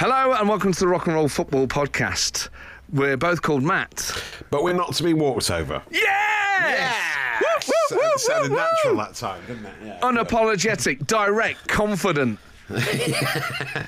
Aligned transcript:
Hello 0.00 0.32
and 0.32 0.48
welcome 0.48 0.72
to 0.72 0.80
the 0.80 0.88
Rock 0.88 1.08
and 1.08 1.14
Roll 1.14 1.28
Football 1.28 1.66
Podcast. 1.66 2.48
We're 2.90 3.18
both 3.18 3.42
called 3.42 3.62
Matt. 3.62 4.10
But 4.48 4.62
we're 4.62 4.72
not 4.72 4.94
to 4.94 5.02
be 5.02 5.12
walked 5.12 5.50
over. 5.50 5.82
Yes! 5.90 7.42
Woo, 7.68 7.98
woo, 7.98 8.02
woo, 8.02 8.10
It 8.14 8.20
sounded 8.20 8.50
woo, 8.50 8.56
woo. 8.56 8.62
natural 8.62 8.96
that 8.96 9.14
time, 9.14 9.42
didn't 9.46 9.66
it? 9.66 9.74
Yeah. 9.84 10.00
Unapologetic, 10.00 11.06
direct, 11.06 11.68
confident, 11.68 12.38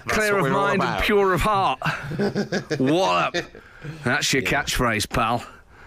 clear 0.07 0.37
of 0.37 0.53
mind 0.53 0.83
and 0.83 1.03
pure 1.03 1.33
of 1.33 1.41
heart. 1.41 1.79
what 2.79 3.35
up? 3.35 3.45
That's 4.05 4.35
your 4.35 4.43
catchphrase, 4.43 5.09
pal. 5.09 5.43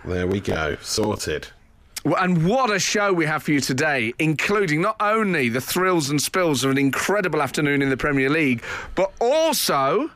There 0.05 0.25
we 0.25 0.39
go. 0.39 0.75
Sorted. 0.81 1.49
And 2.05 2.47
what 2.47 2.69
a 2.69 2.77
show 2.79 3.11
we 3.11 3.25
have 3.25 3.43
for 3.43 3.51
you 3.51 3.59
today, 3.59 4.13
including 4.19 4.81
not 4.81 4.95
only 4.99 5.49
the 5.49 5.59
thrills 5.59 6.11
and 6.11 6.21
spills 6.21 6.63
of 6.63 6.69
an 6.69 6.77
incredible 6.77 7.41
afternoon 7.41 7.81
in 7.81 7.89
the 7.89 7.97
Premier 7.97 8.29
League, 8.29 8.63
but 8.93 9.11
also 9.19 10.11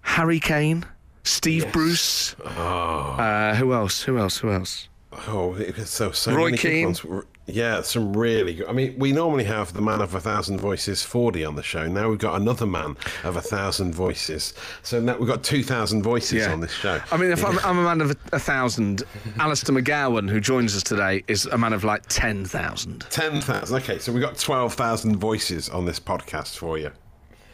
Harry 0.00 0.40
Kane, 0.40 0.86
Steve 1.24 1.70
Bruce. 1.72 2.34
Uh, 2.40 3.54
who 3.56 3.74
else? 3.74 4.02
Who 4.02 4.16
else? 4.18 4.38
Who 4.38 4.50
else? 4.50 4.88
Oh, 5.28 5.54
so 5.84 6.10
so 6.10 6.34
Roy 6.34 6.50
many 6.50 6.56
good 6.56 6.84
ones. 6.84 7.04
Yeah, 7.46 7.82
some 7.82 8.16
really 8.16 8.54
good. 8.54 8.68
I 8.68 8.72
mean, 8.72 8.98
we 8.98 9.12
normally 9.12 9.44
have 9.44 9.74
the 9.74 9.82
man 9.82 10.00
of 10.00 10.14
a 10.14 10.20
thousand 10.20 10.58
voices, 10.58 11.02
Fordy, 11.02 11.44
on 11.44 11.54
the 11.56 11.62
show. 11.62 11.86
Now 11.86 12.08
we've 12.08 12.18
got 12.18 12.40
another 12.40 12.66
man 12.66 12.96
of 13.24 13.36
a 13.36 13.42
thousand 13.42 13.94
voices. 13.94 14.54
So 14.82 15.00
now 15.00 15.18
we've 15.18 15.28
got 15.28 15.42
two 15.42 15.62
thousand 15.62 16.02
voices 16.02 16.46
on 16.46 16.60
this 16.60 16.72
show. 16.72 17.00
I 17.10 17.16
mean, 17.16 17.30
if 17.30 17.44
I'm, 17.44 17.58
I'm 17.60 17.78
a 17.78 17.82
man 17.84 18.00
of 18.00 18.12
a, 18.12 18.16
a 18.32 18.38
thousand, 18.38 19.02
Alistair 19.38 19.74
McGowan, 19.74 20.30
who 20.30 20.40
joins 20.40 20.74
us 20.76 20.82
today, 20.82 21.24
is 21.28 21.46
a 21.46 21.58
man 21.58 21.72
of 21.72 21.84
like 21.84 22.04
10,000. 22.08 23.06
Ten 23.10 23.40
thousand. 23.40 23.76
Okay, 23.82 23.98
so 23.98 24.12
we've 24.12 24.22
got 24.22 24.38
twelve 24.38 24.74
thousand 24.74 25.16
voices 25.16 25.68
on 25.68 25.84
this 25.84 26.00
podcast 26.00 26.56
for 26.56 26.78
you. 26.78 26.90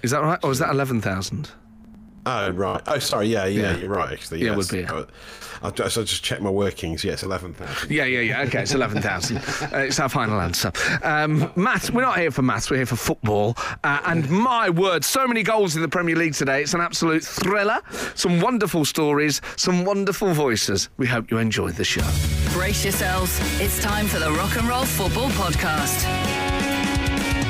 Is 0.02 0.12
that 0.12 0.22
right? 0.22 0.38
Or 0.44 0.52
is 0.52 0.60
that 0.60 0.70
11,000? 0.70 1.50
Oh 2.28 2.50
right. 2.50 2.82
Oh 2.86 2.98
sorry. 2.98 3.28
Yeah, 3.28 3.46
yeah. 3.46 3.62
Yeah. 3.72 3.76
You're 3.78 3.88
right. 3.88 4.12
Actually, 4.12 4.44
Yeah, 4.44 4.52
it 4.52 4.56
would 4.56 4.68
be. 4.68 4.84
Oh, 4.86 5.06
I'll 5.62 5.70
just, 5.72 5.96
I'll 5.98 6.04
just 6.04 6.22
check 6.22 6.40
my 6.40 6.50
workings. 6.50 7.02
Yes, 7.02 7.22
eleven 7.22 7.54
thousand. 7.54 7.90
Yeah, 7.90 8.04
yeah, 8.04 8.20
yeah. 8.20 8.42
Okay, 8.42 8.62
it's 8.62 8.74
11,000. 8.74 9.36
uh, 9.38 9.42
it's 9.78 9.98
our 9.98 10.08
final 10.08 10.40
answer. 10.40 10.70
Um, 11.02 11.50
maths, 11.56 11.90
we're 11.90 12.02
not 12.02 12.16
here 12.18 12.30
for 12.30 12.42
maths, 12.42 12.70
we're 12.70 12.76
here 12.76 12.86
for 12.86 12.94
football. 12.96 13.54
Uh, 13.82 14.00
and 14.06 14.30
my 14.30 14.70
word, 14.70 15.04
so 15.04 15.26
many 15.26 15.42
goals 15.42 15.74
in 15.74 15.82
the 15.82 15.88
Premier 15.88 16.14
League 16.14 16.34
today. 16.34 16.62
It's 16.62 16.74
an 16.74 16.80
absolute 16.80 17.24
thriller. 17.24 17.80
Some 18.14 18.40
wonderful 18.40 18.84
stories, 18.84 19.40
some 19.56 19.84
wonderful 19.84 20.32
voices. 20.32 20.90
We 20.96 21.06
hope 21.08 21.30
you 21.30 21.38
enjoyed 21.38 21.74
the 21.74 21.84
show. 21.84 22.06
Brace 22.52 22.84
yourselves. 22.84 23.36
It's 23.60 23.82
time 23.82 24.06
for 24.06 24.20
the 24.20 24.30
Rock 24.32 24.56
and 24.56 24.68
Roll 24.68 24.84
Football 24.84 25.30
Podcast. 25.30 26.04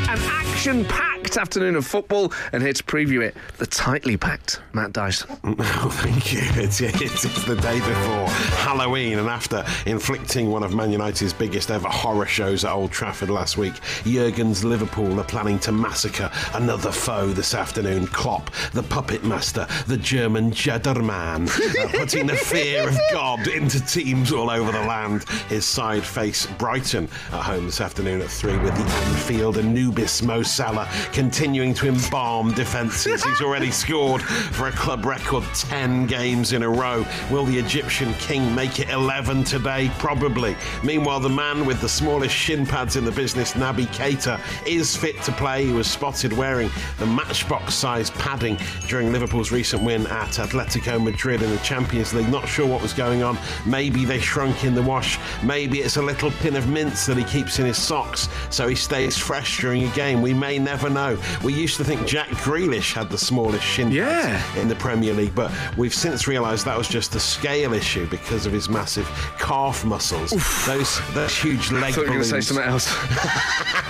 An 0.09 0.19
action 0.31 0.85
packed 1.29 1.37
afternoon 1.37 1.77
of 1.77 1.87
football, 1.87 2.33
and 2.55 2.62
here 2.62 2.73
to 2.73 2.83
preview 2.84 3.21
it, 3.23 3.37
the 3.59 3.67
tightly 3.67 4.17
packed 4.17 4.62
Matt 4.73 4.95
Dyson. 4.95 5.29
Oh, 5.81 5.91
thank 5.91 6.33
you. 6.33 6.41
It's, 6.59 6.81
it's, 6.81 7.25
it's 7.25 7.45
the 7.45 7.55
day 7.57 7.79
before 7.79 8.29
Halloween, 8.59 9.19
and 9.19 9.29
after 9.29 9.65
inflicting 9.87 10.51
one 10.51 10.62
of 10.62 10.75
Man 10.75 10.91
United's 10.91 11.33
biggest 11.33 11.70
ever 11.70 11.89
horror 11.89 12.27
shows 12.27 12.65
at 12.65 12.73
Old 12.73 12.91
Trafford 12.91 13.31
last 13.31 13.57
week, 13.59 13.75
Jurgen's 14.05 14.65
Liverpool 14.65 15.20
are 15.20 15.25
planning 15.25 15.59
to 15.61 15.73
massacre 15.73 16.31
another 16.55 16.91
foe 16.91 17.29
this 17.29 17.55
afternoon. 17.55 18.07
Klopp, 18.09 18.51
the 18.73 18.83
puppet 18.83 19.25
master, 19.25 19.67
the 19.87 19.97
German 19.97 20.51
Judder 20.51 21.01
Man, 21.03 21.48
uh, 21.48 21.89
putting 21.92 22.27
the 22.27 22.37
fear 22.37 22.89
of 22.89 22.98
God 23.13 23.47
into 23.47 23.85
teams 23.85 24.33
all 24.33 24.51
over 24.51 24.73
the 24.73 24.85
land. 24.85 25.29
His 25.48 25.65
side 25.65 26.05
face 26.05 26.47
Brighton 26.59 27.09
at 27.33 27.42
home 27.42 27.67
this 27.67 27.81
afternoon 27.81 28.20
at 28.23 28.29
three 28.31 28.57
with 28.59 28.75
the 28.75 28.85
Anfield 28.85 29.59
Anubis 29.59 30.23
Mo 30.23 30.42
Salah 30.42 30.89
continuing 31.19 31.74
to 31.74 31.88
embalm 31.88 32.52
defences. 32.52 33.24
He's 33.24 33.41
already 33.41 33.72
scored 33.72 34.22
for 34.22 34.69
a 34.69 34.70
club 34.70 35.05
record 35.05 35.42
10 35.52 36.06
games 36.06 36.52
in 36.52 36.62
a 36.62 36.69
row. 36.69 37.05
Will 37.28 37.44
the 37.44 37.58
Egyptian 37.58 38.14
king 38.20 38.55
make 38.55 38.78
it 38.78 38.88
11 38.91 39.42
today? 39.42 39.91
Probably. 39.98 40.56
Meanwhile, 40.84 41.19
the 41.19 41.28
man 41.28 41.67
with 41.67 41.80
the 41.80 41.89
smallest 41.89 42.36
shin 42.36 42.64
pads 42.64 42.95
in 42.95 43.05
the 43.05 43.11
business, 43.11 43.55
Naby 43.55 43.86
Keita, 43.86 44.39
is 44.64 44.96
fit 44.96 45.20
to 45.23 45.33
play. 45.33 45.67
He 45.67 45.73
was 45.73 45.90
spotted 45.90 46.33
wearing 46.33 46.70
the 47.01 47.07
matchbox 47.07 47.74
sized 47.74 48.14
padding 48.14 48.57
during 48.86 49.11
Liverpool's 49.11 49.51
recent 49.51 49.83
win 49.83 50.07
at 50.07 50.34
Atletico 50.34 51.02
Madrid 51.02 51.42
in 51.42 51.51
the 51.51 51.58
Champions 51.58 52.14
League. 52.14 52.28
Not 52.28 52.46
sure 52.46 52.64
what 52.64 52.80
was 52.80 52.92
going 52.92 53.24
on. 53.24 53.36
Maybe 53.67 54.05
they 54.05 54.20
shrunk 54.20 54.62
in 54.62 54.73
the 54.73 54.83
wash. 54.83 55.18
Maybe 55.42 55.80
it's 55.80 55.96
a 55.96 56.02
little 56.02 56.30
pin 56.30 56.55
of 56.55 56.68
mints 56.68 57.07
that 57.07 57.17
he 57.17 57.24
keeps 57.24 57.58
in 57.58 57.67
his 57.67 57.77
socks 57.77 58.28
so 58.51 58.68
he 58.68 58.77
stays 58.77 59.18
fresh 59.18 59.61
during 59.61 59.83
a 59.83 59.95
game. 59.96 60.23
We 60.23 60.33
may 60.33 60.61
never 60.61 60.89
know. 60.89 61.08
We 61.45 61.52
used 61.55 61.77
to 61.79 61.85
think 61.85 62.07
Jack 62.07 62.29
Grealish 62.29 62.92
had 62.92 63.08
the 63.11 63.19
smallest 63.19 63.64
shin 63.64 63.91
Yeah. 63.92 64.42
in 64.61 64.69
the 64.69 64.74
Premier 64.77 65.14
League, 65.14 65.35
but 65.35 65.51
we've 65.77 65.95
since 65.95 66.27
realised 66.29 66.64
that 66.67 66.77
was 66.77 66.89
just 66.89 67.14
a 67.14 67.20
scale 67.20 67.73
issue 67.73 68.07
because 68.08 68.45
of 68.46 68.52
his 68.52 68.69
massive 68.69 69.07
calf 69.39 69.85
muscles. 69.85 70.30
Those 70.67 71.01
those 71.14 71.35
huge 71.36 71.70
leg 71.70 71.85
I 71.85 71.92
thought 71.92 72.07
you 72.07 72.13
were 72.13 72.19
going 72.24 72.30
to 72.30 72.42
say 72.42 72.48
balloons. 72.48 72.48
something 72.48 72.69
else. 72.69 72.89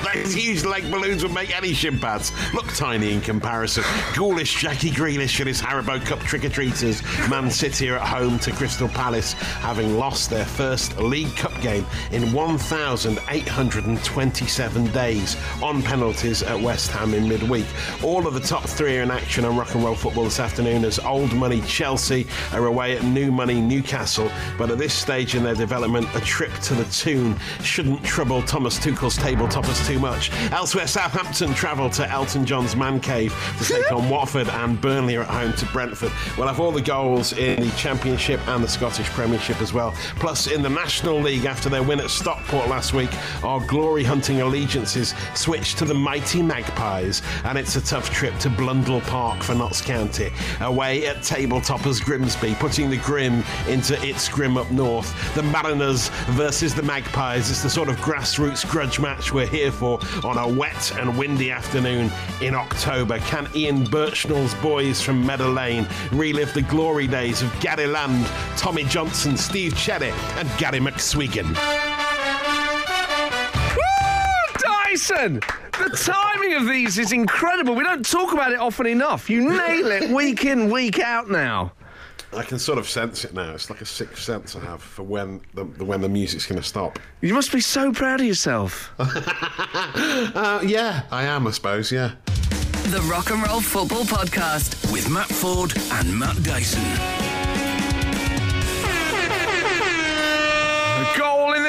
Those 0.14 0.32
huge 0.32 0.64
leg 0.64 0.88
balloons 0.90 1.22
would 1.22 1.34
make 1.34 1.54
any 1.56 1.72
shin 1.74 1.98
pads 1.98 2.32
look 2.54 2.66
tiny 2.74 3.12
in 3.12 3.20
comparison. 3.20 3.82
Ghoulish 4.14 4.58
Jackie 4.60 4.90
Grealish 4.90 5.38
and 5.40 5.48
his 5.48 5.60
Haribo 5.60 6.00
Cup 6.06 6.20
trick-or-treaters. 6.20 7.02
Man 7.28 7.50
City 7.50 7.90
are 7.90 7.96
at 7.96 8.06
home 8.06 8.38
to 8.40 8.50
Crystal 8.52 8.88
Palace, 8.88 9.32
having 9.32 9.98
lost 9.98 10.30
their 10.30 10.44
first 10.46 10.96
League 10.98 11.34
Cup 11.36 11.52
game 11.60 11.84
in 12.12 12.32
1,827 12.32 14.86
days 14.92 15.36
on 15.62 15.82
penalties 15.82 16.42
at 16.42 16.58
West 16.58 16.90
Ham 16.92 17.07
in 17.14 17.28
midweek. 17.28 17.66
All 18.02 18.26
of 18.26 18.34
the 18.34 18.40
top 18.40 18.64
three 18.64 18.98
are 18.98 19.02
in 19.02 19.10
action 19.10 19.44
on 19.44 19.56
rock 19.56 19.74
and 19.74 19.84
roll 19.84 19.94
football 19.94 20.24
this 20.24 20.40
afternoon 20.40 20.84
as 20.84 20.98
old 20.98 21.32
money 21.34 21.60
Chelsea 21.62 22.26
are 22.52 22.66
away 22.66 22.96
at 22.96 23.04
new 23.04 23.30
money 23.30 23.60
Newcastle. 23.60 24.30
But 24.56 24.70
at 24.70 24.78
this 24.78 24.94
stage 24.94 25.34
in 25.34 25.42
their 25.42 25.54
development, 25.54 26.06
a 26.14 26.20
trip 26.20 26.52
to 26.62 26.74
the 26.74 26.84
Toon 26.84 27.36
shouldn't 27.62 28.02
trouble 28.04 28.42
Thomas 28.42 28.78
Tuchel's 28.78 29.16
table 29.16 29.48
toppers 29.48 29.86
too 29.86 29.98
much. 29.98 30.30
Elsewhere, 30.52 30.86
Southampton 30.86 31.54
travel 31.54 31.90
to 31.90 32.08
Elton 32.10 32.44
John's 32.44 32.76
man 32.76 33.00
cave 33.00 33.34
to 33.58 33.64
take 33.64 33.92
on 33.92 34.08
Watford, 34.10 34.48
and 34.48 34.80
Burnley 34.80 35.16
are 35.16 35.22
at 35.22 35.28
home 35.28 35.52
to 35.54 35.66
Brentford. 35.66 36.12
We'll 36.36 36.48
have 36.48 36.60
all 36.60 36.72
the 36.72 36.80
goals 36.80 37.32
in 37.32 37.60
the 37.60 37.70
Championship 37.76 38.46
and 38.48 38.62
the 38.62 38.68
Scottish 38.68 39.08
Premiership 39.10 39.60
as 39.60 39.72
well. 39.72 39.92
Plus, 40.16 40.46
in 40.46 40.62
the 40.62 40.68
National 40.68 41.20
League, 41.20 41.44
after 41.44 41.68
their 41.68 41.82
win 41.82 42.00
at 42.00 42.10
Stockport 42.10 42.68
last 42.68 42.92
week, 42.92 43.10
our 43.44 43.60
glory 43.66 44.04
hunting 44.04 44.40
allegiances 44.40 45.14
switch 45.34 45.74
to 45.76 45.84
the 45.84 45.94
mighty 45.94 46.42
Magpies, 46.42 46.97
and 46.98 47.56
it's 47.56 47.76
a 47.76 47.80
tough 47.80 48.10
trip 48.10 48.36
to 48.38 48.50
Blundell 48.50 49.00
Park 49.02 49.42
for 49.42 49.54
Notts 49.54 49.80
County. 49.80 50.30
Away 50.60 51.06
at 51.06 51.18
tabletoppers 51.18 52.04
Grimsby, 52.04 52.56
putting 52.58 52.90
the 52.90 52.96
Grim 52.98 53.44
into 53.68 54.00
its 54.04 54.28
Grim 54.28 54.56
up 54.56 54.70
north. 54.70 55.14
The 55.34 55.42
Mariners 55.44 56.08
versus 56.30 56.74
the 56.74 56.82
Magpies. 56.82 57.50
It's 57.50 57.62
the 57.62 57.70
sort 57.70 57.88
of 57.88 57.96
grassroots 57.96 58.68
grudge 58.68 58.98
match 58.98 59.32
we're 59.32 59.46
here 59.46 59.70
for 59.70 60.00
on 60.24 60.38
a 60.38 60.48
wet 60.48 60.92
and 60.98 61.16
windy 61.16 61.50
afternoon 61.50 62.10
in 62.42 62.54
October. 62.54 63.18
Can 63.20 63.48
Ian 63.54 63.84
Burchnall's 63.84 64.54
boys 64.56 65.00
from 65.00 65.24
Meadow 65.24 65.50
Lane 65.50 65.86
relive 66.10 66.52
the 66.54 66.62
glory 66.62 67.06
days 67.06 67.42
of 67.42 67.60
Gary 67.60 67.86
Lund, 67.86 68.26
Tommy 68.56 68.84
Johnson, 68.84 69.36
Steve 69.36 69.76
Cherry, 69.76 70.12
and 70.36 70.48
Gary 70.58 70.80
McSwegan? 70.80 71.48
Woo, 73.76 74.58
Dyson! 74.58 75.40
The 75.78 75.96
timing 75.96 76.54
of 76.54 76.66
these 76.68 76.98
is 76.98 77.12
incredible. 77.12 77.74
We 77.74 77.84
don't 77.84 78.04
talk 78.04 78.32
about 78.32 78.52
it 78.52 78.58
often 78.58 78.86
enough. 78.86 79.30
You 79.30 79.48
nail 79.48 79.86
it 79.90 80.10
week 80.10 80.44
in, 80.44 80.70
week 80.70 80.98
out 81.00 81.30
now. 81.30 81.72
I 82.36 82.42
can 82.42 82.58
sort 82.58 82.78
of 82.78 82.88
sense 82.88 83.24
it 83.24 83.32
now. 83.32 83.54
It's 83.54 83.70
like 83.70 83.80
a 83.80 83.86
sixth 83.86 84.22
sense 84.22 84.54
I 84.54 84.60
have 84.60 84.82
for 84.82 85.02
when 85.02 85.40
the, 85.54 85.64
the 85.64 85.84
when 85.84 86.00
the 86.02 86.08
music's 86.10 86.46
going 86.46 86.60
to 86.60 86.66
stop. 86.66 86.98
You 87.22 87.32
must 87.32 87.52
be 87.52 87.60
so 87.60 87.90
proud 87.92 88.20
of 88.20 88.26
yourself. 88.26 88.92
Uh, 90.34 90.60
yeah, 90.64 91.02
I 91.10 91.24
am, 91.24 91.46
I 91.46 91.50
suppose. 91.50 91.90
Yeah. 91.90 92.12
The 92.26 93.00
Rock 93.10 93.30
and 93.30 93.42
Roll 93.46 93.60
Football 93.60 94.04
Podcast. 94.04 94.92
with 94.92 95.08
Matt 95.10 95.28
Forde 95.28 95.76
and 96.00 96.16
Matt 96.18 96.42
Dyson. 96.42 97.17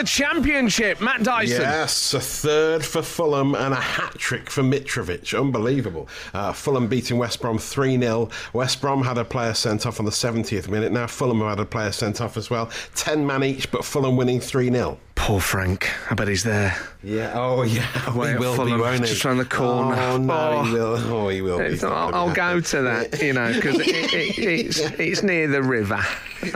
Championship, 0.10 1.00
Matt 1.02 1.24
Dyson. 1.24 1.62
Yes, 1.62 2.14
a 2.14 2.20
third 2.20 2.84
for 2.84 3.02
Fulham 3.02 3.54
and 3.54 3.74
a 3.74 3.80
hat 3.80 4.18
trick 4.18 4.50
for 4.50 4.64
Mitrovic. 4.64 5.40
Unbelievable. 5.40 6.10
Uh, 6.34 6.52
Fulham 6.52 6.88
beating 6.88 7.18
West 7.18 7.42
Brom 7.42 7.60
3 7.60 8.00
0. 8.00 8.30
West 8.54 8.82
Brom 8.82 9.04
had 9.04 9.18
a 9.18 9.26
player 9.26 9.54
sent 9.54 9.86
off 9.86 10.00
on 10.00 10.06
the 10.06 10.12
70th 10.12 10.68
minute. 10.68 10.92
Now 10.92 11.06
Fulham 11.06 11.40
have 11.40 11.50
had 11.50 11.60
a 11.60 11.66
player 11.66 11.92
sent 11.92 12.22
off 12.22 12.38
as 12.38 12.50
well. 12.50 12.72
10 12.96 13.26
man 13.26 13.44
each, 13.44 13.72
but 13.72 13.86
Fulham 13.86 14.18
winning 14.18 14.40
3 14.40 14.72
0. 14.72 14.98
Poor 15.22 15.40
Frank. 15.42 15.90
I 16.10 16.16
bet 16.16 16.28
he's 16.28 16.44
there. 16.44 16.76
Yeah, 17.04 17.34
oh 17.36 17.62
yeah. 17.64 17.86
Away 18.08 18.32
he 18.32 18.38
will 18.38 18.56
Fulham, 18.56 18.78
be, 18.78 18.82
won't 18.82 19.02
he? 19.02 19.06
just 19.08 19.24
round 19.26 19.40
the 19.40 19.46
corner. 19.46 19.96
Oh, 20.00 20.18
no, 20.18 20.34
Oh. 20.34 20.64
he 20.64 20.72
will. 20.74 20.96
Oh, 21.14 21.30
he 21.30 21.42
will. 21.42 21.60
be. 21.60 21.80
I'll, 21.84 22.16
I'll 22.16 22.34
go 22.34 22.60
to 22.60 22.82
that, 22.84 23.22
you 23.22 23.34
know, 23.34 23.54
because 23.54 23.76
it, 23.80 23.88
it, 23.88 24.38
it's, 24.40 24.80
it's 24.80 25.22
near 25.22 25.48
the 25.48 25.62
river. 25.62 26.00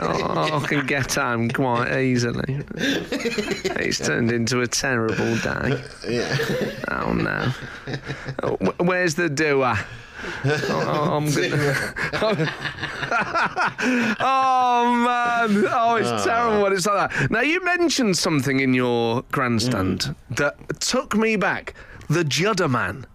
I, 0.00 0.50
I 0.62 0.66
can 0.66 0.86
get 0.86 1.14
home 1.14 1.50
quite 1.50 1.96
easily. 2.00 2.64
It's 2.76 3.98
turned 3.98 4.32
into 4.32 4.60
a 4.62 4.66
terrible 4.66 5.36
day. 5.38 5.82
Yeah. 6.08 6.36
Oh 6.90 7.12
no. 7.12 7.52
Oh, 8.42 8.56
Where's 8.78 9.14
the 9.14 9.28
doer? 9.28 9.76
Oh, 10.44 11.16
I'm 11.16 11.30
gonna... 11.30 11.94
oh 14.20 15.04
man! 15.04 15.66
Oh, 15.70 15.96
it's 15.96 16.08
ah. 16.08 16.24
terrible 16.24 16.62
when 16.62 16.72
it's 16.72 16.86
like 16.86 17.10
that. 17.10 17.30
Now 17.30 17.40
you 17.40 17.62
mentioned 17.64 18.16
something 18.16 18.60
in 18.60 18.74
your 18.74 19.22
grandstand 19.32 20.00
mm. 20.00 20.36
that 20.36 20.80
took 20.80 21.16
me 21.16 21.36
back. 21.36 21.74
The 22.08 22.24
Judder 22.24 22.68
Man. 22.68 23.06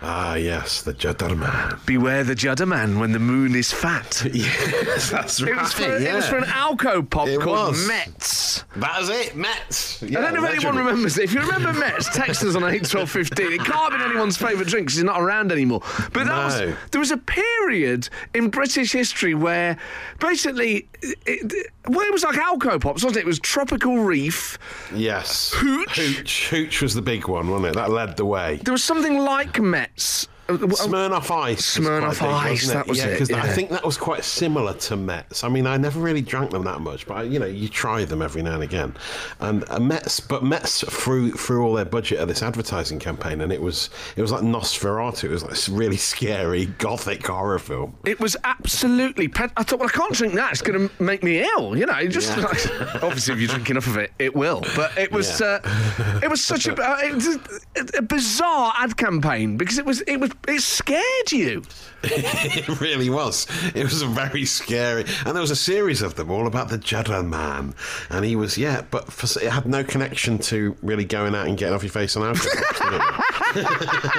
Ah, 0.00 0.36
yes, 0.36 0.82
the 0.82 0.92
Judder 0.92 1.34
Man. 1.34 1.76
Beware 1.84 2.22
the 2.22 2.34
Judder 2.36 2.66
Man 2.66 3.00
when 3.00 3.10
the 3.12 3.18
moon 3.18 3.56
is 3.56 3.72
fat. 3.72 4.24
yes, 4.32 5.10
that's 5.10 5.42
right. 5.42 5.50
It 5.52 5.56
was, 5.56 5.72
for, 5.72 5.82
it 5.96 6.14
was 6.14 6.28
for 6.28 6.36
an 6.38 6.44
Alco 6.44 7.08
pop 7.08 7.26
It 7.26 7.40
called 7.40 7.70
was. 7.70 7.88
Metz. 7.88 8.64
That 8.76 9.00
was 9.00 9.08
it, 9.10 9.34
Metz. 9.34 10.00
I 10.02 10.06
don't 10.06 10.34
know 10.34 10.44
if 10.44 10.50
anyone 10.54 10.76
remembers 10.76 11.18
it. 11.18 11.24
If 11.24 11.34
you 11.34 11.40
remember 11.40 11.72
Metz, 11.72 12.08
text 12.14 12.44
us 12.44 12.54
on 12.54 12.62
8 12.64 12.84
12 12.84 13.10
15. 13.10 13.52
It 13.52 13.58
can't 13.64 13.70
have 13.92 14.00
been 14.00 14.10
anyone's 14.10 14.36
favourite 14.36 14.68
drink 14.68 14.86
because 14.86 14.96
he's 14.96 15.04
not 15.04 15.20
around 15.20 15.50
anymore. 15.50 15.80
But 16.12 16.26
that 16.26 16.44
was, 16.44 16.74
there 16.92 17.00
was 17.00 17.10
a 17.10 17.16
period 17.16 18.08
in 18.34 18.50
British 18.50 18.92
history 18.92 19.34
where 19.34 19.76
basically, 20.20 20.88
it, 21.02 21.18
it- 21.26 21.72
well, 21.88 22.00
it 22.06 22.12
was 22.12 22.22
like 22.22 22.36
Alco 22.36 22.78
Pops, 22.78 23.02
wasn't 23.02 23.16
it? 23.16 23.20
It 23.20 23.26
was 23.26 23.38
Tropical 23.40 24.00
Reef. 24.00 24.58
Yes. 24.94 25.52
Hooch. 25.54 25.96
Hooch. 25.96 26.48
Hooch 26.50 26.82
was 26.82 26.92
the 26.92 27.00
big 27.00 27.26
one, 27.28 27.48
wasn't 27.48 27.68
it? 27.70 27.74
That 27.76 27.90
led 27.90 28.18
the 28.18 28.26
way. 28.26 28.56
There 28.62 28.72
was 28.72 28.84
something 28.84 29.16
like 29.18 29.57
Metz. 29.60 30.28
Smirnoff 30.48 31.30
Ice. 31.30 31.76
Smirnoff 31.78 32.18
quite 32.18 32.44
big, 32.44 32.52
Ice, 32.52 32.62
wasn't 32.62 32.72
that 32.78 32.86
was 32.88 32.98
yeah, 32.98 33.06
it, 33.06 33.18
'cause 33.18 33.30
I 33.30 33.36
yeah. 33.46 33.52
think 33.52 33.70
that 33.70 33.84
was 33.84 33.96
quite 33.98 34.24
similar 34.24 34.72
to 34.74 34.96
Metz. 34.96 35.44
I 35.44 35.48
mean, 35.48 35.66
I 35.66 35.76
never 35.76 36.00
really 36.00 36.22
drank 36.22 36.50
them 36.50 36.64
that 36.64 36.80
much, 36.80 37.06
but 37.06 37.18
I, 37.18 37.22
you 37.24 37.38
know, 37.38 37.46
you 37.46 37.68
try 37.68 38.04
them 38.04 38.22
every 38.22 38.42
now 38.42 38.54
and 38.54 38.62
again. 38.62 38.94
And 39.40 39.64
uh, 39.68 39.78
Metz, 39.78 40.20
but 40.20 40.42
Metz 40.42 40.82
threw 40.88 41.32
through 41.32 41.64
all 41.64 41.74
their 41.74 41.84
budget 41.84 42.18
at 42.18 42.28
this 42.28 42.42
advertising 42.42 42.98
campaign, 42.98 43.42
and 43.42 43.52
it 43.52 43.60
was 43.60 43.90
it 44.16 44.22
was 44.22 44.32
like 44.32 44.42
Nosferatu. 44.42 45.24
It 45.24 45.30
was 45.30 45.42
like 45.42 45.50
this 45.50 45.68
really 45.68 45.96
scary 45.98 46.66
gothic 46.78 47.26
horror 47.26 47.58
film. 47.58 47.96
It 48.06 48.18
was 48.18 48.36
absolutely. 48.44 49.28
Pet- 49.28 49.52
I 49.56 49.62
thought, 49.62 49.80
well, 49.80 49.88
I 49.88 49.96
can't 49.96 50.14
drink 50.14 50.34
that. 50.34 50.52
It's 50.52 50.62
going 50.62 50.88
to 50.88 51.02
make 51.02 51.22
me 51.22 51.40
ill. 51.56 51.76
You 51.76 51.86
know, 51.86 52.06
just 52.06 52.36
Yeah. 52.36 52.44
like, 52.44 52.94
obviously, 53.02 53.34
if 53.34 53.40
you 53.40 53.48
drink 53.48 53.68
enough 53.70 53.86
of 53.86 53.96
it, 53.98 54.12
it 54.18 54.34
will. 54.34 54.62
But 54.74 54.96
it 54.96 55.12
was, 55.12 55.40
Yeah. 55.40 55.58
uh, 55.64 56.20
it 56.22 56.30
was 56.30 56.42
such 56.42 56.66
a, 56.66 56.74
uh, 56.74 56.96
it 57.02 57.14
was 57.14 57.26
a, 57.36 57.98
a 57.98 58.02
bizarre 58.02 58.72
ad 58.78 58.96
campaign 58.96 59.56
because 59.58 59.78
it 59.78 59.84
was, 59.84 60.00
it 60.02 60.16
was, 60.18 60.30
it 60.46 60.60
scared 60.62 61.32
you. 61.32 61.62
It 62.04 62.80
really 62.80 63.10
was. 63.10 63.48
It 63.74 63.82
was 63.82 64.02
very 64.02 64.44
scary, 64.44 65.04
and 65.26 65.34
there 65.34 65.40
was 65.40 65.50
a 65.50 65.56
series 65.56 66.00
of 66.00 66.14
them 66.14 66.30
all 66.30 66.46
about 66.46 66.68
the 66.68 66.78
Judder 66.78 67.24
Man, 67.24 67.74
and 68.08 68.24
he 68.24 68.36
was 68.36 68.56
yeah, 68.56 68.82
but 68.90 69.12
for, 69.12 69.26
it 69.40 69.50
had 69.50 69.66
no 69.66 69.82
connection 69.82 70.38
to 70.38 70.76
really 70.80 71.04
going 71.04 71.34
out 71.34 71.48
and 71.48 71.58
getting 71.58 71.74
off 71.74 71.82
your 71.82 71.90
face 71.90 72.16
on 72.16 72.22
alcohol. 72.22 73.24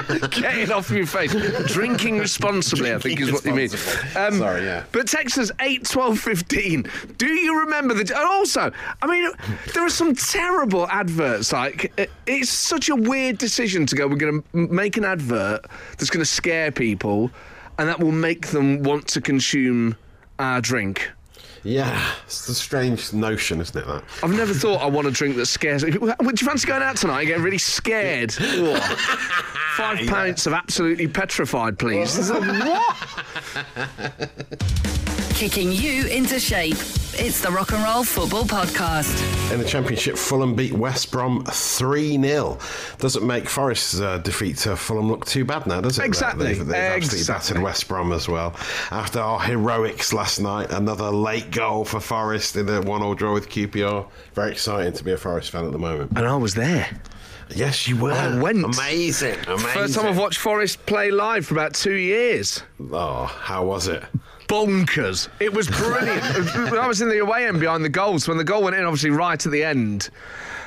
did 0.08 0.44
it? 0.44 0.70
Off 0.70 0.90
your 0.90 1.06
face, 1.06 1.34
drinking 1.66 2.18
responsibly. 2.18 2.92
I 2.92 2.98
think 2.98 3.20
is 3.20 3.32
what 3.32 3.44
you 3.44 3.54
mean. 3.54 3.70
Um. 4.16 4.38
Sorry, 4.38 4.64
yeah. 4.64 4.84
But 4.92 5.12
us 5.14 5.50
eight 5.60 5.84
twelve 5.84 6.18
fifteen. 6.18 6.84
Do 7.18 7.26
you 7.26 7.60
remember 7.60 7.94
the? 7.94 8.00
And 8.00 8.26
also, 8.26 8.72
I 9.02 9.06
mean, 9.06 9.30
there 9.74 9.84
are 9.84 9.90
some 9.90 10.14
terrible 10.14 10.86
adverts. 10.88 11.52
Like 11.52 11.92
it's 12.26 12.50
such 12.50 12.88
a 12.88 12.96
weird 12.96 13.38
decision 13.38 13.86
to 13.86 13.96
go. 13.96 14.06
We're 14.06 14.16
going 14.16 14.42
to 14.42 14.56
make 14.56 14.96
an 14.96 15.04
advert 15.04 15.64
that's 15.98 16.10
going 16.10 16.22
to 16.22 16.30
scare 16.30 16.70
people, 16.70 17.30
and 17.78 17.88
that 17.88 18.00
will 18.00 18.12
make 18.12 18.48
them 18.48 18.82
want 18.82 19.08
to 19.08 19.20
consume 19.20 19.96
our 20.38 20.60
drink. 20.60 21.10
Yeah, 21.62 22.12
it's 22.24 22.48
a 22.48 22.54
strange 22.54 23.12
notion, 23.12 23.60
isn't 23.60 23.76
it? 23.76 23.86
That 23.86 24.02
I've 24.22 24.36
never 24.36 24.54
thought 24.54 24.80
I 24.80 24.86
want 24.86 25.06
a 25.06 25.10
drink 25.10 25.36
that 25.36 25.46
scares 25.46 25.84
me. 25.84 25.96
Would 25.98 26.40
you 26.40 26.46
fancy 26.46 26.66
going 26.66 26.82
out 26.82 26.96
tonight 26.96 27.20
and 27.20 27.28
getting 27.28 27.42
really 27.42 27.58
scared? 27.58 28.32
Five 28.32 30.06
pints 30.08 30.46
of 30.46 30.52
absolutely 30.52 31.08
petrified, 31.08 31.78
please. 31.78 32.30
what? 32.30 32.96
Kicking 35.40 35.72
you 35.72 36.06
into 36.08 36.38
shape. 36.38 36.76
It's 37.14 37.40
the 37.40 37.50
Rock 37.50 37.72
and 37.72 37.82
Roll 37.82 38.04
Football 38.04 38.44
Podcast. 38.44 39.50
in 39.50 39.58
the 39.58 39.64
Championship, 39.64 40.18
Fulham 40.18 40.54
beat 40.54 40.74
West 40.74 41.10
Brom 41.10 41.42
three 41.46 42.20
0 42.20 42.58
Doesn't 42.98 43.26
make 43.26 43.48
Forest's 43.48 44.02
uh, 44.02 44.18
defeat 44.18 44.58
to 44.58 44.76
Fulham 44.76 45.08
look 45.08 45.24
too 45.24 45.46
bad 45.46 45.66
now, 45.66 45.80
does 45.80 45.98
it? 45.98 46.04
Exactly. 46.04 46.44
They've, 46.52 46.58
they've 46.66 46.74
absolutely 46.74 47.18
Exactly. 47.20 47.54
battered 47.54 47.62
West 47.62 47.88
Brom 47.88 48.12
as 48.12 48.28
well. 48.28 48.54
After 48.90 49.18
our 49.20 49.40
heroics 49.40 50.12
last 50.12 50.40
night, 50.40 50.70
another 50.72 51.08
late 51.10 51.50
goal 51.50 51.86
for 51.86 52.00
Forest 52.00 52.56
in 52.56 52.68
a 52.68 52.82
one-all 52.82 53.14
draw 53.14 53.32
with 53.32 53.48
QPR. 53.48 54.06
Very 54.34 54.52
exciting 54.52 54.92
to 54.92 55.02
be 55.04 55.12
a 55.12 55.16
Forest 55.16 55.52
fan 55.52 55.64
at 55.64 55.72
the 55.72 55.78
moment. 55.78 56.12
And 56.16 56.26
I 56.26 56.36
was 56.36 56.54
there. 56.54 56.86
Yes, 57.48 57.88
you 57.88 57.96
were. 57.96 58.12
I 58.12 58.38
went. 58.38 58.62
Amazing. 58.62 59.38
Amazing. 59.46 59.68
First 59.70 59.94
time 59.94 60.06
I've 60.06 60.18
watched 60.18 60.38
Forest 60.38 60.84
play 60.84 61.10
live 61.10 61.46
for 61.46 61.54
about 61.54 61.72
two 61.72 61.94
years. 61.94 62.62
Oh, 62.92 63.24
how 63.24 63.64
was 63.64 63.88
it? 63.88 64.04
Bonkers. 64.50 65.28
It 65.38 65.52
was 65.54 65.68
brilliant. 65.68 66.22
I 66.74 66.88
was 66.88 67.00
in 67.00 67.08
the 67.08 67.18
away 67.18 67.46
end 67.46 67.60
behind 67.60 67.84
the 67.84 67.88
goals. 67.88 68.26
When 68.26 68.36
the 68.36 68.44
goal 68.44 68.64
went 68.64 68.74
in, 68.74 68.84
obviously, 68.84 69.10
right 69.10 69.44
at 69.44 69.52
the 69.52 69.62
end. 69.62 70.10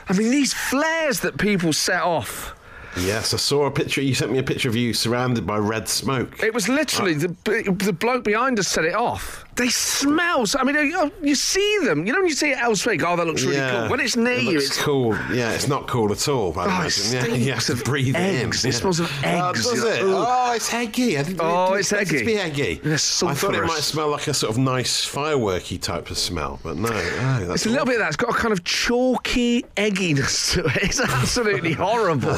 I 0.07 0.13
mean, 0.13 0.31
these 0.31 0.53
flares 0.53 1.19
that 1.19 1.37
people 1.37 1.73
set 1.73 2.01
off. 2.01 2.55
Yes, 2.97 3.33
I 3.33 3.37
saw 3.37 3.65
a 3.65 3.71
picture. 3.71 4.01
You 4.01 4.13
sent 4.13 4.31
me 4.31 4.37
a 4.39 4.43
picture 4.43 4.69
of 4.69 4.75
you 4.75 4.93
surrounded 4.93 5.45
by 5.45 5.57
red 5.57 5.89
smoke. 5.89 6.41
It 6.41 6.53
was 6.53 6.69
literally 6.69 7.15
uh, 7.15 7.27
the, 7.43 7.75
the 7.77 7.93
bloke 7.93 8.23
behind 8.23 8.59
us 8.59 8.67
set 8.67 8.85
it 8.85 8.95
off. 8.95 9.43
They 9.55 9.69
smell. 9.69 10.45
So, 10.47 10.59
I 10.59 10.63
mean, 10.63 10.75
you, 10.75 10.97
oh, 10.97 11.11
you 11.21 11.35
see 11.35 11.79
them. 11.83 12.05
You 12.07 12.13
know, 12.13 12.19
when 12.19 12.27
you 12.29 12.33
see 12.35 12.51
it 12.51 12.57
elsewhere, 12.59 12.93
you 12.93 12.99
go, 12.99 13.09
oh, 13.09 13.15
that 13.15 13.27
looks 13.27 13.43
really 13.43 13.57
cool. 13.71 13.89
When 13.89 13.99
it's 13.99 14.15
near 14.15 14.33
it 14.33 14.43
you, 14.43 14.57
it's 14.57 14.81
cool. 14.81 15.13
Yeah, 15.31 15.51
it's 15.53 15.67
not 15.67 15.87
cool 15.87 16.11
at 16.11 16.27
all. 16.27 16.57
I 16.57 16.63
Oh, 16.65 16.85
it 16.87 17.13
imagine. 17.13 17.29
yeah, 17.31 17.35
you 17.37 17.51
have 17.53 17.65
to 17.65 17.75
breathe 17.75 18.15
eggs. 18.15 18.65
in. 18.65 18.69
It 18.71 18.73
smells 18.73 18.99
of 18.99 19.11
Oh, 19.23 19.49
eggs. 19.49 19.63
does 19.69 19.83
like, 19.83 19.93
it? 19.99 20.01
Oh, 20.03 20.53
it's 20.55 20.73
eggy. 20.73 21.17
I 21.19 21.23
didn't 21.23 21.39
Oh, 21.41 21.73
it's 21.75 21.91
expect 21.91 22.11
it 22.13 22.19
to 22.19 22.25
be 22.25 22.35
eggy. 22.37 22.81
Yes, 22.83 23.21
I 23.21 23.33
thought 23.35 23.53
it 23.55 23.63
might 23.63 23.79
smell 23.81 24.09
like 24.09 24.27
a 24.27 24.33
sort 24.33 24.51
of 24.51 24.57
nice 24.57 25.05
fireworky 25.07 25.79
type 25.79 26.09
of 26.09 26.17
smell, 26.17 26.59
but 26.63 26.75
no. 26.77 26.89
Oh, 26.89 27.45
that's 27.45 27.49
It's 27.61 27.65
a 27.67 27.69
little 27.69 27.85
bit 27.85 27.95
of 27.95 27.99
that. 28.01 28.07
It's 28.07 28.17
got 28.17 28.31
a 28.31 28.33
kind 28.33 28.51
of 28.53 28.63
chalky 28.63 29.63
egginess 29.77 30.53
to 30.53 30.65
it. 30.65 30.83
It's 30.93 30.99
absolutely 30.99 31.73
horrible. 31.85 32.35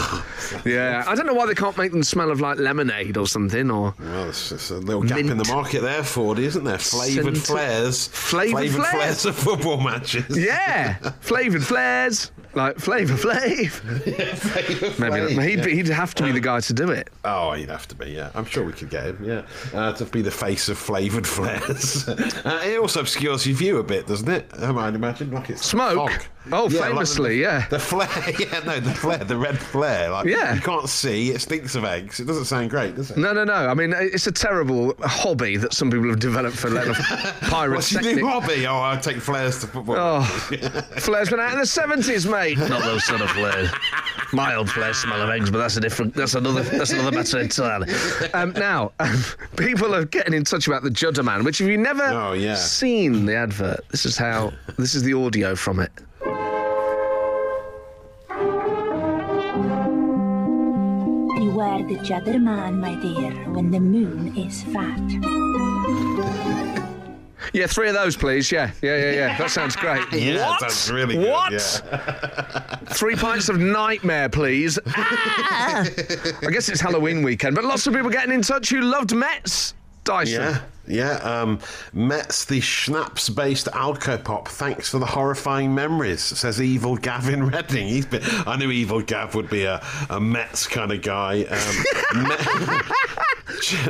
Yeah, 0.66 1.04
I 1.08 1.16
don't 1.16 1.26
know 1.26 1.34
why 1.34 1.46
they 1.46 1.56
can't 1.56 1.78
make 1.78 1.92
them 1.92 2.04
smell 2.04 2.30
of 2.30 2.40
like 2.42 2.58
lemonade 2.58 3.18
or 3.18 3.28
something. 3.28 3.70
Or 3.72 3.94
Well, 4.00 4.24
there's, 4.26 4.72
a 4.72 4.76
little 4.80 5.04
gap 5.04 5.18
in 5.20 5.38
the 5.38 5.46
market 5.46 5.82
there, 5.82 6.04
Fordy, 6.04 6.46
isn't 6.46 6.64
there? 6.64 6.80
Flavoured 7.14 7.38
flares. 7.38 8.08
Flavoured 8.08 8.70
flares. 8.72 8.92
flares 8.92 9.26
of 9.26 9.36
football 9.36 9.80
matches. 9.82 10.38
yeah, 10.38 10.96
flavoured 11.22 11.64
flares 11.64 12.32
like 12.56 12.80
Flavour 12.80 13.16
Flav. 13.16 13.70
Flavoured 14.38 15.00
Maybe 15.00 15.20
not. 15.22 15.32
flares, 15.32 15.50
he'd, 15.50 15.60
yeah. 15.60 15.66
be- 15.66 15.76
he'd 15.76 15.88
have 15.88 16.16
to 16.16 16.24
be 16.24 16.32
the 16.32 16.40
guy 16.40 16.60
to 16.62 16.74
do 16.74 16.90
it. 16.90 17.10
Oh, 17.24 17.52
he'd 17.54 17.70
have 17.70 17.88
to 17.90 17.96
be, 17.96 18.12
yeah. 18.12 18.32
I'm 18.34 18.46
sure 18.46 18.64
we 18.64 18.74
could 18.74 18.90
get 18.90 19.06
him, 19.06 19.24
yeah. 19.24 19.42
Uh, 19.74 19.94
to 19.94 20.06
be 20.06 20.22
the 20.22 20.32
face 20.32 20.70
of 20.70 20.78
flavoured 20.78 21.28
flares. 21.28 22.08
uh, 22.10 22.62
it 22.64 22.80
also 22.80 23.02
obscures 23.02 23.46
your 23.46 23.56
view 23.58 23.78
a 23.80 23.84
bit, 23.84 24.08
doesn't 24.08 24.30
it? 24.30 24.50
I 24.60 24.72
might 24.72 24.96
imagine. 24.96 25.32
Like 25.32 25.50
it's 25.50 25.66
Smoke? 25.66 26.10
fog. 26.10 26.26
Oh, 26.52 26.64
like 26.66 26.72
the- 26.74 26.80
famously, 26.80 27.42
yeah. 27.42 27.68
The 27.70 27.80
flare, 27.80 28.10
yeah, 28.40 28.60
no, 28.66 28.80
the 28.80 28.92
flare, 28.94 29.24
the 29.24 29.38
red 29.38 29.58
flare. 29.58 30.10
Like, 30.10 30.26
Yeah. 30.28 30.54
You 30.56 30.62
can't 30.62 30.88
see, 30.90 31.32
it 31.32 31.42
stinks 31.42 31.76
of 31.76 31.84
eggs. 31.86 32.20
It 32.20 32.26
doesn't 32.26 32.46
sound 32.46 32.70
great, 32.70 32.96
does 32.96 33.12
it? 33.12 33.18
No, 33.18 33.34
no, 33.34 33.44
no. 33.44 33.54
I 33.54 33.74
mean, 33.74 33.94
it's 33.98 34.28
a 34.28 34.32
terrible 34.32 34.96
hobby 35.02 35.58
that 35.58 35.74
some 35.74 35.90
people 35.92 36.08
have 36.10 36.20
developed 36.20 36.58
for 36.58 36.70
letting 36.70 36.92
off 36.96 37.52
What's 37.52 37.92
your 37.92 38.02
pyrotechnic. 38.02 38.16
new 38.24 38.28
hobby? 38.28 38.68
Oh, 38.68 38.82
I 38.82 38.98
take 38.98 39.18
flares 39.18 39.60
to 39.62 39.68
football. 39.68 39.96
Oh, 39.98 40.22
flares 40.98 41.30
been 41.30 41.40
out 41.40 41.54
in 41.54 41.60
the 41.60 41.66
seventies, 41.66 42.26
mate. 42.28 42.58
Not 42.58 42.82
those 42.84 43.04
sort 43.06 43.22
of 43.22 43.30
flares. 43.32 43.70
Mild 44.34 44.70
flares 44.70 44.98
smell 44.98 45.22
of 45.22 45.30
eggs, 45.30 45.50
but 45.52 45.60
that's 45.60 45.78
a 45.78 45.82
different. 45.82 46.14
That's 46.14 46.34
another. 46.36 46.64
That's 46.64 46.92
another 46.92 47.12
matter 47.12 47.40
entirely. 47.40 47.94
Um, 48.34 48.52
now, 48.54 48.92
um, 49.00 49.24
people 49.56 49.94
are 49.96 50.06
getting 50.06 50.34
in 50.34 50.44
touch 50.44 50.68
about 50.68 50.84
the 50.84 50.90
Judder 50.90 51.24
Man, 51.24 51.44
which 51.44 51.62
if 51.62 51.68
you've 51.68 51.80
never 51.80 52.04
Oh, 52.04 52.34
yeah. 52.34 52.56
seen 52.56 53.26
the 53.26 53.36
advert, 53.36 53.82
this 53.90 54.06
is 54.06 54.18
how. 54.18 54.52
This 54.78 54.96
is 54.96 55.04
the 55.04 55.14
audio 55.14 55.56
from 55.56 55.80
it. 55.80 55.92
Beware 61.56 61.88
the 61.88 61.96
Judder 62.04 62.38
Man, 62.38 62.82
my 62.82 62.96
dear, 62.96 63.32
when 63.50 63.72
the 63.72 63.80
moon 63.80 64.36
is 64.36 64.64
fat. 64.74 65.00
Yeah, 67.54 67.66
three 67.68 67.88
of 67.88 67.94
those, 67.94 68.18
please. 68.18 68.52
Yeah, 68.52 68.72
yeah, 68.82 68.98
yeah, 68.98 69.12
yeah. 69.12 69.38
That 69.38 69.50
sounds 69.52 69.78
great. 69.78 70.04
Yeah, 70.12 70.50
what? 70.50 70.60
sounds 70.60 70.92
really 70.92 71.16
good, 71.16 71.30
What? 71.30 71.54
yeah. 71.54 71.60
Three 72.88 73.16
pints 73.16 73.48
of 73.48 73.58
nightmare, 73.58 74.28
please. 74.28 74.78
Ah! 74.88 75.86
I 76.42 76.52
guess 76.52 76.68
it's 76.68 76.82
Halloween 76.82 77.24
weekend, 77.24 77.56
but 77.56 77.64
lots 77.64 77.88
of 77.88 77.94
people 77.94 78.10
getting 78.10 78.34
in 78.34 78.42
touch 78.42 78.70
who 78.70 78.82
loved 78.82 79.16
Metz. 79.16 79.76
Dyson. 80.04 80.42
Yeah, 80.42 80.62
yeah. 80.88 81.16
Um, 81.18 81.60
Metz, 81.94 82.46
the 82.46 82.60
schnapps-based 82.60 83.68
Alcopop. 83.68 84.48
Thanks 84.48 84.90
for 84.90 85.00
the 85.00 85.06
horrifying 85.06 85.74
memories, 85.74 86.22
says 86.22 86.62
Evil 86.62 86.98
Gavin 86.98 87.48
Redding. 87.50 87.88
He's 87.88 88.06
been. 88.06 88.22
I 88.46 88.58
knew 88.58 88.72
Evil 88.72 89.02
Gav 89.02 89.36
would 89.36 89.50
be 89.50 89.64
a, 89.64 89.84
a 90.10 90.20
kind 90.70 90.92
of 90.92 91.02
guy. 91.02 91.44
Um, 91.44 92.32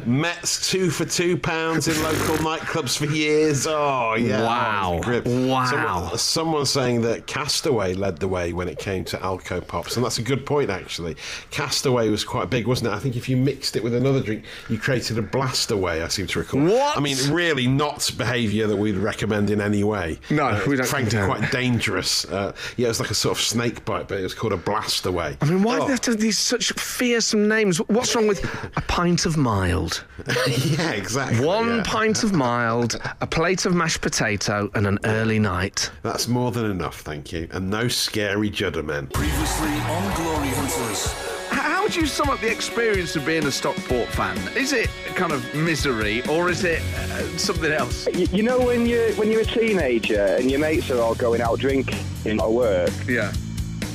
Metz 0.05 0.69
two 0.69 0.89
for 0.89 1.05
two 1.05 1.37
pounds 1.37 1.87
in 1.87 2.01
local 2.03 2.35
nightclubs 2.37 2.97
for 2.97 3.05
years. 3.05 3.65
Oh 3.67 4.15
yeah, 4.15 4.43
Wow. 4.43 5.01
Wow. 5.25 5.65
Someone, 5.65 6.17
someone's 6.17 6.69
saying 6.69 7.01
that 7.01 7.27
Castaway 7.27 7.93
led 7.93 8.17
the 8.17 8.27
way 8.27 8.53
when 8.53 8.67
it 8.67 8.77
came 8.77 9.03
to 9.05 9.17
Alco 9.17 9.65
Pops, 9.65 9.95
and 9.95 10.05
that's 10.05 10.17
a 10.17 10.21
good 10.23 10.45
point 10.45 10.69
actually. 10.69 11.15
Castaway 11.51 12.09
was 12.09 12.23
quite 12.23 12.49
big, 12.49 12.67
wasn't 12.67 12.91
it? 12.91 12.95
I 12.95 12.99
think 12.99 13.15
if 13.15 13.27
you 13.29 13.37
mixed 13.37 13.75
it 13.75 13.83
with 13.83 13.93
another 13.95 14.21
drink, 14.21 14.43
you 14.69 14.77
created 14.77 15.17
a 15.17 15.21
Blastaway. 15.21 16.03
I 16.03 16.07
seem 16.07 16.27
to 16.27 16.39
recall. 16.39 16.61
What? 16.63 16.97
I 16.97 16.99
mean, 16.99 17.17
really 17.31 17.67
not 17.67 18.11
behaviour 18.17 18.67
that 18.67 18.75
we'd 18.77 18.95
recommend 18.97 19.49
in 19.49 19.61
any 19.61 19.83
way. 19.83 20.19
No, 20.29 20.45
Uh, 20.47 20.61
we 20.67 20.75
don't 20.75 20.85
Frankly, 20.87 21.19
quite 21.25 21.51
dangerous. 21.51 22.25
Uh, 22.25 22.53
yeah, 22.77 22.85
it 22.85 22.89
was 22.89 22.99
like 22.99 23.11
a 23.11 23.15
sort 23.15 23.37
of 23.37 23.43
snake 23.43 23.83
bite, 23.85 24.07
but 24.07 24.19
it 24.19 24.23
was 24.23 24.33
called 24.33 24.53
a 24.53 24.57
Blastaway. 24.57 25.37
I 25.41 25.45
mean, 25.45 25.63
why 25.63 25.77
do 25.77 25.83
Oh. 25.83 25.85
they 25.87 25.91
have 25.91 26.01
to 26.01 26.11
have 26.11 26.19
these 26.19 26.37
such 26.37 26.71
fearsome 26.73 27.47
names? 27.47 27.77
What's 27.89 28.15
wrong 28.15 28.27
with 28.27 28.43
a 28.75 28.81
pint 28.81 29.25
of 29.25 29.37
mild? 29.55 30.03
yeah, 30.47 30.91
exactly. 30.91 31.45
One 31.45 31.77
yeah. 31.77 31.83
pint 31.85 32.23
of 32.23 32.33
mild, 32.33 32.99
a 33.21 33.27
plate 33.27 33.65
of 33.65 33.73
mashed 33.73 34.01
potato, 34.01 34.69
and 34.75 34.85
an 34.85 34.99
early 35.05 35.39
night. 35.39 35.89
That's 36.03 36.27
more 36.27 36.51
than 36.51 36.69
enough, 36.69 36.99
thank 37.01 37.31
you. 37.31 37.47
And 37.51 37.69
no 37.69 37.87
scary 37.87 38.49
judder 38.49 38.83
men. 38.83 39.07
Previously 39.07 39.69
on 39.69 40.15
Glory 40.15 40.49
Hunters. 40.49 41.13
How 41.49 41.83
would 41.83 41.95
you 41.95 42.05
sum 42.05 42.29
up 42.29 42.41
the 42.41 42.51
experience 42.51 43.15
of 43.15 43.25
being 43.25 43.45
a 43.45 43.51
Stockport 43.51 44.09
fan? 44.09 44.37
Is 44.57 44.73
it 44.73 44.89
kind 45.15 45.31
of 45.31 45.41
misery 45.55 46.21
or 46.27 46.49
is 46.49 46.63
it 46.65 46.81
uh, 46.81 47.37
something 47.37 47.71
else? 47.71 48.07
You, 48.07 48.27
you 48.31 48.43
know 48.43 48.59
when 48.59 48.85
you 48.85 49.13
when 49.15 49.31
you're 49.31 49.41
a 49.41 49.45
teenager 49.45 50.35
and 50.37 50.51
your 50.51 50.59
mates 50.59 50.89
are 50.91 50.99
all 50.99 51.15
going 51.15 51.41
out 51.41 51.59
drinking 51.59 52.39
at 52.41 52.51
work, 52.51 52.89
Yeah. 53.07 53.31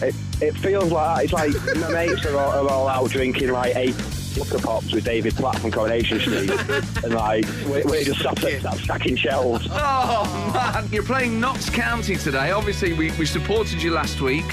it, 0.01 0.15
it 0.41 0.55
feels 0.57 0.91
like 0.91 1.17
that. 1.17 1.25
It's 1.25 1.33
like 1.33 1.77
my 1.77 1.91
mates 2.07 2.25
are 2.25 2.37
all, 2.39 2.67
are 2.67 2.71
all 2.71 2.89
out 2.89 3.11
drinking 3.11 3.51
like 3.51 3.75
eight 3.77 3.97
Flicker 4.31 4.59
Pops 4.59 4.93
with 4.93 5.05
David 5.05 5.35
Platt 5.35 5.59
from 5.59 5.71
Coronation 5.71 6.21
Street, 6.21 6.51
and 7.05 7.15
like 7.15 7.45
we're, 7.67 7.85
we're 7.85 8.05
just 8.05 8.21
sat, 8.21 8.39
sat 8.39 8.77
stacking 8.79 9.17
shelves. 9.17 9.67
Oh, 9.71 10.53
man. 10.55 10.89
You're 10.93 11.03
playing 11.03 11.41
Notts 11.41 11.69
County 11.69 12.17
today. 12.17 12.53
Obviously, 12.53 12.93
we, 12.93 13.11
we 13.13 13.27
supported 13.27 13.83
you 13.83 13.91
last 13.93 14.21
week, 14.21 14.45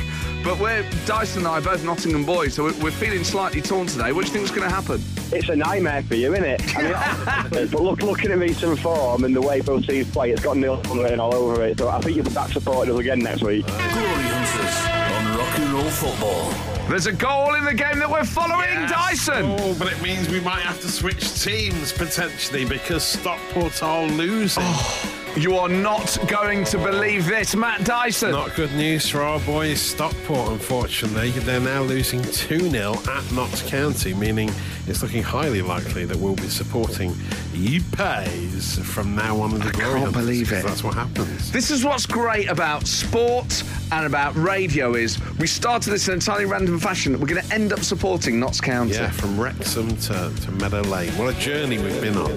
but 0.44 0.60
we're, 0.60 0.84
Dyson 1.06 1.40
and 1.40 1.48
I 1.48 1.60
are 1.60 1.62
both 1.62 1.84
Nottingham 1.84 2.26
boys, 2.26 2.56
so 2.56 2.64
we're, 2.64 2.84
we're 2.84 2.92
feeling 2.92 3.24
slightly 3.24 3.62
torn 3.62 3.88
today. 3.88 4.12
What 4.12 4.26
do 4.26 4.32
you 4.32 4.34
think's 4.34 4.52
going 4.52 4.68
to 4.68 4.74
happen? 4.74 5.02
It's 5.32 5.50
a 5.50 5.56
nightmare 5.56 6.04
for 6.04 6.16
you, 6.16 6.34
isn't 6.34 6.46
it? 6.46 6.78
I 6.78 7.50
mean, 7.50 7.68
but 7.72 7.82
look, 7.82 8.02
looking 8.02 8.32
at 8.32 8.38
recent 8.40 8.80
form 8.80 9.24
and 9.24 9.36
the 9.36 9.42
way 9.42 9.62
both 9.62 9.86
teams 9.86 10.10
play, 10.12 10.32
it's 10.32 10.42
got 10.42 10.58
nil 10.58 10.82
written 10.94 11.20
all 11.20 11.36
over 11.36 11.64
it. 11.66 11.78
So 11.78 11.90
I 11.90 12.00
think 12.00 12.16
you'll 12.16 12.26
be 12.26 12.34
back 12.34 12.50
supporting 12.50 12.94
us 12.94 13.00
again 13.00 13.20
next 13.20 13.44
week. 13.44 13.66
Glory 13.66 13.78
Hunters 13.84 14.78
on 15.18 15.38
Rock 15.38 15.60
and 15.60 15.74
Roll 15.74 15.90
Football. 15.90 16.77
There's 16.88 17.06
a 17.06 17.12
goal 17.12 17.56
in 17.56 17.66
the 17.66 17.74
game 17.74 18.00
that 18.00 18.10
we're 18.10 18.24
following, 18.24 18.74
Dyson. 18.88 19.44
Oh, 19.60 19.76
but 19.78 19.92
it 19.92 20.02
means 20.02 20.30
we 20.30 20.40
might 20.40 20.62
have 20.62 20.80
to 20.82 20.88
switch 20.88 21.44
teams 21.44 21.92
potentially 21.92 22.64
because 22.64 23.04
Stockport 23.04 23.84
are 23.84 24.06
losing. 24.06 24.64
Oh. 24.66 25.17
You 25.38 25.56
are 25.58 25.70
not 25.70 26.18
going 26.28 26.64
to 26.66 26.80
believe 26.80 27.28
this, 27.28 27.56
Matt 27.56 27.84
Dyson. 27.84 28.32
Not 28.32 28.56
good 28.56 28.74
news 28.74 29.08
for 29.08 29.22
our 29.22 29.40
boys 29.42 29.80
Stockport, 29.80 30.50
unfortunately. 30.52 31.30
They're 31.30 31.60
now 31.60 31.84
losing 31.84 32.24
2 32.24 32.70
0 32.72 32.96
at 33.08 33.32
Notts 33.32 33.62
County, 33.70 34.16
meaning 34.16 34.50
it's 34.88 35.04
looking 35.04 35.22
highly 35.22 35.62
likely 35.62 36.06
that 36.06 36.18
we'll 36.18 36.36
be 36.36 36.50
supporting 36.50 37.14
Ypres 37.54 38.80
from 38.80 39.16
now 39.16 39.40
on 39.40 39.52
in 39.52 39.60
the 39.60 39.70
Glory 39.74 40.00
can't 40.02 40.06
Hunters, 40.06 40.14
believe 40.26 40.50
'cause 40.50 40.64
it. 40.64 40.66
That's 40.66 40.84
what 40.84 40.96
happens. 40.96 41.52
This 41.52 41.70
is 41.70 41.86
what's 41.86 42.08
great 42.08 42.50
about 42.50 42.88
sport 42.88 43.64
and 43.92 44.08
about 44.08 44.36
radio 44.36 44.96
is 44.96 45.20
we 45.38 45.46
started 45.46 45.92
this 45.92 46.08
in 46.08 46.14
an 46.14 46.18
entirely 46.20 46.46
random 46.46 46.80
fashion. 46.80 47.20
We're 47.20 47.28
going 47.28 47.44
to 47.46 47.54
end 47.54 47.74
up 47.74 47.84
supporting 47.84 48.40
Notts 48.40 48.60
County. 48.60 48.94
Yeah, 48.94 49.12
from 49.12 49.40
Wrexham 49.40 49.96
to, 49.98 50.32
to 50.46 50.52
Meadow 50.54 50.82
Lane. 50.82 51.12
What 51.16 51.36
a 51.36 51.40
journey 51.40 51.78
we've 51.78 52.02
been 52.02 52.18
on. 52.18 52.32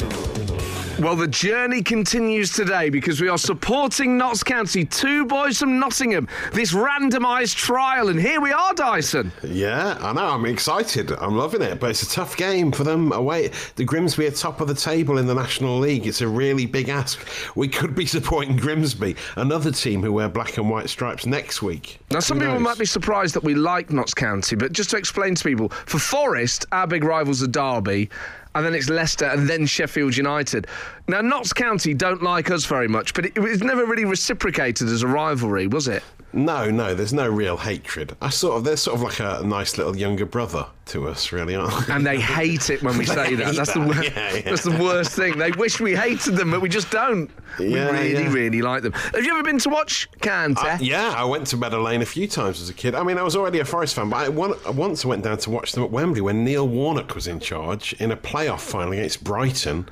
Well, 1.00 1.16
the 1.16 1.28
journey 1.28 1.83
continues 1.83 2.52
today 2.52 2.90
because 2.90 3.23
we 3.23 3.28
are 3.30 3.38
supporting 3.38 4.19
Notts 4.19 4.42
County, 4.42 4.85
two 4.85 5.25
boys 5.25 5.59
from 5.59 5.78
Nottingham, 5.78 6.28
this 6.52 6.75
randomised 6.75 7.57
trial, 7.57 8.11
and 8.11 8.21
here 8.21 8.38
we 8.38 8.52
are, 8.52 8.75
Dyson. 8.75 9.33
Yeah, 9.42 9.97
I 9.99 10.12
know. 10.12 10.26
I'm 10.26 10.45
excited. 10.45 11.11
I'm 11.12 11.38
loving 11.38 11.62
it. 11.62 11.80
But 11.80 11.88
it's 11.88 12.02
a 12.02 12.11
tough 12.11 12.37
game 12.37 12.71
for 12.71 12.85
them 12.85 13.12
away. 13.12 13.50
The 13.76 13.85
Grimsby 13.85 14.26
are 14.26 14.30
top 14.30 14.61
of 14.61 14.69
the 14.69 14.75
table 14.75 15.16
in 15.16 15.26
the 15.26 15.35
National 15.35 15.78
League. 15.78 16.07
It's 16.07 16.21
a 16.21 16.28
really 16.28 16.66
big 16.66 16.90
ask. 16.90 17.26
We 17.57 17.66
could 17.66 17.95
be 17.95 18.04
supporting 18.21 18.57
Grimsby, 18.57 19.16
another 19.37 19.73
team 19.73 20.02
who 20.02 20.12
wear 20.12 20.28
black 20.28 20.59
and 20.59 20.69
white 20.69 20.90
stripes 20.90 21.25
next 21.25 21.62
week. 21.62 21.99
Now, 22.11 22.21
some 22.21 22.38
people 22.38 22.61
might 22.61 22.78
be 22.78 22.85
surprised 22.85 23.35
that 23.37 23.42
we 23.42 23.54
like 23.54 23.90
Notts 23.90 24.12
County, 24.12 24.54
but 24.54 24.73
just 24.73 24.90
to 24.90 24.99
explain 24.99 25.35
to 25.35 25.45
people, 25.45 25.71
for 25.71 25.99
Forest, 25.99 26.66
our 26.73 26.87
big 26.87 27.04
rivals 27.04 27.42
are 27.42 27.47
Derby, 27.47 28.11
and 28.54 28.64
then 28.64 28.75
it's 28.75 28.88
Leicester, 28.88 29.26
and 29.26 29.49
then 29.49 29.66
Sheffield 29.66 30.16
United. 30.16 30.66
Now, 31.11 31.21
Notts 31.23 31.52
County 31.52 31.93
don't 31.93 32.23
like 32.23 32.50
us 32.50 32.64
very 32.64 32.87
much, 32.88 33.14
but 33.14 33.26
it, 33.26 33.37
it 33.37 33.40
was 33.40 33.62
never 33.62 33.85
really 33.85 34.05
reciprocated 34.05 34.88
as 34.88 35.02
a 35.02 35.09
rivalry, 35.09 35.67
was 35.67 35.88
it? 35.88 36.02
No, 36.33 36.71
no, 36.71 36.95
there's 36.95 37.12
no 37.12 37.29
real 37.29 37.57
hatred. 37.57 38.14
I 38.21 38.31
sort 38.31 38.57
of, 38.59 38.64
they're 38.64 38.76
sort 38.76 38.97
of 38.97 39.02
like 39.02 39.19
a 39.19 39.45
nice 39.45 39.76
little 39.76 39.97
younger 39.97 40.25
brother 40.25 40.67
to 40.87 41.09
us, 41.09 41.33
really, 41.33 41.57
aren't 41.57 41.87
they? 41.87 41.93
And 41.93 42.07
they 42.07 42.21
hate 42.21 42.71
it 42.71 42.83
when 42.85 42.97
we 42.97 43.05
say 43.07 43.35
that. 43.35 43.57
That's 43.57 43.73
the, 43.75 43.81
wor- 43.81 43.95
Yeah, 43.95 44.35
yeah. 44.35 44.40
that's 44.43 44.62
the 44.62 44.71
worst 44.81 45.12
thing. 45.17 45.38
They 45.38 45.50
wish 45.52 45.81
we 45.81 45.97
hated 45.97 46.37
them, 46.37 46.52
but 46.52 46.61
we 46.61 46.69
just 46.69 46.90
don't. 46.93 47.31
we 47.59 47.75
really, 47.75 48.12
yeah. 48.12 48.33
really 48.33 48.62
like 48.62 48.83
them. 48.85 48.93
Have 48.93 49.25
you 49.25 49.33
ever 49.33 49.43
been 49.43 49.59
to 49.59 49.69
watch 49.71 50.09
County? 50.21 50.61
Uh, 50.69 50.79
yeah, 50.81 51.12
I 51.17 51.25
went 51.25 51.49
to 51.49 51.57
Meadow 51.57 51.83
Lane 51.83 52.02
a 52.02 52.07
few 52.07 52.29
times 52.29 52.61
as 52.61 52.69
a 52.69 52.75
kid. 52.75 52.95
I 52.95 53.02
mean, 53.02 53.19
I 53.19 53.23
was 53.25 53.35
already 53.35 53.59
a 53.59 53.64
Forest 53.64 53.97
fan, 53.97 54.09
but 54.09 54.17
I 54.17 54.29
one, 54.29 54.55
once 54.76 55.05
I 55.05 55.09
went 55.09 55.25
down 55.25 55.38
to 55.38 55.50
watch 55.50 55.73
them 55.73 55.83
at 55.83 55.90
Wembley 55.90 56.21
when 56.21 56.45
Neil 56.45 56.69
Warnock 56.69 57.17
was 57.17 57.26
in 57.26 57.40
charge 57.40 57.93
in 57.95 58.12
a 58.12 58.17
playoff 58.17 58.61
final 58.61 58.93
against 58.93 59.25
Brighton. 59.25 59.88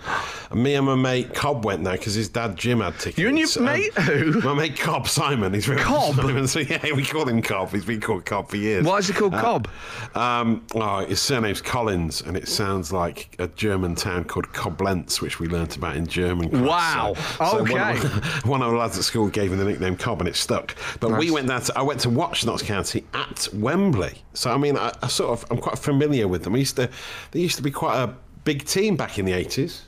And 0.52 0.62
me 0.62 0.74
and 0.74 0.86
my 0.86 0.94
mate 1.08 1.34
Cobb 1.34 1.64
went 1.64 1.84
there 1.84 1.94
because 1.96 2.14
his 2.14 2.28
dad 2.28 2.56
Jim 2.56 2.80
had 2.80 2.94
tickets. 2.98 3.18
You 3.18 3.28
and 3.28 3.38
your 3.38 3.48
Um, 3.58 3.64
mate 3.64 3.94
who? 3.94 4.40
My 4.42 4.54
mate 4.54 4.76
Cobb 4.78 5.08
Simon. 5.08 5.52
He's 5.54 5.68
really 5.68 5.82
Cobb? 5.82 6.14
Simon. 6.16 6.46
So 6.48 6.60
yeah, 6.60 6.92
we 6.94 7.04
call 7.04 7.26
him 7.28 7.42
Cobb. 7.42 7.70
He's 7.70 7.84
been 7.84 8.00
called 8.00 8.24
Cobb 8.26 8.48
for 8.50 8.56
years. 8.56 8.84
Why 8.84 8.98
is 8.98 9.08
he 9.08 9.14
called 9.14 9.34
Uh, 9.34 9.40
Cobb? 9.40 9.68
Um, 10.14 10.64
oh, 10.74 11.04
his 11.06 11.20
surname's 11.20 11.60
Collins, 11.60 12.22
and 12.22 12.36
it 12.36 12.48
sounds 12.48 12.92
like 12.92 13.34
a 13.38 13.48
German 13.48 13.94
town 13.94 14.24
called 14.24 14.48
Koblenz, 14.52 15.20
which 15.20 15.40
we 15.40 15.48
learnt 15.48 15.76
about 15.76 15.96
in 15.96 16.06
German. 16.06 16.50
class. 16.50 16.62
Wow. 16.68 17.14
So- 17.14 17.48
so 17.48 17.62
one, 17.62 17.70
Okay. 17.72 17.98
of, 18.06 18.44
one 18.46 18.62
of 18.62 18.70
the 18.70 18.76
lads 18.76 18.98
at 18.98 19.04
school 19.04 19.28
gave 19.28 19.52
him 19.52 19.58
the 19.58 19.64
nickname 19.64 19.96
Cobb, 19.96 20.20
and 20.20 20.28
it 20.28 20.36
stuck. 20.36 20.74
But 21.00 21.18
we 21.18 21.30
went 21.30 21.48
down. 21.48 21.62
To, 21.62 21.78
I 21.78 21.82
went 21.82 22.00
to 22.00 22.10
watch 22.10 22.44
Notts 22.44 22.62
County 22.62 23.04
at 23.14 23.48
Wembley, 23.54 24.22
so 24.34 24.50
I 24.52 24.56
mean, 24.56 24.76
I, 24.76 24.92
I 25.02 25.08
sort 25.08 25.30
of, 25.30 25.50
I'm 25.50 25.58
quite 25.58 25.78
familiar 25.78 26.28
with 26.28 26.44
them. 26.44 26.52
We 26.52 26.60
used 26.60 26.76
to, 26.76 26.88
they 27.32 27.40
used 27.40 27.56
to 27.56 27.62
be 27.62 27.70
quite 27.70 27.98
a 28.00 28.14
big 28.44 28.64
team 28.64 28.96
back 28.96 29.18
in 29.18 29.24
the 29.24 29.32
80s. 29.32 29.80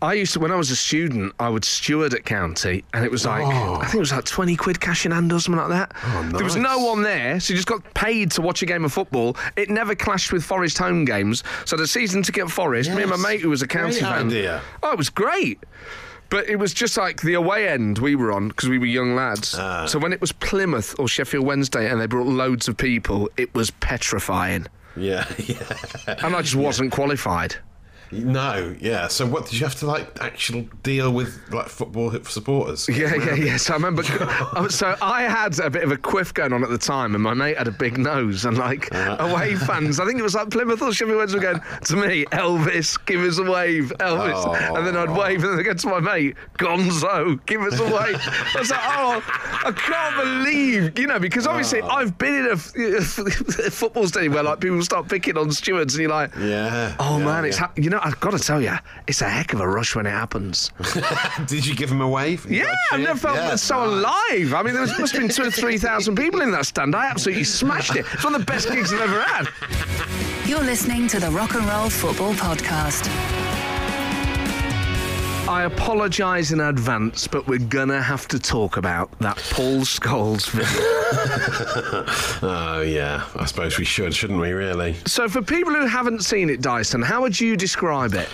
I 0.00 0.14
used 0.14 0.32
to, 0.34 0.40
when 0.40 0.52
I 0.52 0.56
was 0.56 0.70
a 0.70 0.76
student, 0.76 1.32
I 1.40 1.48
would 1.48 1.64
steward 1.64 2.14
at 2.14 2.24
County, 2.24 2.84
and 2.94 3.04
it 3.04 3.10
was 3.10 3.26
like, 3.26 3.44
I 3.44 3.82
think 3.84 3.94
it 3.96 3.98
was 4.00 4.12
like 4.12 4.24
20 4.24 4.56
quid 4.56 4.80
cash 4.80 5.04
in 5.04 5.12
hand 5.12 5.32
or 5.32 5.40
something 5.40 5.60
like 5.60 5.70
that. 5.70 5.92
Oh, 6.04 6.28
There 6.32 6.44
was 6.44 6.56
no 6.56 6.78
one 6.78 7.02
there, 7.02 7.40
so 7.40 7.52
you 7.52 7.56
just 7.56 7.68
got 7.68 7.82
paid 7.94 8.30
to 8.32 8.42
watch 8.42 8.62
a 8.62 8.66
game 8.66 8.84
of 8.84 8.92
football. 8.92 9.36
It 9.56 9.68
never 9.70 9.94
clashed 9.94 10.32
with 10.32 10.44
Forest 10.44 10.78
home 10.78 11.04
games. 11.04 11.42
So 11.64 11.76
the 11.76 11.86
season 11.86 12.22
ticket 12.22 12.44
at 12.44 12.50
Forest, 12.50 12.90
me 12.92 13.02
and 13.02 13.10
my 13.10 13.16
mate 13.16 13.40
who 13.40 13.50
was 13.50 13.62
a 13.62 13.66
County 13.68 13.98
Great 14.00 14.02
fan. 14.02 14.26
idea. 14.28 14.62
Oh, 14.82 14.92
it 14.92 14.98
was 14.98 15.10
great. 15.10 15.58
But 16.30 16.46
it 16.48 16.56
was 16.56 16.74
just 16.74 16.96
like 16.98 17.22
the 17.22 17.34
away 17.34 17.68
end 17.68 17.98
we 17.98 18.14
were 18.14 18.32
on 18.32 18.48
because 18.48 18.68
we 18.68 18.76
were 18.78 18.84
young 18.86 19.14
lads. 19.16 19.54
Ah. 19.58 19.86
so 19.86 19.98
when 19.98 20.12
it 20.12 20.20
was 20.20 20.30
Plymouth 20.30 20.94
or 20.98 21.08
Sheffield 21.08 21.46
Wednesday 21.46 21.90
and 21.90 21.98
they 22.00 22.06
brought 22.06 22.26
loads 22.26 22.68
of 22.68 22.76
people, 22.76 23.30
it 23.38 23.52
was 23.54 23.70
petrifying. 23.70 24.66
Yeah, 24.94 25.26
yeah. 25.38 25.62
And 26.22 26.36
I 26.36 26.42
just 26.42 26.54
wasn't 26.56 26.92
qualified. 26.92 27.56
No, 28.10 28.74
yeah. 28.80 29.08
So 29.08 29.26
what 29.26 29.46
did 29.46 29.54
you 29.54 29.66
have 29.66 29.74
to 29.76 29.86
like 29.86 30.20
actual 30.20 30.62
deal 30.82 31.12
with 31.12 31.40
like 31.50 31.68
football 31.68 32.12
supporters? 32.24 32.88
Yeah, 32.88 33.14
yeah, 33.14 33.34
yeah. 33.34 33.56
So 33.56 33.74
I 33.74 33.76
remember. 33.76 34.02
oh, 34.56 34.68
so 34.68 34.96
I 35.00 35.22
had 35.22 35.58
a 35.60 35.70
bit 35.70 35.84
of 35.84 35.92
a 35.92 35.96
quiff 35.96 36.32
going 36.34 36.52
on 36.52 36.62
at 36.62 36.70
the 36.70 36.78
time, 36.78 37.14
and 37.14 37.22
my 37.22 37.34
mate 37.34 37.58
had 37.58 37.68
a 37.68 37.72
big 37.72 37.98
nose, 37.98 38.44
and 38.44 38.58
like 38.58 38.94
uh. 38.94 39.16
away 39.20 39.54
fans. 39.56 40.00
I 40.00 40.06
think 40.06 40.18
it 40.18 40.22
was 40.22 40.34
like 40.34 40.50
Plymouth 40.50 40.82
or 40.82 40.92
Sheffield 40.92 41.18
Wednesday 41.18 41.40
going 41.40 41.60
to 41.84 41.96
me, 41.96 42.24
Elvis, 42.26 42.98
give 43.06 43.20
us 43.20 43.38
a 43.38 43.44
wave, 43.44 43.92
Elvis, 43.98 44.76
and 44.76 44.86
then 44.86 44.96
I'd 44.96 45.08
oh. 45.08 45.20
wave, 45.20 45.44
and 45.44 45.58
then 45.58 45.64
go 45.64 45.74
to 45.74 45.88
my 45.88 46.00
mate, 46.00 46.36
Gonzo, 46.58 47.44
give 47.46 47.60
us 47.62 47.78
a 47.78 47.84
wave. 47.84 48.16
I 48.54 48.58
was 48.58 48.70
like, 48.70 48.80
oh, 48.82 49.22
I 49.64 49.72
can't 49.72 50.16
believe, 50.16 50.98
you 50.98 51.06
know, 51.06 51.18
because 51.18 51.46
obviously 51.46 51.82
I've 51.82 52.16
been 52.18 52.34
in 52.34 52.46
a 52.52 53.00
football 53.00 54.06
stadium 54.06 54.34
where 54.34 54.42
like 54.42 54.60
people 54.60 54.82
start 54.82 55.08
picking 55.08 55.36
on 55.36 55.50
stewards, 55.50 55.94
and 55.94 56.02
you're 56.02 56.10
like, 56.10 56.34
Yeah. 56.36 56.94
oh 56.98 57.18
yeah, 57.18 57.24
man, 57.24 57.44
it's 57.44 57.58
yeah. 57.58 57.66
ha- 57.66 57.72
you 57.76 57.90
know, 57.90 57.97
I've 58.02 58.18
got 58.20 58.32
to 58.32 58.38
tell 58.38 58.60
you, 58.62 58.72
it's 59.06 59.20
a 59.22 59.28
heck 59.28 59.52
of 59.52 59.60
a 59.60 59.68
rush 59.68 59.94
when 59.96 60.06
it 60.06 60.10
happens. 60.10 60.70
Did 61.46 61.66
you 61.66 61.74
give 61.74 61.90
him 61.90 62.00
a 62.00 62.08
wave? 62.08 62.44
You 62.50 62.58
Yeah, 62.58 62.64
got 62.64 62.72
a 62.72 62.94
I've 62.94 63.00
never 63.00 63.18
felt 63.18 63.36
Yeah, 63.36 63.54
so 63.56 63.84
nice. 63.84 64.04
alive. 64.40 64.54
I 64.54 64.62
mean, 64.62 64.72
there 64.74 64.82
was, 64.82 64.98
must 64.98 65.12
have 65.12 65.22
been 65.22 65.30
two 65.30 65.44
or 65.44 65.50
three 65.50 65.78
thousand 65.78 66.16
people 66.16 66.40
in 66.40 66.50
that 66.52 66.66
stand. 66.66 66.94
I 66.94 67.06
absolutely 67.06 67.44
smashed 67.44 67.94
it. 67.96 68.06
It's 68.12 68.24
one 68.24 68.34
of 68.34 68.40
the 68.40 68.46
best 68.46 68.68
gigs 68.70 68.92
I've 68.92 69.00
ever 69.00 69.22
had. 69.22 69.48
You're 70.48 70.60
listening 70.64 71.08
to 71.08 71.20
the 71.20 71.30
Rock 71.30 71.54
and 71.54 71.66
Roll 71.66 71.90
Football 71.90 72.34
Podcast. 72.34 73.06
I 75.48 75.62
apologise 75.62 76.52
in 76.52 76.60
advance, 76.60 77.26
but 77.26 77.46
we're 77.46 77.58
gonna 77.58 78.02
have 78.02 78.28
to 78.28 78.38
talk 78.38 78.76
about 78.76 79.18
that 79.20 79.38
Paul 79.50 79.80
Scholes 79.80 80.50
video. 80.50 82.04
Oh, 82.42 82.82
yeah. 82.82 83.24
I 83.34 83.46
suppose 83.46 83.78
we 83.78 83.84
should, 83.86 84.14
shouldn't 84.14 84.40
we, 84.40 84.52
really? 84.52 84.94
so, 85.06 85.26
for 85.26 85.40
people 85.40 85.72
who 85.72 85.86
haven't 85.86 86.22
seen 86.22 86.50
it, 86.50 86.60
Dyson, 86.60 87.00
how 87.00 87.22
would 87.22 87.40
you 87.40 87.56
describe 87.56 88.12
it? 88.12 88.28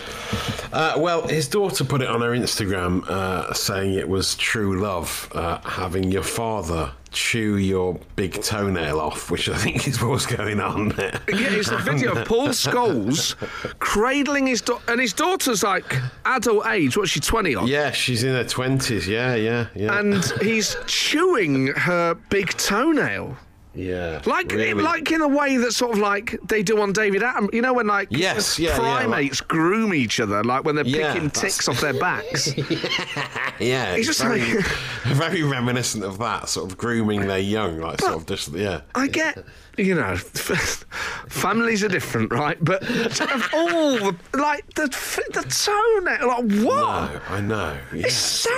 Uh, 0.72 0.94
well, 0.98 1.26
his 1.28 1.46
daughter 1.46 1.84
put 1.84 2.02
it 2.02 2.08
on 2.08 2.20
her 2.20 2.30
Instagram 2.30 3.08
uh, 3.08 3.52
saying 3.54 3.94
it 3.94 4.08
was 4.08 4.34
true 4.34 4.80
love, 4.80 5.30
uh, 5.34 5.58
having 5.60 6.10
your 6.10 6.24
father 6.24 6.90
chew 7.14 7.56
your 7.56 7.98
big 8.16 8.42
toenail 8.42 9.00
off, 9.00 9.30
which 9.30 9.48
I 9.48 9.56
think 9.56 9.88
is 9.88 10.02
what's 10.02 10.26
going 10.26 10.60
on 10.60 10.90
there. 10.90 11.20
Yeah, 11.28 11.50
it's 11.50 11.70
a 11.70 11.78
video 11.78 12.12
of 12.12 12.26
Paul 12.26 12.48
Scholes 12.48 13.36
cradling 13.78 14.48
his 14.48 14.60
daughter, 14.60 14.92
and 14.92 15.00
his 15.00 15.12
daughter's 15.12 15.62
like 15.62 15.96
adult 16.24 16.66
age. 16.66 16.96
What's 16.96 17.10
she, 17.10 17.20
20 17.20 17.54
on? 17.54 17.66
Yeah, 17.66 17.92
she's 17.92 18.24
in 18.24 18.34
her 18.34 18.44
20s. 18.44 19.06
Yeah, 19.06 19.34
yeah, 19.34 19.68
yeah. 19.74 19.98
And 19.98 20.24
he's 20.42 20.76
chewing 20.86 21.68
her 21.68 22.14
big 22.28 22.48
toenail. 22.50 23.36
Yeah. 23.74 24.22
Like, 24.26 24.52
really. 24.52 24.74
like 24.82 25.10
in 25.10 25.20
a 25.20 25.28
way 25.28 25.56
that 25.56 25.72
sort 25.72 25.92
of 25.94 25.98
like 25.98 26.38
they 26.46 26.62
do 26.62 26.80
on 26.80 26.92
David 26.92 27.22
Attenborough. 27.22 27.52
You 27.54 27.62
know 27.62 27.72
when 27.74 27.86
like 27.86 28.08
Yes, 28.10 28.58
yeah, 28.58 28.70
yeah, 28.70 28.76
primates 28.78 29.40
groom 29.40 29.92
each 29.94 30.20
other, 30.20 30.42
like 30.44 30.64
when 30.64 30.76
they're 30.76 30.86
Yeah, 30.86 31.12
picking 31.12 31.28
that's- 31.28 31.56
ticks 31.56 31.68
off 31.68 31.80
their 31.80 31.94
backs. 31.98 32.54
yeah, 33.58 33.94
He's 33.96 34.08
it's 34.08 34.18
just 34.18 34.22
very, 34.22 34.54
like- 34.54 34.64
very 35.04 35.42
reminiscent 35.42 36.04
of 36.04 36.18
that, 36.18 36.48
sort 36.48 36.70
of 36.70 36.76
grooming 36.78 37.26
their 37.26 37.38
young, 37.38 37.80
like 37.80 38.00
sort 38.00 38.14
of 38.14 38.26
just, 38.26 38.52
yeah. 38.52 38.80
I 38.94 39.06
get, 39.08 39.44
you 39.76 39.94
know, 39.94 40.16
families 41.28 41.82
are 41.84 41.88
different, 41.88 42.32
right? 42.32 42.56
But 42.62 42.82
of 42.88 43.50
all 43.54 43.92
the 43.98 44.16
like 44.34 44.72
the 44.74 44.86
the 45.32 45.42
toenail, 45.42 46.28
like 46.28 46.64
what? 46.64 47.12
No, 47.12 47.20
I 47.28 47.40
know. 47.40 47.76
Yeah. 47.92 48.06
It's 48.06 48.14
so 48.14 48.50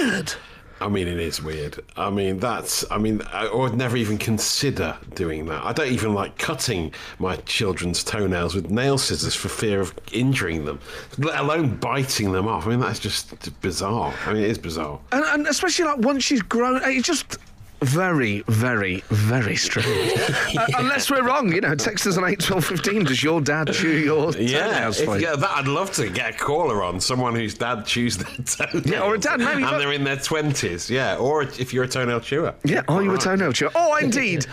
weird. 0.00 0.32
I 0.80 0.88
mean, 0.88 1.08
it 1.08 1.18
is 1.18 1.42
weird. 1.42 1.78
I 1.96 2.10
mean, 2.10 2.38
that's. 2.38 2.84
I 2.90 2.98
mean, 2.98 3.22
I 3.32 3.52
would 3.52 3.74
never 3.74 3.96
even 3.96 4.18
consider 4.18 4.96
doing 5.14 5.46
that. 5.46 5.64
I 5.64 5.72
don't 5.72 5.90
even 5.90 6.12
like 6.12 6.36
cutting 6.38 6.92
my 7.18 7.36
children's 7.36 8.04
toenails 8.04 8.54
with 8.54 8.70
nail 8.70 8.98
scissors 8.98 9.34
for 9.34 9.48
fear 9.48 9.80
of 9.80 9.94
injuring 10.12 10.66
them, 10.66 10.78
let 11.18 11.40
alone 11.40 11.76
biting 11.76 12.32
them 12.32 12.46
off. 12.46 12.66
I 12.66 12.70
mean, 12.70 12.80
that's 12.80 12.98
just 12.98 13.60
bizarre. 13.62 14.12
I 14.26 14.34
mean, 14.34 14.42
it 14.42 14.50
is 14.50 14.58
bizarre. 14.58 15.00
And, 15.12 15.24
and 15.24 15.46
especially 15.46 15.86
like 15.86 15.98
once 15.98 16.24
she's 16.24 16.42
grown, 16.42 16.82
it 16.82 17.04
just 17.04 17.38
very, 17.82 18.42
very, 18.48 19.02
very 19.10 19.56
strange. 19.56 20.12
uh, 20.58 20.66
unless 20.78 21.10
we're 21.10 21.22
wrong, 21.22 21.52
you 21.52 21.60
know, 21.60 21.74
text 21.74 22.06
us 22.06 22.16
on 22.16 22.24
eight 22.24 22.40
twelve 22.40 22.64
fifteen. 22.64 23.04
Does 23.04 23.22
your 23.22 23.40
dad 23.40 23.72
chew 23.72 23.90
your 23.98 24.32
Yeah, 24.36 24.66
toenails 24.68 25.00
for 25.00 25.16
you? 25.18 25.26
yeah, 25.26 25.36
that 25.36 25.50
I'd 25.50 25.68
love 25.68 25.92
to 25.92 26.08
get 26.08 26.34
a 26.34 26.38
caller 26.38 26.82
on 26.82 27.00
someone 27.00 27.34
whose 27.34 27.54
dad 27.54 27.84
chews 27.86 28.16
their 28.16 28.26
toenails. 28.44 28.86
Yeah, 28.86 29.00
or 29.02 29.14
a 29.14 29.18
dad, 29.18 29.40
maybe, 29.40 29.62
and 29.62 29.70
but- 29.72 29.78
they're 29.78 29.92
in 29.92 30.04
their 30.04 30.16
twenties. 30.16 30.88
Yeah, 30.90 31.16
or 31.16 31.42
if 31.42 31.72
you're 31.72 31.84
a 31.84 31.88
toenail 31.88 32.20
chewer. 32.20 32.54
Yeah, 32.64 32.82
are 32.88 33.02
you 33.02 33.10
a 33.10 33.12
Right. 33.14 33.20
toenail 33.22 33.52
chewer? 33.52 33.70
Or 33.76 34.00
indeed, 34.02 34.46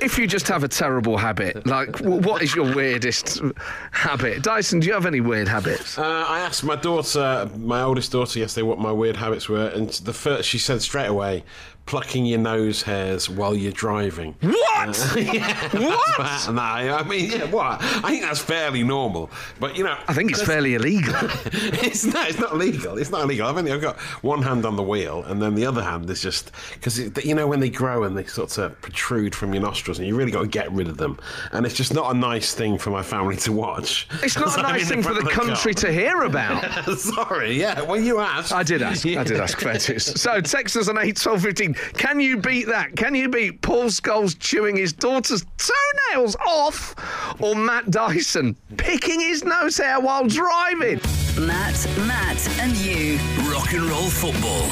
if 0.00 0.18
you 0.18 0.26
just 0.26 0.48
have 0.48 0.64
a 0.64 0.68
terrible 0.68 1.16
habit, 1.16 1.66
like 1.66 1.92
w- 1.98 2.20
what 2.20 2.42
is 2.42 2.54
your 2.54 2.74
weirdest 2.74 3.40
habit? 3.92 4.42
Dyson, 4.42 4.80
do 4.80 4.86
you 4.86 4.92
have 4.92 5.06
any 5.06 5.20
weird 5.20 5.48
habits? 5.48 5.98
Uh, 5.98 6.24
I 6.28 6.40
asked 6.40 6.64
my 6.64 6.76
daughter, 6.76 7.48
my 7.58 7.82
oldest 7.82 8.12
daughter, 8.12 8.38
yesterday 8.38 8.62
what 8.66 8.78
my 8.78 8.92
weird 8.92 9.16
habits 9.16 9.48
were, 9.48 9.68
and 9.68 9.88
the 9.90 10.12
first 10.12 10.48
she 10.48 10.58
said 10.58 10.82
straight 10.82 11.06
away, 11.06 11.44
plucking 11.86 12.24
your 12.24 12.38
nose 12.38 12.82
hairs 12.82 13.28
while 13.28 13.54
you're 13.54 13.72
driving. 13.72 14.34
What? 14.40 14.54
what? 14.86 14.96
That 16.18 16.44
and 16.48 16.58
that, 16.58 17.00
I 17.00 17.02
mean, 17.06 17.30
yeah, 17.30 17.44
what? 17.44 17.82
I 17.82 18.10
think 18.10 18.22
that's 18.22 18.40
fairly 18.40 18.82
normal, 18.82 19.30
but 19.60 19.76
you 19.76 19.84
know, 19.84 19.96
I 20.08 20.14
think 20.14 20.30
it's 20.30 20.42
fairly 20.42 20.74
illegal. 20.74 21.14
it's 21.44 22.04
not. 22.04 22.28
It's 22.28 22.38
not 22.38 22.56
legal. 22.56 22.98
It's 22.98 23.10
not 23.10 23.22
illegal. 23.22 23.46
I've 23.46 23.56
only 23.56 23.72
I've 23.72 23.80
got 23.80 23.98
one 24.22 24.42
hand 24.42 24.64
on 24.64 24.76
the 24.76 24.82
wheel, 24.82 25.22
and 25.24 25.40
then 25.40 25.54
the 25.54 25.66
other 25.66 25.82
hand 25.82 26.08
is 26.10 26.20
just 26.20 26.52
because 26.74 26.98
you 27.24 27.34
know 27.34 27.46
when 27.46 27.60
they 27.60 27.70
grow 27.70 28.04
and 28.04 28.16
they 28.16 28.24
sort 28.24 28.56
of 28.58 28.80
protrude 28.80 29.34
from 29.34 29.52
your 29.52 29.62
nostrils, 29.62 29.98
and 29.98 30.08
you 30.08 30.16
really 30.16 30.32
got 30.32 30.42
to 30.42 30.48
get 30.48 30.70
rid 30.72 30.88
of 30.88 30.96
them. 30.96 31.18
And 31.52 31.66
it's 31.66 31.74
just 31.74 31.94
not 31.94 32.14
a 32.14 32.18
nice 32.18 32.54
thing 32.54 32.78
for 32.78 32.90
my 32.90 33.02
family 33.02 33.36
to 33.36 33.52
watch. 33.52 34.08
It's 34.22 34.36
not 34.36 34.58
a 34.58 34.62
nice 34.62 34.88
thing 34.88 35.02
for 35.02 35.14
the 35.14 35.20
of 35.20 35.28
car. 35.28 35.44
country 35.44 35.74
to 35.74 35.92
hear 35.92 36.22
about. 36.22 36.84
Sorry, 36.98 37.58
yeah. 37.60 37.82
Well, 37.82 38.00
you 38.00 38.20
asked. 38.20 38.52
I 38.52 38.62
did 38.62 38.82
ask. 38.82 39.06
I 39.06 39.24
did 39.24 39.40
ask 39.40 39.58
fair. 39.58 39.78
So 39.78 40.40
text 40.40 40.76
us 40.76 40.88
on 40.88 40.98
8 40.98 41.16
12 41.16 41.42
15. 41.42 41.73
Can 41.94 42.20
you 42.20 42.36
beat 42.38 42.66
that? 42.68 42.96
Can 42.96 43.14
you 43.14 43.28
beat 43.28 43.62
Paul 43.62 43.84
Scholes 43.84 44.38
chewing 44.38 44.76
his 44.76 44.92
daughter's 44.92 45.44
toenails 45.58 46.36
off? 46.46 46.94
Or 47.40 47.54
Matt 47.54 47.90
Dyson 47.90 48.56
picking 48.76 49.20
his 49.20 49.44
nose 49.44 49.76
hair 49.78 50.00
while 50.00 50.26
driving? 50.26 51.00
Matt, 51.38 51.86
Matt, 52.06 52.48
and 52.60 52.76
you. 52.76 53.18
Rock 53.50 53.72
and 53.72 53.82
roll 53.84 54.08
football. 54.08 54.68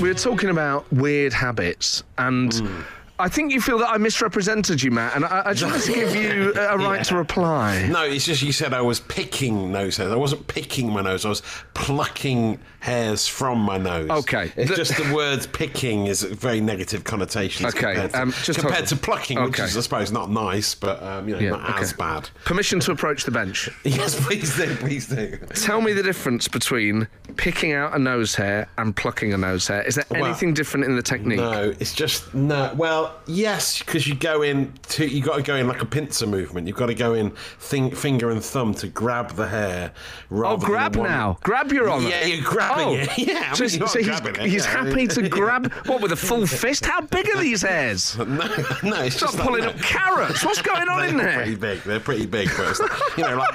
we 0.00 0.10
are 0.10 0.14
talking 0.14 0.50
about 0.50 0.90
weird 0.92 1.32
habits 1.32 2.02
and. 2.18 2.54
Hmm. 2.54 2.80
I 3.18 3.28
think 3.28 3.50
you 3.52 3.60
feel 3.60 3.78
that 3.78 3.88
I 3.88 3.96
misrepresented 3.96 4.82
you, 4.82 4.90
Matt, 4.90 5.16
and 5.16 5.24
I, 5.24 5.42
I 5.46 5.52
just 5.54 5.70
wanted 5.72 5.86
to 5.86 5.92
give 5.92 6.14
you 6.14 6.52
a 6.54 6.76
right 6.76 7.02
to 7.06 7.16
reply. 7.16 7.86
No, 7.90 8.04
it's 8.04 8.26
just 8.26 8.42
you 8.42 8.52
said 8.52 8.74
I 8.74 8.82
was 8.82 9.00
picking 9.00 9.72
nose 9.72 9.96
hairs. 9.96 10.12
I 10.12 10.16
wasn't 10.16 10.46
picking 10.48 10.92
my 10.92 11.00
nose. 11.00 11.24
I 11.24 11.30
was 11.30 11.42
plucking 11.74 12.58
hairs 12.80 13.26
from 13.26 13.58
my 13.58 13.78
nose. 13.78 14.10
Okay. 14.10 14.52
It's 14.56 14.70
The- 14.70 14.76
just 14.76 14.96
the 14.96 15.14
word 15.14 15.46
picking 15.52 16.06
is 16.06 16.22
a 16.22 16.34
very 16.34 16.60
negative 16.60 17.04
connotation. 17.04 17.66
Okay, 17.66 17.94
compared 17.94 18.10
to, 18.12 18.22
um, 18.22 18.32
just 18.42 18.58
compared 18.60 18.86
to 18.88 18.96
plucking, 18.96 19.42
which 19.42 19.58
is, 19.60 19.76
I 19.76 19.80
suppose, 19.80 20.12
not 20.12 20.30
nice, 20.30 20.74
but 20.74 21.02
um, 21.02 21.28
you 21.28 21.34
know, 21.36 21.40
Yeah, 21.40 21.50
not 21.50 21.80
as 21.80 21.92
bad. 21.92 22.28
Permission 22.44 22.80
to 22.80 22.92
approach 22.92 23.24
the 23.24 23.30
bench. 23.30 23.70
Yes, 23.84 24.14
please 24.26 24.54
do, 24.56 24.74
please 24.76 25.06
do. 25.08 25.38
Tell 25.54 25.80
me 25.80 25.92
the 25.94 26.02
difference 26.02 26.48
between 26.48 27.08
picking 27.36 27.72
out 27.72 27.94
a 27.94 27.98
nose 27.98 28.34
hair 28.34 28.68
and 28.78 28.94
plucking 28.94 29.32
a 29.32 29.38
nose 29.38 29.66
hair. 29.68 29.82
Is 29.82 29.94
there 29.94 30.04
Well, 30.10 30.24
anything 30.26 30.52
different 30.54 30.84
in 30.84 30.96
the 30.96 31.02
technique? 31.02 31.38
No, 31.38 31.72
it's 31.80 31.94
just 31.94 32.34
no. 32.34 32.72
Well, 32.76 33.05
yes, 33.26 33.80
because 33.80 34.06
you 34.06 34.14
go 34.14 34.42
in 34.42 34.72
to 34.88 35.06
you 35.06 35.22
got 35.22 35.36
to 35.36 35.42
go 35.42 35.56
in 35.56 35.66
like 35.66 35.82
a 35.82 35.86
pincer 35.86 36.26
movement. 36.26 36.66
You've 36.66 36.76
got 36.76 36.86
to 36.86 36.94
go 36.94 37.14
in 37.14 37.30
thing, 37.30 37.90
finger 37.90 38.30
and 38.30 38.42
thumb 38.42 38.74
to 38.74 38.88
grab 38.88 39.32
the 39.32 39.48
hair. 39.48 39.92
Oh, 40.30 40.56
grab 40.56 40.96
one- 40.96 41.08
now. 41.08 41.38
Grab 41.42 41.72
your 41.72 41.88
on. 41.88 42.02
Yeah, 42.02 42.24
you're 42.24 42.44
grabbing 42.44 42.86
oh. 42.86 42.94
it. 42.94 43.08
Yeah, 43.26 43.52
I 43.54 43.60
mean, 43.60 43.70
he's- 43.70 43.92
so 43.92 43.98
he's, 43.98 44.20
it, 44.20 44.36
he's 44.38 44.64
yeah. 44.64 44.84
happy 44.84 45.06
to 45.08 45.28
grab 45.28 45.72
what 45.86 46.00
with 46.00 46.12
a 46.12 46.16
full 46.16 46.46
fist? 46.46 46.86
How 46.86 47.00
big 47.00 47.28
are 47.28 47.40
these 47.40 47.62
hairs? 47.62 48.16
No, 48.26 48.46
no, 48.82 49.02
it's 49.02 49.16
Stop 49.16 49.32
just 49.32 49.38
pulling 49.38 49.64
like, 49.64 49.76
up 49.76 49.80
carrots. 49.80 50.44
What's 50.44 50.60
going 50.60 50.88
on 50.88 51.08
in 51.08 51.16
there? 51.16 51.26
They're 51.26 51.36
pretty 51.36 51.54
big. 51.54 51.82
They're 51.82 52.00
pretty 52.00 52.26
big, 52.26 52.50
but 52.56 52.78
you 53.16 53.24
know, 53.24 53.36
like 53.36 53.54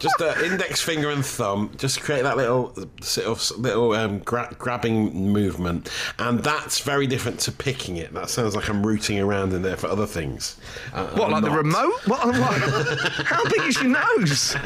just 0.00 0.20
uh, 0.20 0.34
index 0.42 0.80
finger 0.80 1.10
and 1.10 1.24
thumb. 1.24 1.70
Just 1.76 2.00
create 2.02 2.22
that 2.22 2.36
little 2.36 2.74
sort 3.02 3.26
of 3.28 3.58
little 3.58 3.92
um, 3.92 4.18
gra- 4.20 4.54
grabbing 4.58 5.32
movement, 5.32 5.88
and 6.18 6.40
that's 6.40 6.80
very 6.80 7.06
different 7.06 7.38
to 7.40 7.52
picking 7.52 7.96
it. 7.98 8.12
That 8.12 8.28
sounds 8.30 8.56
like 8.56 8.68
I'm 8.68 8.84
rooting 8.84 9.20
around 9.20 9.52
in 9.52 9.62
there 9.62 9.76
for 9.76 9.86
other 9.86 10.06
things. 10.06 10.56
Uh, 10.92 11.06
What, 11.10 11.26
I'm 11.26 11.30
like 11.32 11.44
the 11.44 11.50
remote? 11.50 12.00
What, 12.06 12.26
what? 12.26 12.36
How 13.26 13.44
big 13.44 13.60
is 13.68 13.76
your 13.80 13.90
nose? 13.90 14.56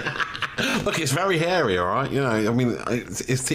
Look, 0.85 0.99
it's 1.01 1.13
very 1.13 1.39
hairy, 1.39 1.79
all 1.79 1.87
right. 1.87 2.11
You 2.11 2.21
know, 2.21 2.31
I 2.31 2.51
mean, 2.51 2.77
it's, 2.89 3.21
it's, 3.23 3.51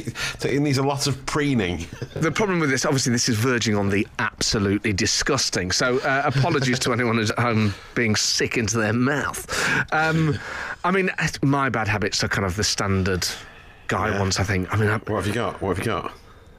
it 0.46 0.60
needs 0.60 0.78
a 0.78 0.84
lot 0.84 1.08
of 1.08 1.26
preening. 1.26 1.86
The 2.16 2.32
problem 2.32 2.60
with 2.60 2.70
this, 2.70 2.86
obviously, 2.86 3.14
this 3.14 3.30
is 3.30 3.38
verging 3.38 3.76
on 3.78 3.90
the 3.90 4.06
absolutely 4.20 4.92
disgusting. 4.92 5.72
So, 5.72 6.00
uh, 6.00 6.24
apologies 6.26 6.78
to 6.80 6.92
anyone 6.92 7.16
who's 7.16 7.32
at 7.32 7.40
home 7.40 7.74
being 7.96 8.16
sick 8.18 8.58
into 8.58 8.78
their 8.78 8.92
mouth. 8.92 9.48
Um, 9.94 10.38
I 10.84 10.92
mean, 10.92 11.10
my 11.42 11.70
bad 11.70 11.88
habits 11.88 12.22
are 12.24 12.28
kind 12.28 12.46
of 12.46 12.58
the 12.58 12.64
standard 12.66 13.26
guy 13.88 14.10
Yeah. 14.10 14.20
ones, 14.20 14.38
I 14.38 14.44
think. 14.44 14.74
I 14.74 14.78
mean, 14.78 14.90
I, 14.90 14.98
What 14.98 15.18
have 15.18 15.28
you 15.28 15.34
got? 15.34 15.62
What 15.62 15.78
have 15.78 15.86
you 15.86 15.92
got? 15.92 16.12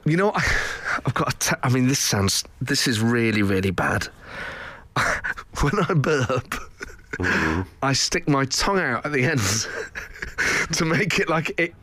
you 0.05 0.17
know, 0.17 0.27
what? 0.27 0.43
I've 1.05 1.13
got. 1.13 1.39
To 1.41 1.59
I 1.61 1.69
mean, 1.69 1.87
this 1.87 1.99
sounds. 1.99 2.43
This 2.59 2.87
is 2.87 2.99
really, 2.99 3.43
really 3.43 3.71
bad. 3.71 4.07
when 5.61 5.73
I 5.87 5.93
burp, 5.93 6.55
Mm-hmm. 7.19 7.61
I 7.83 7.93
stick 7.93 8.27
my 8.29 8.45
tongue 8.45 8.79
out 8.79 9.05
at 9.05 9.11
the 9.11 9.23
end 9.23 9.41
to 10.73 10.85
make 10.85 11.19
it 11.19 11.29
like 11.29 11.53
it. 11.59 11.73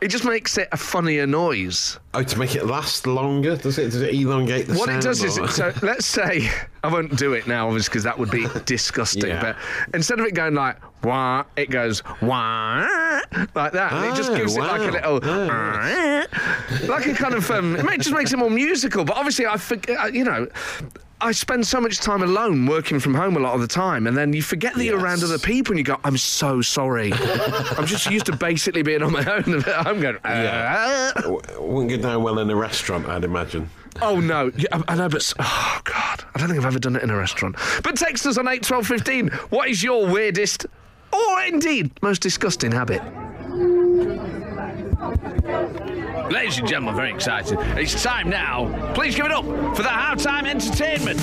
It 0.00 0.08
just 0.08 0.24
makes 0.24 0.56
it 0.58 0.68
a 0.72 0.76
funnier 0.76 1.26
noise. 1.26 1.98
Oh, 2.14 2.22
to 2.22 2.38
make 2.38 2.54
it 2.54 2.64
last 2.66 3.06
longer? 3.06 3.56
Does 3.56 3.78
it? 3.78 3.90
Does 3.90 4.00
it 4.02 4.14
elongate 4.14 4.66
the 4.66 4.74
sound? 4.76 4.78
What 4.78 4.88
it 4.90 5.02
does 5.02 5.22
is, 5.24 5.38
it, 5.38 5.50
so 5.50 5.72
let's 5.82 6.06
say 6.06 6.48
I 6.84 6.88
won't 6.92 7.16
do 7.18 7.32
it 7.32 7.46
now, 7.46 7.66
obviously, 7.66 7.90
because 7.90 8.04
that 8.04 8.18
would 8.18 8.30
be 8.30 8.46
disgusting. 8.64 9.28
Yeah. 9.30 9.42
But 9.42 9.56
instead 9.94 10.20
of 10.20 10.26
it 10.26 10.34
going 10.34 10.54
like 10.54 10.76
wah, 11.04 11.44
it 11.56 11.70
goes 11.70 12.02
wah 12.22 12.86
like 13.54 13.72
that, 13.72 13.92
and 13.92 14.04
it 14.06 14.16
just 14.16 14.30
Oh, 14.30 14.36
gives 14.36 14.56
it 14.56 14.60
like 14.60 14.80
a 14.80 14.84
wow. 14.84 15.14
little, 15.14 15.20
ah, 15.24 16.26
like 16.88 17.06
a 17.06 17.14
kind 17.14 17.34
of. 17.34 17.50
Um, 17.50 17.76
it 17.76 17.98
just 18.00 18.12
makes 18.14 18.32
it 18.32 18.38
more 18.38 18.50
musical. 18.50 19.04
But 19.04 19.16
obviously, 19.16 19.46
I 19.46 19.56
forget. 19.56 19.98
Uh, 19.98 20.06
you 20.06 20.24
know. 20.24 20.46
I 21.20 21.32
spend 21.32 21.66
so 21.66 21.80
much 21.80 21.98
time 21.98 22.22
alone 22.22 22.66
working 22.66 23.00
from 23.00 23.12
home 23.14 23.36
a 23.36 23.40
lot 23.40 23.54
of 23.54 23.60
the 23.60 23.66
time, 23.66 24.06
and 24.06 24.16
then 24.16 24.32
you 24.32 24.40
forget 24.42 24.74
that 24.74 24.84
you're 24.84 24.98
around 24.98 25.18
Yes. 25.18 25.24
other 25.30 25.38
people, 25.38 25.72
and 25.72 25.78
you 25.78 25.84
go, 25.84 25.98
"I'm 26.04 26.16
so 26.16 26.60
sorry." 26.62 27.12
I'm 27.12 27.86
just 27.86 28.06
used 28.08 28.26
to 28.26 28.36
basically 28.36 28.82
being 28.82 29.02
on 29.02 29.12
my 29.12 29.24
own. 29.24 29.64
I'm 29.76 30.00
going, 30.00 30.16
Yeah. 30.24 31.12
"Ah." 31.16 31.22
Wouldn't 31.58 31.90
go 31.90 31.96
down 32.08 32.22
well 32.22 32.38
in 32.38 32.48
a 32.50 32.54
restaurant, 32.56 33.08
I'd 33.08 33.24
imagine. 33.24 33.68
Oh 34.00 34.20
no! 34.20 34.52
Yeah, 34.56 34.68
I, 34.72 34.82
I 34.92 34.94
know, 34.94 35.08
but 35.08 35.32
oh 35.40 35.80
god, 35.82 36.24
I 36.34 36.38
don't 36.38 36.48
think 36.48 36.60
I've 36.60 36.66
ever 36.66 36.78
done 36.78 36.94
it 36.94 37.02
in 37.02 37.10
a 37.10 37.16
restaurant. 37.16 37.56
But 37.82 37.96
text 37.96 38.24
us 38.26 38.38
on 38.38 38.46
eight 38.46 38.62
twelve 38.62 38.86
fifteen. 38.86 39.28
What 39.50 39.68
is 39.68 39.82
your 39.82 40.06
weirdest, 40.06 40.66
or 41.12 41.42
indeed 41.42 41.90
most 42.00 42.22
disgusting 42.22 42.70
habit? 42.70 43.02
Ladies 46.30 46.58
and 46.58 46.68
gentlemen, 46.68 46.94
very 46.94 47.10
excited. 47.10 47.58
It's 47.78 48.02
time 48.02 48.28
now. 48.28 48.92
Please 48.92 49.16
give 49.16 49.24
it 49.24 49.32
up 49.32 49.46
for 49.46 49.82
the 49.82 49.88
halftime 49.88 50.46
entertainment. 50.46 51.18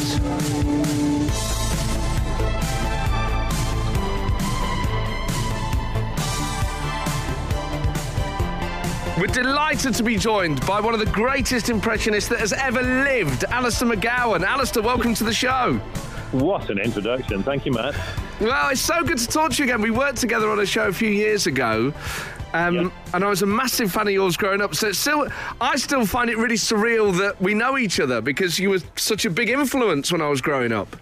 We're 9.20 9.28
delighted 9.28 9.94
to 9.94 10.04
be 10.04 10.18
joined 10.18 10.66
by 10.66 10.80
one 10.80 10.96
of 10.96 11.00
the 11.00 11.06
greatest 11.06 11.70
impressionists 11.70 12.30
that 12.30 12.40
has 12.40 12.52
ever 12.54 12.82
lived, 12.82 13.44
Alistair 13.46 13.88
McGowan. 13.88 14.44
Alistair, 14.44 14.82
welcome 14.82 15.14
to 15.14 15.24
the 15.24 15.34
show. 15.34 15.80
What 16.32 16.70
an 16.72 16.80
introduction. 16.80 17.44
Thank 17.44 17.66
you, 17.66 17.72
Matt. 17.72 17.96
Well, 18.42 18.70
it's 18.70 18.82
so 18.82 19.04
good 19.04 19.20
to 19.20 19.28
talk 19.28 19.54
to 19.54 19.64
you 19.64 19.70
again. 19.70 19.82
We 19.82 19.92
worked 19.92 20.18
together 20.18 20.50
on 20.50 20.60
a 20.60 20.66
show 20.66 20.88
a 20.88 20.94
few 20.94 21.10
years 21.10 21.48
ago. 21.48 21.94
Um, 22.56 22.76
Yep. 22.76 22.92
And 23.14 23.24
I 23.24 23.30
was 23.30 23.42
a 23.42 23.46
massive 23.46 23.92
fan 23.92 24.08
of 24.08 24.14
yours 24.14 24.38
growing 24.38 24.62
up. 24.62 24.76
So 24.76 24.92
still, 24.92 25.28
I 25.60 25.76
still 25.76 26.06
find 26.06 26.30
it 26.30 26.38
really 26.38 26.56
surreal 26.56 27.18
that 27.18 27.40
we 27.42 27.54
know 27.54 27.78
each 27.78 28.00
other 28.00 28.22
because 28.22 28.58
you 28.58 28.70
were 28.70 28.80
such 28.96 29.26
a 29.26 29.30
big 29.30 29.50
influence 29.50 30.12
when 30.12 30.22
I 30.22 30.30
was 30.30 30.42
growing 30.42 30.72
up. 30.72 30.96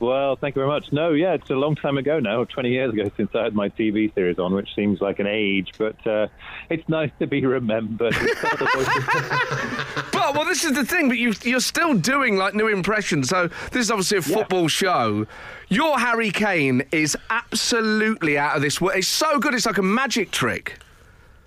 Well, 0.00 0.34
thank 0.36 0.56
you 0.56 0.60
very 0.60 0.68
much. 0.68 0.92
No, 0.92 1.12
yeah, 1.12 1.34
it's 1.34 1.48
a 1.48 1.54
long 1.54 1.76
time 1.76 1.96
ago 1.96 2.18
now, 2.18 2.42
20 2.44 2.68
years 2.70 2.92
ago 2.92 3.08
since 3.16 3.30
I 3.36 3.44
had 3.44 3.54
my 3.54 3.68
TV 3.68 4.12
series 4.14 4.38
on, 4.38 4.52
which 4.52 4.74
seems 4.74 5.00
like 5.00 5.20
an 5.20 5.28
age, 5.28 5.70
but 5.78 6.04
uh, 6.06 6.26
it's 6.68 6.86
nice 6.88 7.12
to 7.20 7.26
be 7.26 7.44
remembered. 7.46 8.14
But 10.12 10.34
well, 10.34 10.44
this 10.44 10.64
is 10.64 10.72
the 10.72 10.84
thing. 10.84 11.08
But 11.08 11.18
you, 11.18 11.34
you're 11.42 11.60
still 11.60 11.94
doing 11.94 12.36
like 12.36 12.54
new 12.54 12.68
impressions. 12.68 13.28
So 13.28 13.48
this 13.70 13.82
is 13.86 13.90
obviously 13.90 14.18
a 14.18 14.22
football 14.22 14.68
show. 14.68 15.26
Your 15.68 15.98
Harry 15.98 16.30
Kane 16.30 16.84
is 16.92 17.16
absolutely 17.28 18.38
out 18.38 18.54
of 18.56 18.62
this 18.62 18.80
world. 18.80 18.98
It's 18.98 19.08
so 19.08 19.38
good. 19.38 19.52
It's 19.54 19.66
like 19.66 19.78
a 19.78 19.82
magic 19.82 20.30
trick. 20.30 20.78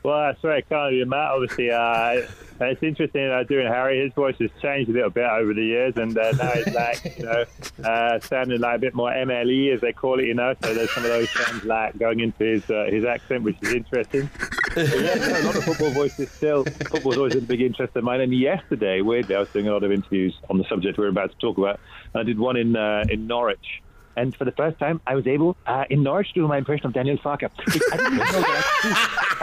Well, 0.06 0.34
that's 0.44 0.44
of 0.72 0.94
you, 0.94 1.06
Matt. 1.06 1.32
Obviously, 1.32 1.72
uh, 1.72 2.22
it's 2.62 2.84
interesting 2.84 3.30
uh, 3.30 3.44
doing 3.44 3.68
Harry. 3.68 4.02
His 4.02 4.14
voice 4.14 4.36
has 4.40 4.52
changed 4.62 4.90
a 4.90 4.94
little 4.94 5.10
bit 5.10 5.26
over 5.26 5.54
the 5.54 5.64
years, 5.64 5.98
and 5.98 6.18
uh, 6.18 6.32
now 6.34 6.52
it's 6.54 6.74
like, 6.74 7.18
you 7.18 7.26
know, 7.26 7.46
uh, 7.84 8.20
sounding 8.20 8.62
like 8.62 8.76
a 8.76 8.80
bit 8.80 8.94
more 8.94 9.12
MLE, 9.12 9.74
as 9.74 9.82
they 9.82 9.94
call 9.94 10.20
it, 10.20 10.26
you 10.26 10.36
know. 10.36 10.54
So 10.64 10.74
there's 10.74 10.92
some 10.92 11.04
of 11.04 11.10
those 11.10 11.30
sounds 11.32 11.66
like 11.66 11.98
going 11.98 12.20
into 12.20 12.44
his 12.44 12.70
uh, 12.70 12.86
his 12.90 13.04
accent, 13.04 13.44
which 13.44 13.58
is 13.62 13.74
interesting. 13.74 14.30
But 14.76 14.90
yeah, 14.90 15.16
no, 15.16 15.40
a 15.40 15.46
lot 15.46 15.56
of 15.56 15.64
football 15.64 15.92
voices 15.92 16.30
still. 16.32 16.64
Football's 16.64 17.18
always 17.18 17.36
a 17.36 17.42
big 17.42 17.62
interest 17.62 17.96
of 17.96 18.04
mine. 18.04 18.22
And 18.22 18.34
yesterday, 18.34 19.02
weirdly, 19.02 19.36
I 19.36 19.40
was 19.40 19.50
doing 19.50 19.68
a 19.68 19.74
lot 19.74 19.84
of 19.84 19.92
interviews 19.92 20.36
on 20.50 20.58
the 20.58 20.66
subject 20.66 20.98
we're 20.98 21.08
about 21.08 21.32
to 21.32 21.38
talk 21.38 21.58
about. 21.58 21.80
And 22.14 22.22
I 22.22 22.24
did 22.24 22.38
one 22.38 22.58
in 22.58 22.76
uh, 22.76 23.06
in 23.10 23.28
Norwich. 23.28 23.82
And 24.16 24.36
for 24.36 24.46
the 24.46 24.52
first 24.52 24.80
time, 24.80 25.02
I 25.06 25.16
was 25.16 25.28
able 25.28 25.58
uh, 25.66 25.86
in 25.90 26.04
Norwich 26.04 26.30
to 26.30 26.42
do 26.42 26.48
my 26.48 26.58
impression 26.58 26.86
of 26.88 26.94
Daniel 26.94 27.18
Farke. 27.18 27.50
I 27.94 27.98
didn't 27.98 28.16
know 28.18 28.24
that 28.24 28.36
I 28.48 28.80
could 28.82 28.90
do. 28.90 28.96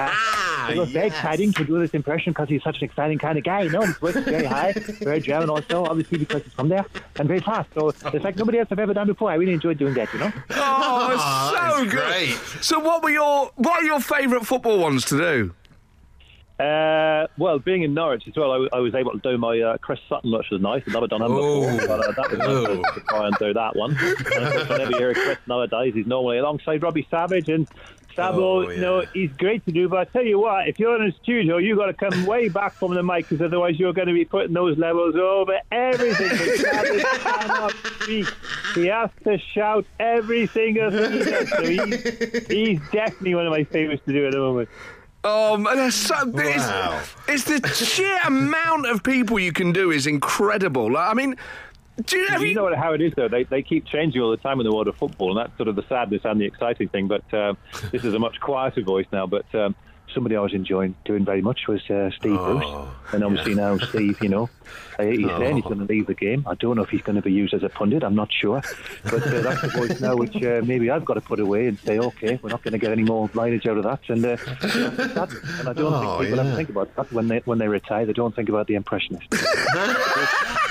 Uh, 0.02 0.72
it 0.72 0.78
was 0.78 0.90
very 0.90 1.08
exciting 1.08 1.52
to 1.52 1.64
do 1.64 1.78
this 1.78 1.90
impression 1.90 2.32
because 2.32 2.48
he's 2.48 2.62
such 2.62 2.78
an 2.78 2.84
exciting 2.84 3.18
kind 3.18 3.36
of 3.36 3.44
guy. 3.44 3.62
You 3.62 3.70
know, 3.70 3.82
he's 3.82 3.96
voice 3.98 4.14
very 4.16 4.44
high, 4.44 4.72
very 5.00 5.20
German 5.20 5.50
also, 5.50 5.84
obviously 5.84 6.18
because 6.18 6.42
he's 6.44 6.52
from 6.52 6.68
there, 6.68 6.86
and 7.16 7.28
very 7.28 7.40
fast. 7.40 7.68
So 7.74 7.88
it's 7.88 8.24
like 8.24 8.36
nobody 8.36 8.58
else 8.58 8.68
I've 8.70 8.78
ever 8.78 8.94
done 8.94 9.06
before. 9.06 9.30
I 9.30 9.34
really 9.34 9.52
enjoyed 9.52 9.78
doing 9.78 9.94
that. 9.94 10.12
You 10.12 10.20
know. 10.20 10.32
Oh, 10.50 11.10
it's 11.12 11.58
so 11.58 11.84
good. 11.84 11.90
great. 11.90 12.38
So 12.62 12.78
what 12.78 13.02
were 13.02 13.10
your 13.10 13.50
what 13.56 13.82
are 13.82 13.84
your 13.84 14.00
favourite 14.00 14.46
football 14.46 14.78
ones 14.78 15.04
to 15.06 15.18
do? 15.18 15.54
Uh, 16.62 17.26
well, 17.38 17.58
being 17.58 17.82
in 17.82 17.92
Norwich 17.94 18.22
as 18.28 18.36
well, 18.36 18.52
I, 18.52 18.76
I 18.76 18.80
was 18.80 18.94
able 18.94 19.12
to 19.12 19.18
do 19.18 19.36
my 19.36 19.58
uh, 19.60 19.76
Chris 19.78 19.98
Sutton, 20.08 20.30
which 20.30 20.48
was 20.50 20.60
nice. 20.60 20.82
I've 20.86 20.92
never 20.92 21.08
done 21.08 21.22
him 21.22 21.28
before, 21.34 21.76
but 21.88 22.08
uh, 22.08 22.12
that 22.12 22.30
was 22.30 22.38
nice 22.38 22.94
to, 22.94 23.00
try 23.08 23.26
and 23.26 23.36
do 23.38 23.52
that 23.52 23.74
one. 23.74 23.96
And 23.98 24.44
of 24.44 24.52
course, 24.52 24.68
whenever 24.68 24.90
you 24.92 24.98
hear 24.98 25.14
Chris 25.14 25.38
nowadays, 25.46 25.94
he's 25.94 26.06
normally 26.06 26.38
alongside 26.38 26.82
Robbie 26.82 27.06
Savage 27.10 27.48
and. 27.48 27.68
Sabo, 28.14 28.66
Oh, 28.66 28.68
you 28.68 28.78
know, 28.78 29.00
he's 29.14 29.32
great 29.32 29.64
to 29.64 29.72
do, 29.72 29.88
but 29.88 30.00
I 30.00 30.04
tell 30.04 30.22
you 30.22 30.38
what, 30.38 30.68
if 30.68 30.78
you're 30.78 31.02
in 31.02 31.08
a 31.08 31.12
studio, 31.22 31.56
you've 31.56 31.78
got 31.78 31.86
to 31.86 31.94
come 31.94 32.26
way 32.26 32.50
back 32.50 32.74
from 32.74 32.92
the 32.92 33.02
mic, 33.02 33.26
because 33.26 33.42
otherwise 33.42 33.80
you're 33.80 33.94
going 33.94 34.08
to 34.08 34.12
be 34.12 34.26
putting 34.26 34.52
those 34.52 34.76
levels 34.76 35.16
over 35.16 35.58
everything. 35.70 36.28
He 38.74 38.86
has 38.88 39.08
to 39.24 39.38
shout 39.38 39.86
every 39.98 40.46
single 40.48 40.90
thing 40.90 41.12
he. 41.12 41.46
So 41.46 41.62
he's, 41.64 42.46
he's 42.48 42.80
definitely 42.90 43.34
one 43.34 43.46
of 43.46 43.50
my 43.50 43.64
favourites 43.64 44.02
to 44.04 44.12
do 44.12 44.26
at 44.26 44.32
the 44.32 44.38
moment. 44.38 44.68
Um, 45.24 45.66
and 45.68 45.78
there's 45.78 45.94
so 45.94 46.14
Wow. 46.26 47.00
it's, 47.28 47.48
it's 47.48 47.78
the 47.78 47.84
sheer 47.84 48.18
amount 48.26 48.86
of 48.86 49.04
people 49.04 49.38
you 49.38 49.52
can 49.52 49.72
do 49.72 49.90
is 49.92 50.06
incredible. 50.06 50.92
Like, 50.92 51.10
I 51.10 51.14
mean, 51.14 51.36
do 52.06 52.18
you, 52.18 52.26
you 52.30 52.46
you, 52.46 52.54
know 52.54 52.74
how 52.74 52.92
it 52.94 53.00
is, 53.00 53.12
though. 53.14 53.28
They, 53.28 53.44
they 53.44 53.62
keep 53.62 53.84
changing 53.86 54.20
all 54.20 54.30
the 54.30 54.36
time 54.38 54.58
in 54.58 54.64
the 54.64 54.72
world 54.72 54.88
of 54.88 54.96
football, 54.96 55.30
and 55.30 55.38
that's 55.38 55.56
sort 55.56 55.68
of 55.68 55.76
the 55.76 55.84
sadness 55.88 56.22
and 56.24 56.40
the 56.40 56.44
exciting 56.46 56.88
thing. 56.88 57.06
But 57.06 57.32
um, 57.34 57.56
this 57.92 58.04
is 58.04 58.14
a 58.14 58.18
much 58.18 58.40
quieter 58.40 58.82
voice 58.82 59.06
now. 59.12 59.26
But 59.26 59.54
um, 59.54 59.76
somebody 60.14 60.36
I 60.36 60.40
was 60.40 60.52
enjoying 60.54 60.94
doing 61.04 61.24
very 61.24 61.42
much 61.42 61.66
was 61.68 61.80
uh, 61.90 62.10
Steve 62.10 62.36
Bruce. 62.38 62.64
And 63.12 63.22
obviously 63.24 63.54
now 63.54 63.76
Steve, 63.78 64.18
you 64.22 64.28
know, 64.28 64.48
uh, 64.98 65.04
he's 65.04 65.26
saying 65.26 65.56
he's 65.56 65.64
going 65.64 65.78
to 65.78 65.84
leave 65.84 66.06
the 66.06 66.14
game. 66.14 66.44
I 66.46 66.54
don't 66.54 66.76
know 66.76 66.82
if 66.82 66.90
he's 66.90 67.02
going 67.02 67.16
to 67.16 67.22
be 67.22 67.32
used 67.32 67.54
as 67.54 67.62
a 67.62 67.68
pundit. 67.68 68.02
I'm 68.04 68.14
not 68.14 68.30
sure. 68.32 68.62
But 69.04 69.26
uh, 69.26 69.40
that's 69.40 69.62
the 69.62 69.68
voice 69.68 70.00
now 70.00 70.16
which 70.16 70.36
uh, 70.42 70.62
maybe 70.64 70.90
I've 70.90 71.04
got 71.04 71.14
to 71.14 71.20
put 71.20 71.40
away 71.40 71.66
and 71.68 71.78
say, 71.80 71.98
okay, 71.98 72.38
we're 72.42 72.50
not 72.50 72.62
going 72.62 72.72
to 72.72 72.78
get 72.78 72.92
any 72.92 73.02
more 73.04 73.28
mileage 73.34 73.66
out 73.66 73.76
of 73.78 73.84
that. 73.84 74.00
And, 74.08 74.24
uh, 74.24 74.36
and 75.58 75.68
I 75.68 75.72
don't 75.72 75.92
Oh, 75.92 76.18
think 76.18 76.30
people 76.30 76.36
yeah. 76.36 76.42
ever 76.50 76.56
think 76.56 76.68
about 76.70 76.94
that 76.96 77.12
when 77.12 77.28
they, 77.28 77.38
when 77.44 77.58
they 77.58 77.68
retire. 77.68 78.06
They 78.06 78.12
don't 78.12 78.34
think 78.34 78.48
about 78.48 78.66
the 78.66 78.74
impressionist. 78.74 79.26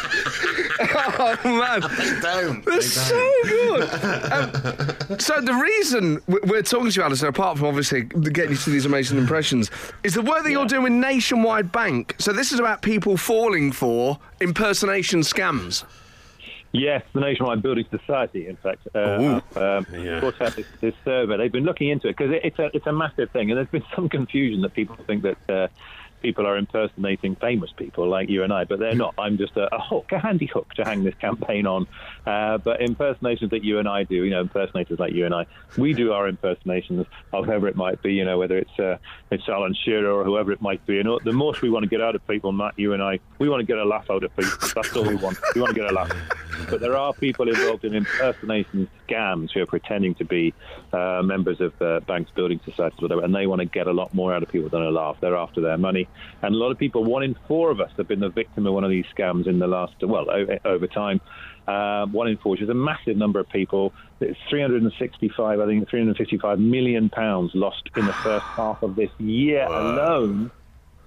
oh 0.83 1.37
man, 1.45 1.81
Don't. 2.21 2.65
They're 2.65 2.81
so 2.81 3.31
good. 3.43 3.89
Um, 4.31 5.19
so 5.19 5.41
the 5.41 5.53
reason 5.53 6.15
w- 6.29 6.39
we're 6.45 6.61
talking 6.61 6.89
to 6.89 6.95
you, 6.99 7.03
Alistair, 7.03 7.29
apart 7.29 7.57
from 7.57 7.67
obviously 7.67 8.03
getting 8.03 8.51
you 8.51 8.57
to 8.57 8.69
these 8.69 8.85
amazing 8.85 9.17
impressions, 9.17 9.69
is 10.03 10.13
the 10.13 10.21
work 10.21 10.43
that 10.43 10.51
you're 10.51 10.65
doing 10.65 10.83
with 10.83 10.91
Nationwide 10.93 11.71
Bank. 11.71 12.15
So 12.17 12.31
this 12.33 12.51
is 12.51 12.59
about 12.59 12.81
people 12.81 13.17
falling 13.17 13.71
for 13.71 14.19
impersonation 14.39 15.21
scams. 15.21 15.83
Yes, 16.71 17.03
the 17.13 17.19
Nationwide 17.19 17.61
Building 17.61 17.85
Society, 17.91 18.47
in 18.47 18.55
fact, 18.57 18.87
uh, 18.95 19.19
have, 19.19 19.57
um, 19.57 19.85
Yeah. 19.93 20.19
put 20.21 20.41
out 20.41 20.55
this, 20.55 20.67
this 20.79 20.95
survey. 21.03 21.35
They've 21.37 21.51
been 21.51 21.65
looking 21.65 21.89
into 21.89 22.07
it 22.07 22.15
because 22.17 22.31
it, 22.31 22.41
it's 22.45 22.59
a 22.59 22.69
it's 22.73 22.87
a 22.87 22.93
massive 22.93 23.29
thing, 23.31 23.51
and 23.51 23.57
there's 23.57 23.67
been 23.69 23.83
some 23.95 24.07
confusion 24.07 24.61
that 24.61 24.73
people 24.73 24.95
think 25.05 25.23
that 25.23 25.37
uh, 25.49 25.67
people 26.21 26.45
are 26.45 26.57
impersonating 26.57 27.35
famous 27.35 27.71
people 27.75 28.07
like 28.07 28.29
you 28.29 28.43
and 28.43 28.53
I, 28.53 28.63
but 28.65 28.79
they're 28.79 28.95
not. 28.95 29.15
I'm 29.17 29.37
just 29.37 29.57
a, 29.57 29.73
a 29.73 29.79
hook, 29.79 30.11
a 30.11 30.19
handy 30.19 30.45
hook 30.45 30.73
to 30.75 30.85
hang 30.85 31.03
this 31.03 31.15
campaign 31.15 31.65
on. 31.65 31.87
Uh, 32.25 32.57
but 32.57 32.81
impersonations 32.81 33.51
that 33.51 33.63
you 33.63 33.79
and 33.79 33.87
I 33.87 34.03
do, 34.03 34.23
you 34.23 34.29
know, 34.29 34.41
impersonators 34.41 34.99
like 34.99 35.13
you 35.13 35.25
and 35.25 35.33
I, 35.33 35.45
we 35.77 35.93
do 35.93 36.13
our 36.13 36.27
impersonations 36.27 37.05
of 37.33 37.45
whoever 37.45 37.67
it 37.67 37.75
might 37.75 38.01
be, 38.01 38.13
you 38.13 38.25
know, 38.25 38.37
whether 38.37 38.57
it's 38.57 38.79
uh, 38.79 38.97
it's 39.31 39.47
Alan 39.49 39.73
Shearer 39.73 40.11
or 40.11 40.23
whoever 40.23 40.51
it 40.51 40.61
might 40.61 40.85
be. 40.85 40.95
You 40.95 41.03
know, 41.03 41.19
the 41.23 41.33
most 41.33 41.61
we 41.61 41.69
want 41.69 41.83
to 41.83 41.89
get 41.89 42.01
out 42.01 42.15
of 42.15 42.25
people, 42.27 42.51
Matt, 42.51 42.77
you 42.77 42.93
and 42.93 43.01
I, 43.01 43.19
we 43.39 43.49
want 43.49 43.61
to 43.61 43.65
get 43.65 43.77
a 43.77 43.85
laugh 43.85 44.09
out 44.09 44.23
of 44.23 44.35
people. 44.35 44.69
That's 44.75 44.95
all 44.95 45.03
we 45.03 45.15
want. 45.15 45.37
We 45.55 45.61
want 45.61 45.73
to 45.75 45.81
get 45.81 45.89
a 45.89 45.93
laugh. 45.93 46.11
But 46.69 46.79
there 46.79 46.95
are 46.95 47.13
people 47.13 47.49
involved 47.49 47.83
in 47.83 47.93
impersonation 47.93 48.87
scams 49.07 49.51
who 49.53 49.61
are 49.61 49.65
pretending 49.65 50.15
to 50.15 50.25
be 50.25 50.53
uh, 50.93 51.21
members 51.23 51.59
of 51.59 51.73
uh, 51.81 51.99
banks, 52.01 52.31
building 52.35 52.59
societies, 52.63 52.99
whatever, 53.01 53.23
and 53.23 53.33
they 53.35 53.47
want 53.47 53.59
to 53.59 53.65
get 53.65 53.87
a 53.87 53.91
lot 53.91 54.13
more 54.13 54.33
out 54.33 54.43
of 54.43 54.49
people 54.49 54.69
than 54.69 54.81
a 54.81 54.89
laugh. 54.91 55.17
They're 55.21 55.35
after 55.35 55.61
their 55.61 55.77
money. 55.77 56.07
And 56.41 56.55
a 56.55 56.57
lot 56.57 56.71
of 56.71 56.77
people, 56.77 57.03
one 57.03 57.23
in 57.23 57.35
four 57.47 57.71
of 57.71 57.79
us, 57.81 57.91
have 57.97 58.07
been 58.07 58.19
the 58.19 58.29
victim 58.29 58.65
of 58.67 58.73
one 58.73 58.83
of 58.83 58.89
these 58.89 59.05
scams 59.17 59.47
in 59.47 59.59
the 59.59 59.67
last, 59.67 59.93
well, 60.01 60.29
o- 60.29 60.57
over 60.65 60.87
time. 60.87 61.19
Uh, 61.67 62.05
one 62.07 62.27
in 62.27 62.37
four, 62.37 62.51
which 62.53 62.61
is 62.61 62.69
a 62.69 62.73
massive 62.73 63.15
number 63.15 63.39
of 63.39 63.47
people. 63.49 63.93
It's 64.19 64.39
365, 64.49 65.59
I 65.59 65.65
think, 65.65 65.89
355 65.89 66.59
million 66.59 67.09
pounds 67.09 67.51
lost 67.53 67.89
in 67.95 68.05
the 68.05 68.13
first 68.13 68.45
half 68.45 68.81
of 68.83 68.95
this 68.95 69.11
year 69.19 69.65
alone. 69.65 70.51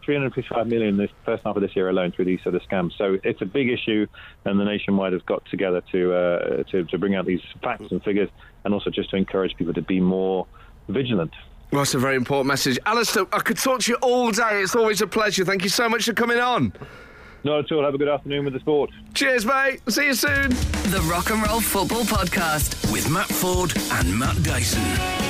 355 0.05 0.67
million 0.67 0.97
this 0.97 1.11
first 1.25 1.43
half 1.45 1.57
of 1.57 1.63
this 1.63 1.75
year 1.75 1.89
alone 1.89 2.13
through 2.13 2.27
these 2.27 2.43
sort 2.43 2.55
of 2.55 2.63
scams. 2.63 2.93
So 2.97 3.19
it's 3.25 3.43
a 3.43 3.47
big 3.47 3.71
issue, 3.71 4.07
and 4.45 4.59
the 4.59 4.65
nationwide 4.65 5.13
has 5.13 5.23
got 5.23 5.45
together 5.47 5.83
to 5.93 6.15
uh, 6.15 6.63
to, 6.65 6.85
to 6.85 6.99
bring 6.99 7.15
out 7.15 7.27
these 7.27 7.41
facts 7.63 7.91
and 7.91 8.03
figures, 8.03 8.29
and 8.65 8.75
also 8.75 8.91
just 8.91 9.11
to 9.11 9.17
encourage 9.17 9.57
people 9.57 9.75
to 9.75 9.83
be 9.83 10.01
more 10.01 10.47
vigilant. 10.89 11.33
Well, 11.71 11.81
that's 11.81 11.95
a 11.95 11.99
very 11.99 12.17
important 12.17 12.47
message. 12.47 12.79
Alistair, 12.87 13.27
I 13.33 13.41
could 13.41 13.59
talk 13.59 13.81
to 13.81 13.93
you 13.93 13.99
all 14.01 14.31
day. 14.31 14.61
It's 14.61 14.77
always 14.77 15.01
a 15.01 15.07
pleasure. 15.07 15.45
Thank 15.45 15.65
you 15.65 15.71
so 15.71 15.89
much 15.89 16.05
for 16.05 16.13
coming 16.13 16.39
on. 16.39 16.73
Not 17.43 17.65
at 17.65 17.73
all. 17.73 17.85
Have 17.85 17.95
a 17.95 17.99
good 17.99 18.09
afternoon 18.09 18.45
with 18.45 18.55
the 18.55 18.61
sport. 18.61 18.91
Cheers, 19.13 19.45
mate. 19.45 19.81
See 19.89 20.07
you 20.07 20.15
soon. 20.15 20.51
The 20.51 21.07
Rock 21.11 21.31
and 21.31 21.47
Roll 21.47 21.61
Football 21.61 22.05
Podcast. 22.05 22.91
With 22.93 23.11
Matt 23.11 23.29
Forde 23.29 23.77
and 24.01 24.19
Matt 24.19 24.43
Dyson. 24.43 25.24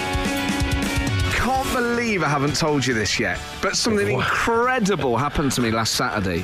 I 1.45 1.47
can't 1.47 1.73
believe 1.75 2.23
I 2.23 2.29
haven't 2.29 2.57
told 2.57 2.87
you 2.87 2.95
this 2.95 3.21
yet, 3.21 3.39
but 3.61 3.77
something 3.77 4.09
incredible 4.09 5.19
happened 5.19 5.53
to 5.53 5.61
me 5.61 5.71
last 5.71 5.95
Saturday. 5.95 6.41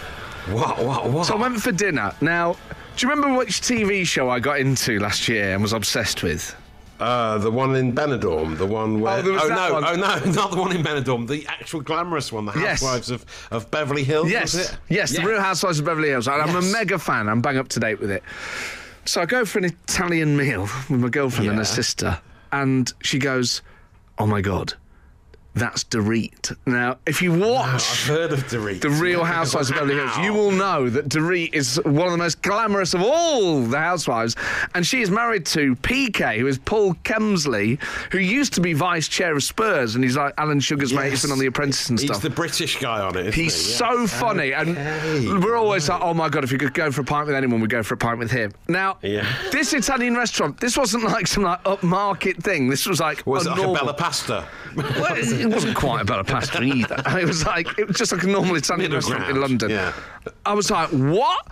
What? 0.50 0.76
What? 0.84 1.08
What? 1.08 1.26
So 1.26 1.36
I 1.36 1.40
went 1.40 1.58
for 1.58 1.72
dinner. 1.72 2.12
Now, 2.20 2.52
do 2.96 3.06
you 3.06 3.10
remember 3.10 3.38
which 3.38 3.62
TV 3.62 4.04
show 4.06 4.28
I 4.28 4.40
got 4.40 4.60
into 4.60 4.98
last 5.00 5.26
year 5.26 5.54
and 5.54 5.62
was 5.62 5.72
obsessed 5.72 6.22
with? 6.22 6.54
Uh, 6.98 7.38
the 7.38 7.50
one 7.50 7.74
in 7.76 7.94
Benidorm, 7.94 8.58
the 8.58 8.66
one 8.66 9.00
where. 9.00 9.20
Oh, 9.20 9.22
there 9.22 9.32
was 9.32 9.48
that 9.48 9.68
no! 9.70 9.72
one. 9.72 9.84
Oh 9.86 9.94
no! 9.94 10.18
Not 10.32 10.50
the 10.50 10.58
one 10.58 10.76
in 10.76 10.82
Benidorm. 10.82 11.26
The 11.26 11.46
actual 11.48 11.80
glamorous 11.80 12.30
one, 12.30 12.44
the 12.44 12.52
Yes. 12.52 12.82
Housewives 12.82 13.10
of, 13.10 13.24
of 13.50 13.70
Beverly 13.70 14.04
Hills. 14.04 14.30
Yes, 14.30 14.52
was 14.54 14.68
it? 14.68 14.76
yes, 14.90 15.16
the 15.16 15.22
Real 15.22 15.40
Housewives 15.40 15.78
of 15.78 15.86
Beverly 15.86 16.10
Hills. 16.10 16.28
I'm 16.28 16.54
a 16.54 16.60
mega 16.60 16.98
fan. 16.98 17.26
I'm 17.30 17.40
bang 17.40 17.56
up 17.56 17.68
to 17.68 17.80
date 17.80 18.00
with 18.00 18.10
it. 18.10 18.22
So 19.06 19.22
I 19.22 19.24
go 19.24 19.46
for 19.46 19.60
an 19.60 19.64
Italian 19.64 20.36
meal 20.36 20.62
with 20.90 21.00
my 21.00 21.08
girlfriend 21.08 21.48
and 21.48 21.58
her 21.58 21.64
sister, 21.64 22.20
and 22.52 22.92
she 23.02 23.18
goes, 23.18 23.62
"Oh 24.18 24.26
my 24.26 24.42
god, 24.42 24.74
That's 25.54 25.82
Dorit. 25.84 26.56
Now, 26.64 26.98
if 27.06 27.20
you 27.20 27.32
watch. 27.36 27.68
I've 27.74 28.06
heard 28.06 28.32
of 28.32 28.38
Dorit. 28.46 28.80
The 28.82 28.88
Real 28.90 29.24
Housewives 29.24 29.68
of 29.70 29.76
Beverly 29.76 29.96
Hills. 29.96 30.16
You 30.18 30.32
will 30.32 30.52
know 30.52 30.88
that 30.88 31.08
Dorit 31.08 31.52
is 31.52 31.80
one 31.84 32.06
of 32.06 32.12
the 32.12 32.18
most 32.18 32.40
glamorous 32.42 32.94
of 32.94 33.02
all 33.02 33.62
the 33.62 33.76
housewives, 33.78 34.36
and 34.74 34.86
she 34.86 35.02
is 35.02 35.10
married 35.10 35.44
to 35.46 35.74
PK, 35.76 36.38
who 36.38 36.46
is 36.46 36.58
Paul 36.58 36.94
Kemsley, 37.02 37.82
who 38.12 38.18
used 38.18 38.52
to 38.54 38.60
be 38.60 38.74
vice 38.74 39.08
chair 39.08 39.34
of 39.34 39.42
Spurs, 39.42 39.96
and 39.96 40.04
he's 40.04 40.16
like 40.16 40.34
Alan 40.38 40.60
Sugar's 40.60 40.92
mate. 40.92 41.10
He's 41.10 41.22
been 41.22 41.32
on 41.32 41.40
The 41.40 41.46
Apprentice 41.46 41.88
and 41.90 41.98
He's 41.98 42.06
stuff. 42.08 42.18
He's 42.18 42.22
the 42.22 42.30
British 42.34 42.78
guy 42.80 43.00
on 43.00 43.16
it. 43.16 43.34
He's 43.34 43.54
he? 43.54 43.72
so 43.72 44.00
Yes. 44.02 44.20
funny, 44.20 44.54
Okay, 44.54 45.26
and 45.26 45.42
we're 45.42 45.56
always 45.56 45.88
like, 45.88 46.00
"Oh 46.00 46.14
my 46.14 46.28
god, 46.28 46.44
if 46.44 46.52
you 46.52 46.58
could 46.58 46.74
go 46.74 46.92
for 46.92 47.00
a 47.00 47.04
pint 47.04 47.26
with 47.26 47.34
anyone, 47.34 47.60
we'd 47.60 47.70
go 47.70 47.82
for 47.82 47.94
a 47.94 47.98
pint 47.98 48.18
with 48.20 48.30
him." 48.30 48.52
Now, 48.68 48.98
Yeah. 49.02 49.26
this 49.50 49.72
Italian 49.74 50.16
restaurant, 50.16 50.60
this 50.60 50.76
wasn't 50.76 51.04
like 51.04 51.26
some 51.26 51.42
like 51.42 51.62
upmarket 51.64 52.40
thing. 52.42 52.68
This 52.68 52.86
was 52.86 53.00
like 53.00 53.26
Was 53.26 53.46
a 53.46 53.48
it 53.48 53.50
like 53.50 53.56
normal. 53.58 53.74
a 53.74 53.78
Bella 53.80 53.94
Pasta? 53.94 54.44
It 55.50 55.54
wasn't 55.54 55.76
quite 55.76 56.02
a 56.02 56.04
Bella 56.04 56.24
Pasta 56.24 56.62
either. 56.62 56.96
It 57.18 57.26
was 57.26 57.44
like 57.44 57.78
it 57.78 57.86
was 57.88 57.96
just 57.96 58.12
like 58.12 58.22
a 58.22 58.26
normal 58.26 58.56
Italian 58.56 58.92
restaurant 58.92 59.28
in 59.28 59.40
London. 59.40 59.70
yeah. 59.70 59.92
I 60.46 60.54
was 60.54 60.70
like, 60.70 60.88
what? 60.90 61.46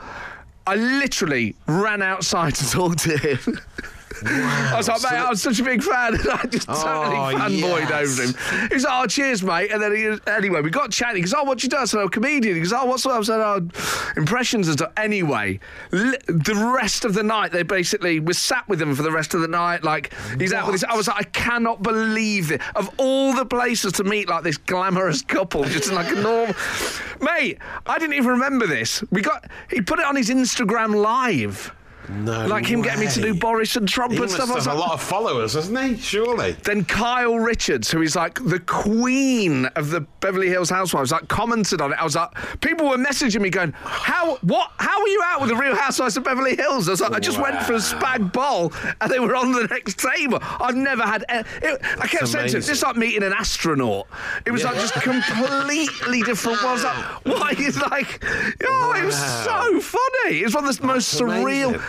I 0.66 0.74
literally 0.74 1.54
ran 1.66 2.02
outside 2.02 2.54
to 2.56 2.70
talk 2.70 2.96
to 2.98 3.16
him. 3.16 3.58
I 4.24 4.74
was 4.76 4.88
like, 4.88 5.02
mate, 5.02 5.12
I 5.12 5.28
was 5.30 5.42
such 5.42 5.60
a 5.60 5.64
big 5.64 5.82
fan. 5.82 6.14
And 6.18 6.28
I 6.30 6.46
just 6.46 6.66
totally 6.66 7.16
Oh, 7.16 7.34
fanboyed 7.36 7.88
yes. 7.88 8.18
over 8.18 8.22
him. 8.28 8.68
He's 8.72 8.84
like, 8.84 9.02
oh, 9.04 9.06
cheers, 9.06 9.42
mate. 9.42 9.70
And 9.70 9.82
then 9.82 9.94
he, 9.94 10.30
anyway, 10.30 10.60
we 10.60 10.70
got 10.70 10.90
chatting. 10.90 11.16
He 11.16 11.22
goes, 11.22 11.34
oh, 11.34 11.44
what 11.44 11.62
you 11.62 11.68
do? 11.68 11.76
I 11.76 11.84
said, 11.84 12.00
oh, 12.00 12.08
comedian. 12.08 12.54
He 12.54 12.60
goes, 12.62 12.72
oh, 12.72 12.84
what's 12.86 13.04
up? 13.06 13.12
I 13.12 13.22
said, 13.22 13.40
oh, 13.40 13.68
impressions 14.16 14.68
and 14.68 14.78
stuff. 14.78 14.92
Anyway, 14.96 15.60
li- 15.92 16.16
the 16.26 16.72
rest 16.76 17.04
of 17.04 17.14
the 17.14 17.22
night, 17.22 17.52
they 17.52 17.62
basically, 17.62 18.20
we 18.20 18.32
sat 18.34 18.68
with 18.68 18.80
him 18.80 18.94
for 18.94 19.02
the 19.02 19.12
rest 19.12 19.34
of 19.34 19.40
the 19.40 19.48
night. 19.48 19.84
Like, 19.84 20.12
he's 20.38 20.52
out 20.52 20.66
with 20.66 20.74
his, 20.74 20.84
I 20.84 20.94
was 20.96 21.08
like, 21.08 21.18
I 21.18 21.22
cannot 21.30 21.82
believe 21.82 22.50
it. 22.50 22.60
Of 22.74 22.90
all 22.98 23.32
the 23.34 23.46
places 23.46 23.92
to 23.94 24.04
meet 24.04 24.28
like 24.28 24.42
this 24.44 24.56
glamorous 24.56 25.22
couple, 25.22 25.64
just 25.64 25.92
like 25.92 26.10
a 26.10 26.14
normal. 26.20 26.54
Mate, 27.20 27.58
I 27.86 27.98
didn't 27.98 28.14
even 28.14 28.30
remember 28.30 28.66
this. 28.66 29.02
We 29.10 29.22
got, 29.22 29.48
he 29.70 29.80
put 29.80 29.98
it 29.98 30.04
on 30.04 30.16
his 30.16 30.30
Instagram 30.30 30.94
live. 31.02 31.72
No. 32.08 32.46
Like 32.46 32.66
him 32.66 32.82
getting 32.82 33.00
me 33.00 33.06
to 33.12 33.20
do. 33.20 33.34
Boris 33.34 33.76
and 33.76 33.88
Trump 33.88 34.12
He 34.12 34.18
and 34.18 34.30
stuff. 34.30 34.54
Was 34.54 34.64
have 34.66 34.76
a 34.76 34.78
lot 34.78 34.92
of 34.92 35.02
followers, 35.02 35.54
hasn't 35.54 35.78
he? 35.78 35.96
Surely. 35.96 36.52
then 36.64 36.84
Kyle 36.84 37.36
Richards, 37.36 37.90
who 37.90 38.02
is 38.02 38.16
like 38.16 38.42
the 38.44 38.60
queen 38.60 39.66
of 39.76 39.90
the 39.90 40.00
Beverly 40.20 40.48
Hills 40.48 40.70
Housewives, 40.70 41.12
like 41.12 41.28
commented 41.28 41.80
on 41.80 41.92
it. 41.92 41.98
I 42.00 42.04
was 42.04 42.16
like, 42.16 42.30
people 42.60 42.88
were 42.88 42.96
messaging 42.96 43.40
me 43.40 43.50
going, 43.50 43.72
"How? 43.82 44.36
What? 44.42 44.70
How 44.78 45.00
are 45.00 45.08
you 45.08 45.22
out 45.24 45.40
with 45.40 45.50
the 45.50 45.56
Real 45.56 45.74
Housewives 45.76 46.16
of 46.16 46.24
Beverly 46.24 46.56
Hills?" 46.56 46.88
I 46.88 46.92
was 46.92 47.00
like, 47.00 47.12
"I 47.12 47.18
just 47.20 47.38
went 47.40 47.62
for 47.62 47.74
a 47.74 47.76
spag 47.76 48.32
bowl, 48.32 48.72
and 49.00 49.10
they 49.10 49.20
were 49.20 49.34
on 49.36 49.52
the 49.52 49.66
next 49.68 49.98
table." 49.98 50.38
I've 50.42 50.76
never 50.76 51.02
had. 51.02 51.24
a- 51.28 51.44
It, 51.62 51.80
I 51.82 52.06
kept 52.06 52.20
That's 52.20 52.30
saying 52.32 52.32
to 52.32 52.38
him, 52.38 52.40
amazing. 52.56 52.60
"This 52.60 52.82
like 52.82 52.96
meeting 52.96 53.22
an 53.22 53.32
astronaut." 53.32 54.06
It 54.46 54.50
was 54.50 54.64
like 54.64 54.74
just 54.76 54.94
completely 54.94 56.22
different. 56.22 56.62
worlds. 56.62 56.84
like, 56.84 56.96
why? 57.24 57.54
It's 57.58 57.80
like, 57.80 58.24
oh, 58.66 58.94
it 59.00 59.04
was 59.04 59.16
so 59.16 59.80
funny. 59.80 60.40
It 60.40 60.44
was 60.44 60.54
one 60.54 60.66
of 60.66 60.76
the 60.78 60.86
most 60.86 61.18
surreal. 61.20 61.80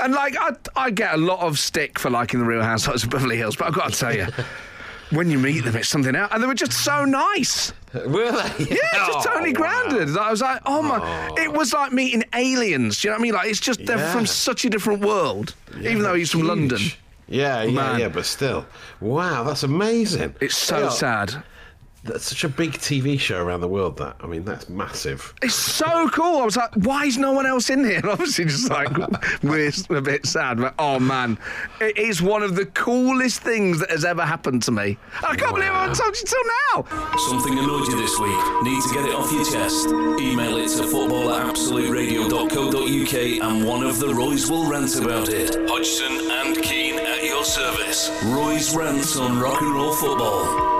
And 0.00 0.14
like, 0.14 0.36
I, 0.38 0.50
I 0.76 0.90
get 0.90 1.14
a 1.14 1.16
lot 1.16 1.40
of 1.40 1.58
stick 1.58 1.98
for 1.98 2.10
liking 2.10 2.40
the 2.40 2.46
Real 2.46 2.62
Housewives 2.62 3.04
of 3.04 3.10
Beverly 3.10 3.36
Hills, 3.36 3.56
but 3.56 3.66
I've 3.68 3.74
got 3.74 3.92
to 3.92 3.98
tell 3.98 4.14
you, 4.14 4.26
when 5.10 5.30
you 5.30 5.38
meet 5.38 5.64
them, 5.64 5.74
it's 5.76 5.88
something 5.88 6.14
else. 6.14 6.30
And 6.32 6.42
they 6.42 6.46
were 6.46 6.54
just 6.54 6.72
so 6.84 7.04
nice. 7.04 7.72
Were 7.94 8.30
they? 8.30 8.64
Yeah, 8.64 8.76
just 8.94 9.10
Oh, 9.18 9.22
totally 9.24 9.52
wow. 9.54 9.82
grounded. 9.86 10.16
I 10.16 10.30
was 10.30 10.42
like, 10.42 10.60
oh 10.66 10.82
my, 10.82 11.32
it 11.42 11.52
was 11.52 11.72
like 11.72 11.90
meeting 11.92 12.22
aliens. 12.34 13.00
Do 13.00 13.08
you 13.08 13.12
know 13.12 13.16
what 13.16 13.20
I 13.20 13.22
mean? 13.22 13.34
Like, 13.34 13.48
it's 13.48 13.60
just 13.60 13.84
they're 13.86 13.96
Yeah. 13.96 14.12
from 14.12 14.26
such 14.26 14.64
a 14.66 14.70
different 14.70 15.00
world, 15.04 15.54
even 15.80 16.02
though 16.02 16.14
he's 16.14 16.30
from 16.30 16.40
Huge. 16.40 16.48
London. 16.48 16.80
Yeah, 17.30 17.62
yeah, 17.62 17.70
Man. 17.72 18.00
yeah, 18.00 18.08
but 18.08 18.24
still. 18.26 18.66
Wow, 19.00 19.42
that's 19.44 19.62
amazing. 19.62 20.34
It's 20.40 20.56
so 20.56 20.84
Yeah, 20.84 20.88
sad. 20.90 21.42
That's 22.04 22.24
such 22.24 22.44
a 22.44 22.48
big 22.48 22.72
TV 22.72 23.18
show 23.18 23.42
around 23.44 23.60
the 23.60 23.68
world, 23.68 23.96
that. 23.98 24.16
I 24.20 24.26
mean, 24.26 24.44
that's 24.44 24.68
massive. 24.68 25.34
It's 25.42 25.54
so 25.54 26.08
cool. 26.10 26.42
I 26.42 26.44
was 26.44 26.56
like, 26.56 26.72
why 26.74 27.04
is 27.06 27.18
no 27.18 27.32
one 27.32 27.44
else 27.44 27.70
in 27.70 27.84
here? 27.84 27.96
And 27.96 28.04
obviously, 28.10 28.44
just 28.44 28.70
like, 28.70 28.88
we're 29.42 29.72
a 29.90 30.00
bit 30.00 30.24
sad. 30.24 30.58
But 30.58 30.74
oh 30.78 31.00
man, 31.00 31.38
it 31.80 31.98
is 31.98 32.22
one 32.22 32.42
of 32.42 32.54
the 32.54 32.66
coolest 32.66 33.42
things 33.42 33.80
that 33.80 33.90
has 33.90 34.04
ever 34.04 34.24
happened 34.24 34.62
to 34.64 34.70
me. 34.70 34.96
I 35.22 35.34
can't 35.34 35.54
believe 35.54 35.70
I 35.70 35.82
haven't 35.82 35.96
told 35.98 36.16
you 36.16 36.24
till 36.24 36.44
now. 36.72 36.84
Something 37.28 37.58
annoyed 37.58 37.88
you 37.88 37.96
this 37.96 38.18
week? 38.18 38.62
Need 38.62 38.82
to 38.82 38.94
get 38.94 39.04
it 39.04 39.14
off 39.14 39.32
your 39.32 39.44
chest? 39.44 39.88
Email 39.88 40.56
it 40.56 40.68
to 40.76 40.84
football 40.84 41.32
at 41.32 41.46
absoluteradio.co.uk 41.54 43.14
and 43.50 43.66
one 43.66 43.82
of 43.82 43.98
the 43.98 44.14
Roys 44.14 44.48
will 44.50 44.70
rant 44.70 44.96
about 44.96 45.28
it. 45.28 45.56
Hodgson 45.68 46.30
and 46.30 46.56
Keane 46.62 46.98
at 46.98 47.24
your 47.24 47.44
service. 47.44 48.10
Roy's 48.26 48.74
rants 48.74 49.16
on 49.16 49.40
rock 49.40 49.60
and 49.60 49.74
roll 49.74 49.92
football. 49.92 50.77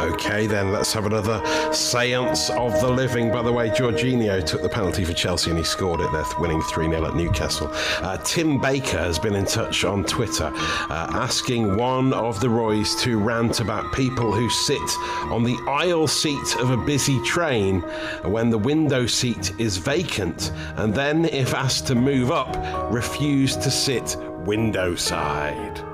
Okay, 0.00 0.46
then 0.46 0.72
let's 0.72 0.94
have 0.94 1.04
another 1.04 1.42
seance 1.74 2.48
of 2.48 2.80
the 2.80 2.88
living. 2.88 3.30
By 3.30 3.42
the 3.42 3.52
way, 3.52 3.68
Jorginho 3.68 4.42
took 4.44 4.62
the 4.62 4.68
penalty 4.68 5.04
for 5.04 5.12
Chelsea 5.12 5.50
and 5.50 5.58
he 5.58 5.64
scored 5.64 6.00
it. 6.00 6.10
They're 6.10 6.24
winning 6.38 6.62
3 6.62 6.88
0 6.88 7.04
at 7.04 7.14
Newcastle. 7.14 7.68
Uh, 8.00 8.16
Tim 8.24 8.58
Baker 8.58 8.96
has 8.96 9.18
been 9.18 9.34
in 9.34 9.44
touch 9.44 9.84
on 9.84 10.04
Twitter 10.04 10.50
uh, 10.54 11.10
asking 11.12 11.76
one 11.76 12.14
of 12.14 12.40
the 12.40 12.48
Roys 12.48 12.96
to 13.02 13.18
rant 13.18 13.60
about 13.60 13.92
people 13.92 14.32
who 14.32 14.48
sit 14.48 14.80
on 15.24 15.44
the 15.44 15.58
aisle 15.68 16.08
seat 16.08 16.56
of 16.56 16.70
a 16.70 16.78
busy 16.78 17.22
train 17.22 17.80
when 18.22 18.48
the 18.48 18.58
window 18.58 19.04
seat 19.04 19.52
is 19.58 19.76
vacant 19.76 20.50
and 20.76 20.94
then, 20.94 21.26
if 21.26 21.52
asked 21.52 21.86
to 21.88 21.94
move 21.94 22.30
up, 22.30 22.56
refuse 22.90 23.54
to 23.56 23.70
sit 23.70 24.16
window 24.46 24.94
side. 24.94 25.89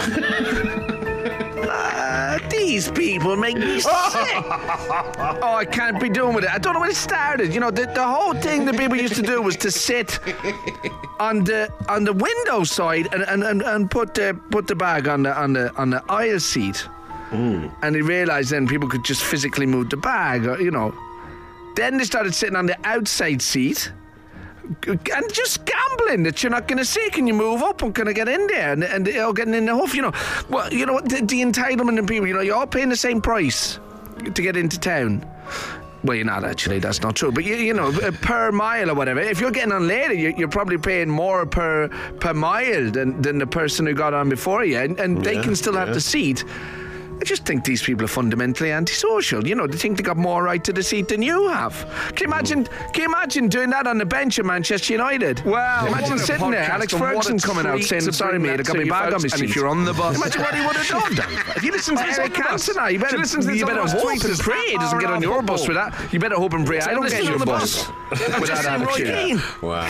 Ah, 1.72 2.38
these 2.50 2.90
people 2.90 3.36
make 3.36 3.56
me 3.56 3.80
sick. 3.80 3.92
oh, 3.92 5.54
I 5.56 5.64
can't 5.64 6.00
be 6.00 6.08
doing 6.08 6.34
with 6.34 6.44
it. 6.44 6.50
I 6.50 6.58
don't 6.58 6.74
know 6.74 6.80
when 6.80 6.90
it 6.90 6.96
started. 6.96 7.54
You 7.54 7.60
know, 7.60 7.70
the, 7.70 7.86
the 7.86 8.02
whole 8.06 8.34
thing 8.34 8.64
that 8.66 8.76
people 8.76 8.96
used 8.96 9.14
to 9.16 9.22
do 9.22 9.40
was 9.42 9.56
to 9.58 9.70
sit 9.70 10.18
on 11.18 11.44
the 11.44 11.72
on 11.88 12.04
the 12.04 12.12
window 12.12 12.64
side 12.64 13.08
and, 13.12 13.22
and, 13.22 13.42
and, 13.44 13.62
and 13.62 13.90
put 13.90 14.14
the 14.14 14.38
put 14.50 14.66
the 14.66 14.74
bag 14.74 15.08
on 15.08 15.22
the 15.22 15.36
on 15.36 15.52
the 15.52 15.72
on 15.76 15.90
the 15.90 16.02
aisle 16.08 16.40
seat. 16.40 16.86
And 17.32 17.94
they 17.94 18.02
realised 18.02 18.50
then 18.50 18.66
people 18.66 18.88
could 18.88 19.04
just 19.04 19.22
physically 19.22 19.66
move 19.66 19.90
the 19.90 19.96
bag, 19.96 20.46
or, 20.46 20.60
you 20.60 20.70
know. 20.70 20.94
Then 21.76 21.98
they 21.98 22.04
started 22.04 22.34
sitting 22.34 22.56
on 22.56 22.66
the 22.66 22.76
outside 22.84 23.40
seat 23.40 23.92
and 24.84 25.32
just 25.32 25.64
gambling 25.64 26.24
that 26.24 26.42
you're 26.42 26.50
not 26.50 26.68
going 26.68 26.78
to 26.78 26.84
see. 26.84 27.08
Can 27.10 27.26
you 27.26 27.34
move 27.34 27.62
up? 27.62 27.82
I'm 27.82 27.92
going 27.92 28.06
to 28.06 28.12
get 28.12 28.28
in 28.28 28.46
there, 28.48 28.72
and, 28.72 28.84
and 28.84 29.06
they're 29.06 29.24
all 29.24 29.32
getting 29.32 29.54
in 29.54 29.66
the 29.66 29.76
hoof. 29.76 29.94
You 29.94 30.02
know, 30.02 30.12
well, 30.48 30.72
you 30.72 30.86
know 30.86 30.94
what? 30.94 31.08
The, 31.08 31.16
the 31.16 31.42
entitlement 31.42 31.98
of 31.98 32.06
people. 32.06 32.26
You 32.26 32.34
know, 32.34 32.40
you're 32.40 32.56
all 32.56 32.66
paying 32.66 32.88
the 32.88 32.96
same 32.96 33.20
price 33.20 33.78
to 34.22 34.42
get 34.42 34.56
into 34.56 34.78
town. 34.78 35.24
Well, 36.02 36.16
you're 36.16 36.24
not 36.24 36.44
actually. 36.44 36.78
That's 36.78 37.02
not 37.02 37.14
true. 37.16 37.30
But 37.30 37.44
you, 37.44 37.56
you 37.56 37.74
know, 37.74 37.88
uh, 37.88 38.10
per 38.22 38.50
mile 38.52 38.90
or 38.90 38.94
whatever. 38.94 39.20
If 39.20 39.40
you're 39.40 39.50
getting 39.50 39.72
on 39.72 39.86
later, 39.86 40.14
you're, 40.14 40.32
you're 40.32 40.48
probably 40.48 40.78
paying 40.78 41.08
more 41.10 41.46
per 41.46 41.88
per 42.20 42.32
mile 42.32 42.90
than, 42.90 43.20
than 43.22 43.38
the 43.38 43.46
person 43.46 43.86
who 43.86 43.94
got 43.94 44.14
on 44.14 44.28
before 44.28 44.64
you, 44.64 44.78
and, 44.78 44.98
and 44.98 45.24
they 45.24 45.40
can 45.40 45.54
still 45.54 45.74
have 45.74 45.94
the 45.94 46.00
seat. 46.00 46.44
I 47.20 47.24
just 47.24 47.44
think 47.44 47.64
these 47.64 47.82
people 47.82 48.04
are 48.04 48.08
fundamentally 48.08 48.72
antisocial. 48.72 49.46
You 49.46 49.54
know, 49.54 49.66
they 49.66 49.76
think 49.76 49.98
they 49.98 50.02
got 50.02 50.16
more 50.16 50.42
right 50.42 50.62
to 50.64 50.72
the 50.72 50.82
seat 50.82 51.08
than 51.08 51.20
you 51.20 51.48
have. 51.48 51.74
Can 52.16 52.28
you 52.28 52.32
imagine? 52.32 52.64
Can 52.64 53.02
you 53.02 53.04
imagine 53.08 53.48
doing 53.48 53.68
that 53.70 53.86
on 53.86 53.98
the 53.98 54.06
bench 54.06 54.38
at 54.38 54.46
Manchester 54.46 54.94
United? 54.94 55.44
Well, 55.44 55.86
imagine 55.86 56.18
sitting 56.18 56.50
there, 56.50 56.62
Alex 56.70 56.92
and 56.94 57.00
what 57.02 57.10
a 57.10 57.12
Ferguson 57.14 57.38
coming 57.38 57.66
out 57.66 57.82
saying, 57.82 58.10
"Sorry, 58.12 58.38
mate, 58.38 58.52
I 58.52 58.56
that 58.58 58.66
got 58.66 58.72
to 58.76 58.84
my 58.86 58.88
bag 58.88 59.12
on 59.14 59.20
folks. 59.20 59.32
my 59.32 59.36
And 59.36 59.40
seat." 59.40 59.50
if 59.50 59.56
you're 59.56 59.68
on 59.68 59.84
the 59.84 59.92
bus- 59.92 60.16
imagine 60.16 60.40
what 60.42 60.54
he 60.54 60.66
would 60.66 60.76
have 60.76 61.16
done. 61.16 61.28
If 61.56 61.64
you 61.64 61.72
listen 61.72 61.96
to 61.96 62.02
this 62.04 62.18
Eric 62.18 62.38
Eric 62.38 62.48
Cantona, 62.48 62.92
you 62.92 62.98
better 62.98 63.16
you 63.16 63.20
listen 63.22 63.40
to 63.42 63.46
this 63.48 63.56
you 63.58 63.66
better 63.66 63.86
hope 63.86 64.24
and 64.24 64.38
pray 64.38 64.66
he 64.70 64.76
doesn't 64.78 64.98
get 64.98 65.10
on 65.10 65.20
your 65.22 65.42
bus 65.42 65.66
with 65.68 65.76
that. 65.76 65.94
You 66.12 66.18
better 66.20 66.36
hope 66.36 66.54
and 66.54 66.64
pray 66.66 66.80
I 66.80 66.92
don't 66.92 67.06
get 67.08 67.22
your 67.22 67.34
on 67.34 67.38
the 67.40 67.46
bus 67.46 67.86
with 68.10 68.18
just 68.46 68.62
that 68.62 68.64
saying 68.64 68.80
Roy 68.82 68.92
attitude. 68.94 69.14
Keane. 69.14 69.42
Wow. 69.60 69.86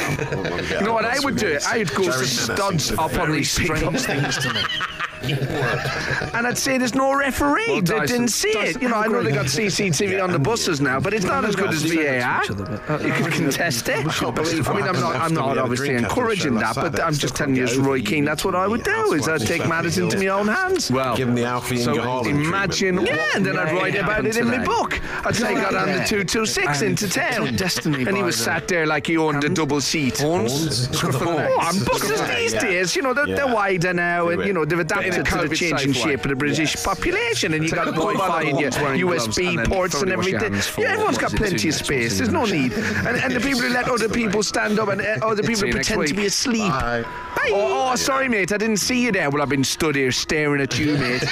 You 0.81 0.87
know 0.87 0.93
what 0.95 1.05
I 1.05 1.19
would 1.21 1.37
do? 1.37 1.59
I'd 1.69 1.93
go 1.95 2.05
to 2.05 2.13
studs 2.27 2.91
up 2.93 3.15
on 3.19 3.31
these 3.33 3.51
Strange 3.51 3.71
pickups. 3.81 4.07
things 4.07 4.39
to 4.39 4.53
me. 4.55 4.61
and 5.23 6.47
I'd 6.47 6.59
say 6.59 6.79
there's 6.79 6.95
no 6.95 7.15
referee 7.15 7.65
Well, 7.69 7.77
that 7.83 7.87
Dyson- 7.87 8.07
didn't 8.17 8.29
see 8.31 8.53
Dyson, 8.53 8.77
it. 8.77 8.83
You 8.83 8.89
know, 8.89 8.97
I 8.97 9.07
know 9.07 9.23
they 9.23 9.33
got 9.33 9.47
CCTV 9.47 10.23
on 10.23 10.33
the 10.33 10.39
buses 10.39 10.81
now, 10.81 11.01
but 11.01 11.13
it's 11.15 11.25
not 11.25 11.45
as 11.45 11.57
good 11.57 11.71
as 11.71 11.83
VAR. 11.83 12.45
You 12.45 13.13
could 13.13 13.33
contest 13.33 13.89
it. 13.89 14.07
can't 14.09 14.35
believe 14.35 14.69
I 14.69 14.75
mean, 14.75 14.85
I'm 14.85 15.01
not, 15.01 15.17
I'm 15.17 15.35
not 15.35 15.43
we 15.45 15.49
had 15.51 15.59
a 15.59 15.63
obviously 15.63 15.89
drink 15.89 16.05
after 16.05 16.15
the 16.15 16.21
encouraging 16.21 16.55
that, 16.55 16.75
but 16.75 17.01
I'm 17.01 17.15
just 17.15 17.37
telling 17.37 17.55
you 17.57 17.65
as 17.65 17.77
Roy 17.77 17.95
you 17.95 18.05
Keane, 18.05 18.25
that's 18.25 18.45
what 18.45 18.55
I 18.55 18.67
would 18.67 18.83
do, 18.83 19.13
is 19.13 19.29
I'd 19.29 19.41
take 19.47 19.67
matters 19.69 19.99
into 19.99 20.19
my 20.19 20.29
own 20.29 20.49
hands. 20.49 20.91
Well, 20.91 21.17
Give 21.17 21.29
him 21.29 21.35
the 21.35 21.45
Alfie 21.45 21.77
and 21.77 21.85
So 21.85 21.95
Haaland 21.95 22.27
Imagine, 22.31 23.01
yeah, 23.05 23.27
and 23.35 23.45
then 23.45 23.59
I'd 23.59 23.73
write 23.73 23.97
about 23.97 24.25
it 24.27 24.37
in 24.37 24.47
my 24.49 24.65
book. 24.65 25.01
I'd 25.25 25.37
say 25.37 25.49
I 25.49 25.55
got 25.61 25.75
on 25.75 25.87
the 25.89 26.05
226 26.05 26.83
into 26.83 27.09
town. 27.09 27.55
Destiny 27.57 28.05
And 28.07 28.17
he 28.17 28.23
was 28.23 28.37
sat 28.37 28.69
there 28.69 28.87
like 28.87 29.07
he 29.07 29.17
owned 29.17 29.45
a 29.45 29.49
double 29.49 29.81
seat. 29.81 30.19
Horns? 30.19 30.89
Scruff 30.97 31.15
of 31.17 31.21
the 31.21 31.35
neck. 31.37 31.51
Oh, 31.53 31.71
and 31.73 31.85
buses 31.85 32.21
these 32.29 32.53
days, 32.55 32.97
you 32.97 33.03
know, 33.03 33.13
they're, 33.13 33.27
they're 33.27 33.53
wider 33.53 33.93
now, 33.93 34.29
and 34.29 34.45
you 34.45 34.53
know 34.53 34.65
they've 34.65 34.79
But 34.87 35.10
in 35.15 35.21
a 35.21 35.25
to 35.25 35.49
the 35.49 35.55
changing 35.55 35.93
shape 35.93 36.25
of 36.25 36.29
the 36.31 36.37
British 36.37 36.75
Yes. 36.75 36.85
population, 36.85 37.55
and 37.55 37.63
you've 37.63 37.75
got 37.75 37.87
Wi-Fi 37.87 38.43
and 38.43 38.61
your 38.61 38.71
gloves 38.71 38.77
and 38.77 39.01
USB 39.01 39.65
ports 39.67 39.95
and 39.95 40.11
thoroughly 40.11 40.17
wash 40.17 40.29
your 40.33 40.45
everything. 40.45 40.83
Yeah, 40.85 40.93
everyone's 40.93 41.19
got 41.19 41.33
plenty 41.33 41.69
of 41.69 41.75
space. 41.75 42.19
There's 42.19 42.33
no 42.33 42.45
need, 42.45 42.73
and, 42.73 43.17
and 43.17 43.35
the 43.35 43.41
people 43.41 43.61
who 43.61 43.69
let 43.71 43.89
other 43.89 44.09
people 44.09 44.43
stand 44.43 44.79
up 44.79 44.89
and 44.89 45.01
uh, 45.01 45.19
other 45.23 45.43
people 45.43 45.67
who 45.67 45.73
pretend 45.73 46.07
to 46.09 46.15
be 46.15 46.27
asleep. 46.27 46.71
Bye. 46.71 47.05
Oh, 47.53 47.91
oh, 47.93 47.97
sorry, 47.97 48.29
mate. 48.29 48.53
I 48.53 48.59
didn't 48.59 48.79
see 48.79 49.03
you 49.03 49.13
there. 49.13 49.31
Well, 49.31 49.43
I've 49.43 49.49
been 49.49 49.65
stood 49.65 49.97
here 49.97 50.13
staring 50.13 50.61
at 50.61 50.79
you, 50.79 50.97
mate. 50.99 51.25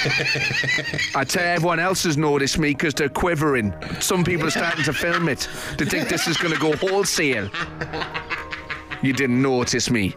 I 1.15 1.23
tell 1.23 1.43
you, 1.43 1.49
everyone 1.49 1.79
else 1.79 2.03
has 2.03 2.17
noticed 2.17 2.57
me 2.57 2.69
because 2.69 2.93
they're 2.93 3.09
quivering. 3.09 3.73
Some 3.99 4.23
people 4.23 4.47
are 4.47 4.51
starting 4.51 4.83
to 4.85 4.93
film 4.93 5.29
it. 5.29 5.47
They 5.77 5.85
think 5.85 6.09
this 6.09 6.27
is 6.27 6.37
going 6.37 6.53
to 6.53 6.59
go 6.59 6.75
wholesale. 6.75 7.49
You 9.01 9.13
didn't 9.13 9.41
notice 9.41 9.89
me. 9.89 10.15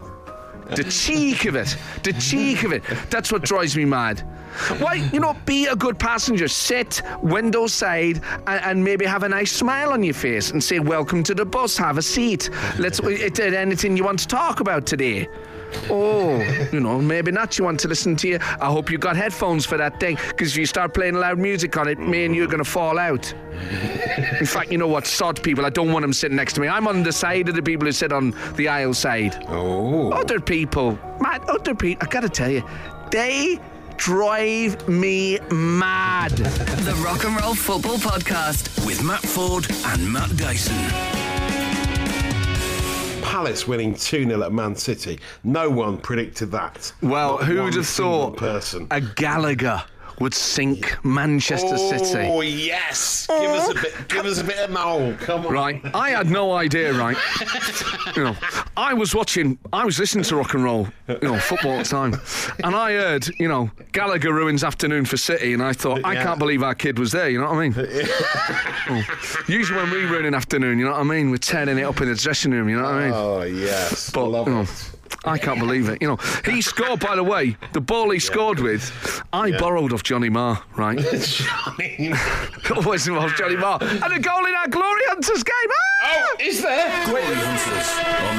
The 0.75 0.83
cheek 0.85 1.45
of 1.45 1.55
it. 1.55 1.75
The 2.03 2.13
cheek 2.13 2.63
of 2.63 2.71
it. 2.71 2.83
That's 3.09 3.31
what 3.31 3.43
drives 3.43 3.75
me 3.75 3.85
mad. 3.85 4.23
Why, 4.79 4.95
you 5.11 5.19
know, 5.19 5.35
be 5.45 5.65
a 5.65 5.75
good 5.75 5.97
passenger. 5.97 6.47
Sit 6.47 7.01
window 7.21 7.67
side 7.67 8.21
and, 8.47 8.63
and 8.63 8.83
maybe 8.83 9.05
have 9.05 9.23
a 9.23 9.29
nice 9.29 9.51
smile 9.51 9.91
on 9.93 10.03
your 10.03 10.13
face 10.13 10.51
and 10.51 10.63
say, 10.63 10.79
Welcome 10.79 11.23
to 11.23 11.33
the 11.33 11.45
bus, 11.45 11.77
have 11.77 11.97
a 11.97 12.01
seat. 12.01 12.49
Let's, 12.77 12.99
is 13.03 13.31
there 13.31 13.55
anything 13.55 13.97
you 13.97 14.03
want 14.03 14.19
to 14.19 14.27
talk 14.27 14.59
about 14.59 14.85
today? 14.85 15.27
Oh, 15.89 16.37
you 16.71 16.79
know, 16.79 16.99
maybe 16.99 17.31
not. 17.31 17.57
You 17.57 17.65
want 17.65 17.79
to 17.81 17.87
listen 17.87 18.15
to 18.17 18.27
you. 18.27 18.39
I 18.61 18.67
hope 18.67 18.91
you 18.91 18.97
got 18.97 19.15
headphones 19.15 19.65
for 19.65 19.77
that 19.77 19.99
thing, 19.99 20.17
because 20.27 20.51
if 20.51 20.57
you 20.57 20.65
start 20.65 20.93
playing 20.93 21.15
loud 21.15 21.39
music 21.39 21.75
on 21.77 21.87
it, 21.87 21.97
me 21.97 22.25
and 22.25 22.35
you 22.35 22.43
are 22.43 22.47
going 22.47 22.63
to 22.63 22.69
fall 22.69 22.99
out. 22.99 23.33
In 24.39 24.45
fact, 24.45 24.71
you 24.71 24.77
know 24.77 24.87
what? 24.87 25.05
Sod 25.07 25.41
people, 25.41 25.65
I 25.65 25.69
don't 25.69 25.91
want 25.91 26.03
them 26.03 26.13
sitting 26.13 26.35
next 26.37 26.53
to 26.53 26.61
me. 26.61 26.67
I'm 26.67 26.87
on 26.87 27.03
the 27.03 27.11
side 27.11 27.49
of 27.49 27.55
the 27.55 27.63
people 27.63 27.85
who 27.85 27.91
sit 27.91 28.11
on 28.11 28.33
the 28.55 28.67
aisle 28.67 28.93
side. 28.93 29.43
Oh. 29.47 30.11
Other 30.11 30.39
people, 30.39 30.97
man, 31.19 31.41
other 31.47 31.73
people, 31.75 32.05
I 32.07 32.11
gotta 32.11 32.29
tell 32.29 32.49
you, 32.49 32.63
they 33.11 33.59
drive 33.97 34.87
me 34.87 35.39
mad. 35.51 36.31
The 36.31 36.93
Rock 37.03 37.23
and 37.25 37.39
Roll 37.41 37.55
Football 37.55 37.97
Podcast. 37.97 38.85
With 38.85 39.03
Matt 39.03 39.21
Forde 39.21 39.69
and 39.93 40.11
Matt 40.11 40.35
Dyson. 40.37 40.75
Palace 43.23 43.67
winning 43.67 43.95
2 43.95 44.25
0 44.25 44.43
at 44.43 44.51
Man 44.51 44.75
City. 44.75 45.19
No 45.43 45.69
one 45.69 45.97
predicted 45.97 46.51
that. 46.51 46.93
Well, 47.01 47.37
Not 47.39 47.43
who 47.45 47.63
would 47.63 47.73
have 47.75 47.87
single 47.87 48.29
thought 48.29 48.37
person. 48.37 48.87
a 48.91 49.01
Gallagher 49.01 49.83
would 50.19 50.33
sink 50.33 50.97
Manchester 51.03 51.77
City? 51.77 52.27
Oh 52.29 52.41
yes! 52.41 53.27
Give 53.27 53.49
us 53.51 53.69
a 53.69 53.73
bit. 53.73 54.07
Give 54.09 54.25
us 54.25 54.39
a 54.39 54.43
bit 54.43 54.57
of 54.57 54.71
Noel. 54.71 55.15
Come 55.17 55.45
on. 55.45 55.53
Right, 55.53 55.81
I 55.93 56.09
had 56.11 56.29
no 56.29 56.53
idea. 56.53 56.93
Right, 56.93 57.17
you 58.15 58.23
know, 58.23 58.35
I 58.77 58.93
was 58.93 59.15
watching, 59.15 59.57
I 59.71 59.85
was 59.85 59.99
listening 59.99 60.23
to 60.25 60.35
rock 60.35 60.53
and 60.53 60.63
roll, 60.63 60.87
you 61.07 61.17
know, 61.21 61.37
football 61.37 61.73
at 61.73 61.85
the 61.85 61.89
time, 61.89 62.15
and 62.63 62.75
I 62.75 62.93
heard, 62.93 63.27
you 63.39 63.47
know, 63.47 63.69
Gallagher 63.91 64.33
ruins 64.33 64.63
afternoon 64.63 65.05
for 65.05 65.17
City, 65.17 65.53
and 65.53 65.63
I 65.63 65.73
thought, 65.73 66.01
I 66.03 66.15
can't 66.15 66.39
believe 66.39 66.63
our 66.63 66.75
kid 66.75 66.99
was 66.99 67.11
there. 67.11 67.29
You 67.29 67.39
know 67.39 67.51
what 67.51 67.57
I 67.57 67.69
mean? 67.69 67.73
Oh. 68.85 69.01
Usually 69.47 69.79
when 69.81 69.89
we 69.91 70.03
ruin 70.03 70.25
an 70.25 70.33
afternoon, 70.33 70.77
you 70.77 70.83
know 70.83 70.91
what 70.91 70.99
I 70.99 71.03
mean, 71.03 71.31
we're 71.31 71.37
tearing 71.37 71.77
it 71.77 71.83
up 71.83 72.01
in 72.01 72.09
the 72.09 72.15
dressing 72.15 72.51
room. 72.51 72.67
You 72.67 72.75
know 72.75 72.83
what 72.83 72.93
I 72.93 73.03
mean? 73.05 73.13
Oh 73.13 73.41
yes. 73.43 74.09
But 74.09 74.25
Love 74.25 74.47
you 74.47 74.53
know, 74.53 74.61
it. 74.61 74.91
I 75.25 75.37
can't 75.37 75.59
believe 75.59 75.89
it. 75.89 76.01
You 76.01 76.07
know, 76.09 76.17
he 76.45 76.61
scored. 76.61 76.99
By 76.99 77.15
the 77.15 77.23
way, 77.23 77.55
the 77.73 77.81
ball 77.81 78.09
he 78.11 78.19
scored 78.19 78.59
with, 78.59 79.21
I 79.31 79.47
Yeah. 79.47 79.59
borrowed 79.59 79.93
off 79.93 80.03
Johnny 80.03 80.29
Marr. 80.29 80.61
Right, 80.75 80.97
Johnny. 81.21 82.13
always 82.75 83.07
involves 83.07 83.33
Johnny 83.33 83.55
Marr, 83.55 83.77
and 83.81 84.13
a 84.13 84.19
goal 84.19 84.45
in 84.45 84.53
our 84.55 84.67
Glory 84.67 85.01
Hunters 85.07 85.43
game. 85.43 85.71
Ah! 85.71 86.25
oh, 86.25 86.35
is 86.39 86.61
there? 86.61 87.05
Glory 87.05 87.23
Hunters 87.23 87.89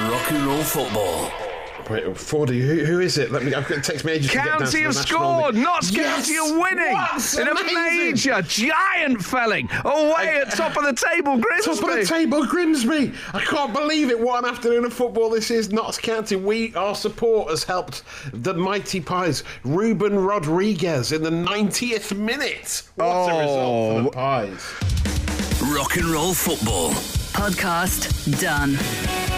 on 0.05 0.11
Rock 0.11 0.31
and 0.33 0.47
Roll 0.47 0.63
Football. 0.63 1.54
Wait, 1.91 2.17
Fordy, 2.17 2.61
who, 2.61 2.85
who 2.85 3.01
is 3.01 3.19
it? 3.19 3.31
Let 3.31 3.43
me. 3.45 3.53
It 3.55 3.85
takes 3.85 4.05
me 4.05 4.13
ages 4.13 4.31
to 4.31 4.37
get 4.39 4.45
down 4.47 4.59
to 4.61 4.65
County 4.65 4.79
the 4.79 4.85
have 4.85 4.95
national 4.95 5.21
scored. 5.21 5.55
league. 5.55 5.65
Notts 5.65 5.91
Yes! 5.91 6.27
County 6.27 6.39
are 6.39 6.61
winning 6.61 6.93
What? 6.95 7.39
in 7.39 7.49
a 7.49 7.75
major 7.75 8.43
giant 8.43 9.23
felling 9.23 9.69
away 9.85 10.41
at 10.45 10.51
top 10.53 10.77
of 10.77 10.85
the 10.85 10.95
table, 10.95 11.37
Grimsby. 11.39 11.75
Top 11.75 11.89
of 11.91 11.97
the 11.97 12.05
table, 12.07 12.47
Grimsby. 12.47 13.13
I 13.35 13.41
can't 13.41 13.73
believe 13.75 14.11
it. 14.11 14.19
What 14.19 14.45
an 14.45 14.51
afternoon 14.51 14.85
of 14.87 14.93
football 14.95 15.29
this 15.31 15.51
is. 15.51 15.73
Notts 15.73 15.99
County. 15.99 16.37
We, 16.37 16.75
our 16.75 16.95
support 16.95 17.51
has 17.51 17.65
helped 17.65 18.03
the 18.33 18.55
mighty 18.55 19.01
Pies. 19.01 19.45
Ruben 19.65 20.19
Rodrigues 20.19 21.13
in 21.13 21.23
the 21.23 21.31
90th 21.31 22.17
minute. 22.17 22.83
What 22.95 23.07
a 23.07 23.39
result 23.41 23.95
for 23.95 24.03
the 24.03 24.09
oh. 24.09 24.11
Pies. 24.11 25.75
Rock 25.75 25.97
and 25.97 26.07
Roll 26.07 26.33
Football. 26.35 26.91
Podcast 27.35 28.41
done. 28.41 29.34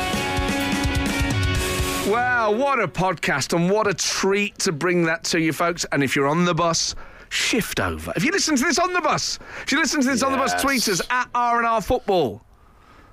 Wow, 2.06 2.52
what 2.52 2.80
a 2.80 2.86
podcast 2.86 3.52
and 3.52 3.68
what 3.70 3.86
a 3.88 3.94
treat 3.94 4.58
to 4.60 4.72
bring 4.72 5.02
that 5.04 5.24
to 5.24 5.40
you 5.40 5.52
folks. 5.52 5.84
And 5.90 6.04
if 6.04 6.14
you're 6.14 6.28
on 6.28 6.44
the 6.44 6.54
bus, 6.54 6.94
shift 7.30 7.80
over. 7.80 8.12
If 8.14 8.24
you 8.24 8.30
listen 8.30 8.54
to 8.56 8.62
this 8.62 8.78
on 8.78 8.92
the 8.92 9.00
bus, 9.00 9.38
if 9.62 9.72
you 9.72 9.78
listen 9.78 10.00
to 10.02 10.06
this 10.06 10.22
on 10.22 10.30
the 10.32 10.38
bus, 10.38 10.52
Yes. 10.52 10.62
tweet 10.62 10.88
us 10.88 11.00
at 11.10 11.28
R&R 11.34 11.82
Football. 11.82 12.42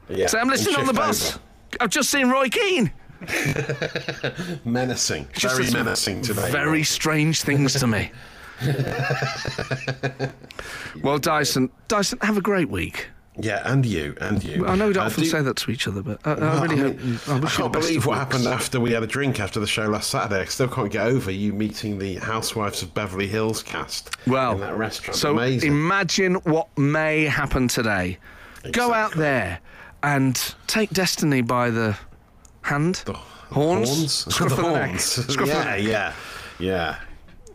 Yeah, 0.09 0.27
Say, 0.27 0.39
I'm 0.39 0.47
listening 0.47 0.75
on 0.75 0.85
the 0.85 0.93
bus. 0.93 1.31
shift 1.31 1.39
I've 1.79 1.89
just 1.89 2.11
seen 2.11 2.29
Roy 2.29 2.49
Keane. 2.49 2.91
Menacing. 4.65 5.27
Just 5.33 5.57
Very 5.57 5.71
menacing 5.71 6.21
today. 6.21 6.51
Very 6.51 6.83
strange 6.83 7.41
things 7.41 7.73
to 7.79 7.87
me. 7.87 8.11
well, 11.01 11.17
Dyson, 11.17 11.71
Dyson, 11.87 12.19
have 12.21 12.37
a 12.37 12.41
great 12.41 12.69
week. 12.69 13.07
Yeah, 13.39 13.61
and 13.65 13.83
you, 13.85 14.15
and 14.21 14.43
you. 14.43 14.67
I 14.67 14.75
know 14.75 14.87
we 14.87 14.93
don't 14.93 15.03
Uh, 15.03 15.07
often 15.07 15.23
do- 15.23 15.29
say 15.29 15.41
that 15.41 15.55
to 15.57 15.71
each 15.71 15.87
other, 15.87 16.03
but 16.03 16.19
I, 16.23 16.33
I 16.33 16.35
Well, 16.39 16.61
really 16.61 16.75
I 16.75 16.83
hope. 16.83 16.99
mean, 16.99 17.19
I 17.27 17.31
I 17.31 17.35
you 17.37 17.41
can't 17.47 17.73
believe 17.73 18.05
what 18.05 18.17
happened 18.19 18.45
after 18.45 18.79
we 18.79 18.91
had 18.91 19.01
a 19.01 19.07
drink 19.07 19.39
after 19.39 19.59
the 19.59 19.65
show 19.65 19.87
last 19.87 20.11
Saturday. 20.11 20.41
I 20.41 20.45
still 20.45 20.67
can't 20.67 20.91
get 20.91 21.07
over 21.07 21.31
you 21.31 21.51
meeting 21.51 21.97
the 21.97 22.15
Housewives 22.17 22.83
of 22.83 22.93
Beverly 22.93 23.25
Hills 23.27 23.63
cast 23.63 24.15
Well, 24.27 24.51
in 24.53 24.59
that 24.59 24.77
restaurant. 24.77 25.15
so 25.15 25.31
Amazing. 25.31 25.71
imagine 25.71 26.35
what 26.43 26.67
may 26.77 27.25
happen 27.25 27.67
today. 27.67 28.19
Go 28.71 28.93
out 28.93 29.13
there 29.15 29.59
and 30.03 30.35
take 30.67 30.91
destiny 30.91 31.41
by 31.41 31.71
the 31.71 31.97
hand, 32.61 33.03
horns, 33.51 33.89
horns, 33.89 34.13
scruff 34.33 34.49
the 34.51 34.55
the 34.57 34.61
horns. 34.61 35.15
the 35.27 35.45
yeah, 35.47 35.75
yeah, 35.75 36.13
yeah. 36.59 36.95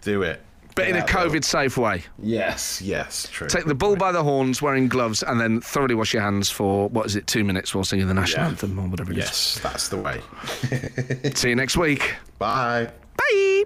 Do 0.03 0.23
it. 0.23 0.43
But 0.79 0.89
in 0.89 0.97
a. 0.97 1.03
COVID-safe 1.03 1.77
way. 1.77 2.05
Yes, 2.23 2.81
yes, 2.83 3.29
true. 3.31 3.49
Take 3.49 3.65
the 3.67 3.75
bull 3.75 3.97
by 3.97 4.13
the 4.13 4.23
horns, 4.23 4.63
wearing 4.63 4.89
gloves, 4.89 5.23
and 5.23 5.41
then 5.41 5.61
thoroughly 5.61 5.95
wash 5.95 6.13
your 6.15 6.23
hands 6.23 6.51
for 6.51 6.89
what 6.91 7.07
is 7.07 7.17
it, 7.17 7.27
two 7.27 7.45
minutes 7.45 7.75
while 7.75 7.85
singing 7.85 8.09
the 8.09 8.15
national 8.15 8.45
Yeah. 8.45 8.49
anthem 8.51 8.79
or 8.79 8.89
whatever 8.89 9.13
it 9.13 9.19
is. 9.19 9.25
Yes, 9.25 9.61
that's 9.63 9.89
the 9.89 9.97
way. 9.97 10.21
See 11.35 11.51
you 11.51 11.57
next 11.57 11.77
week. 11.77 12.15
Bye. 12.39 12.91
Bye. 13.17 13.65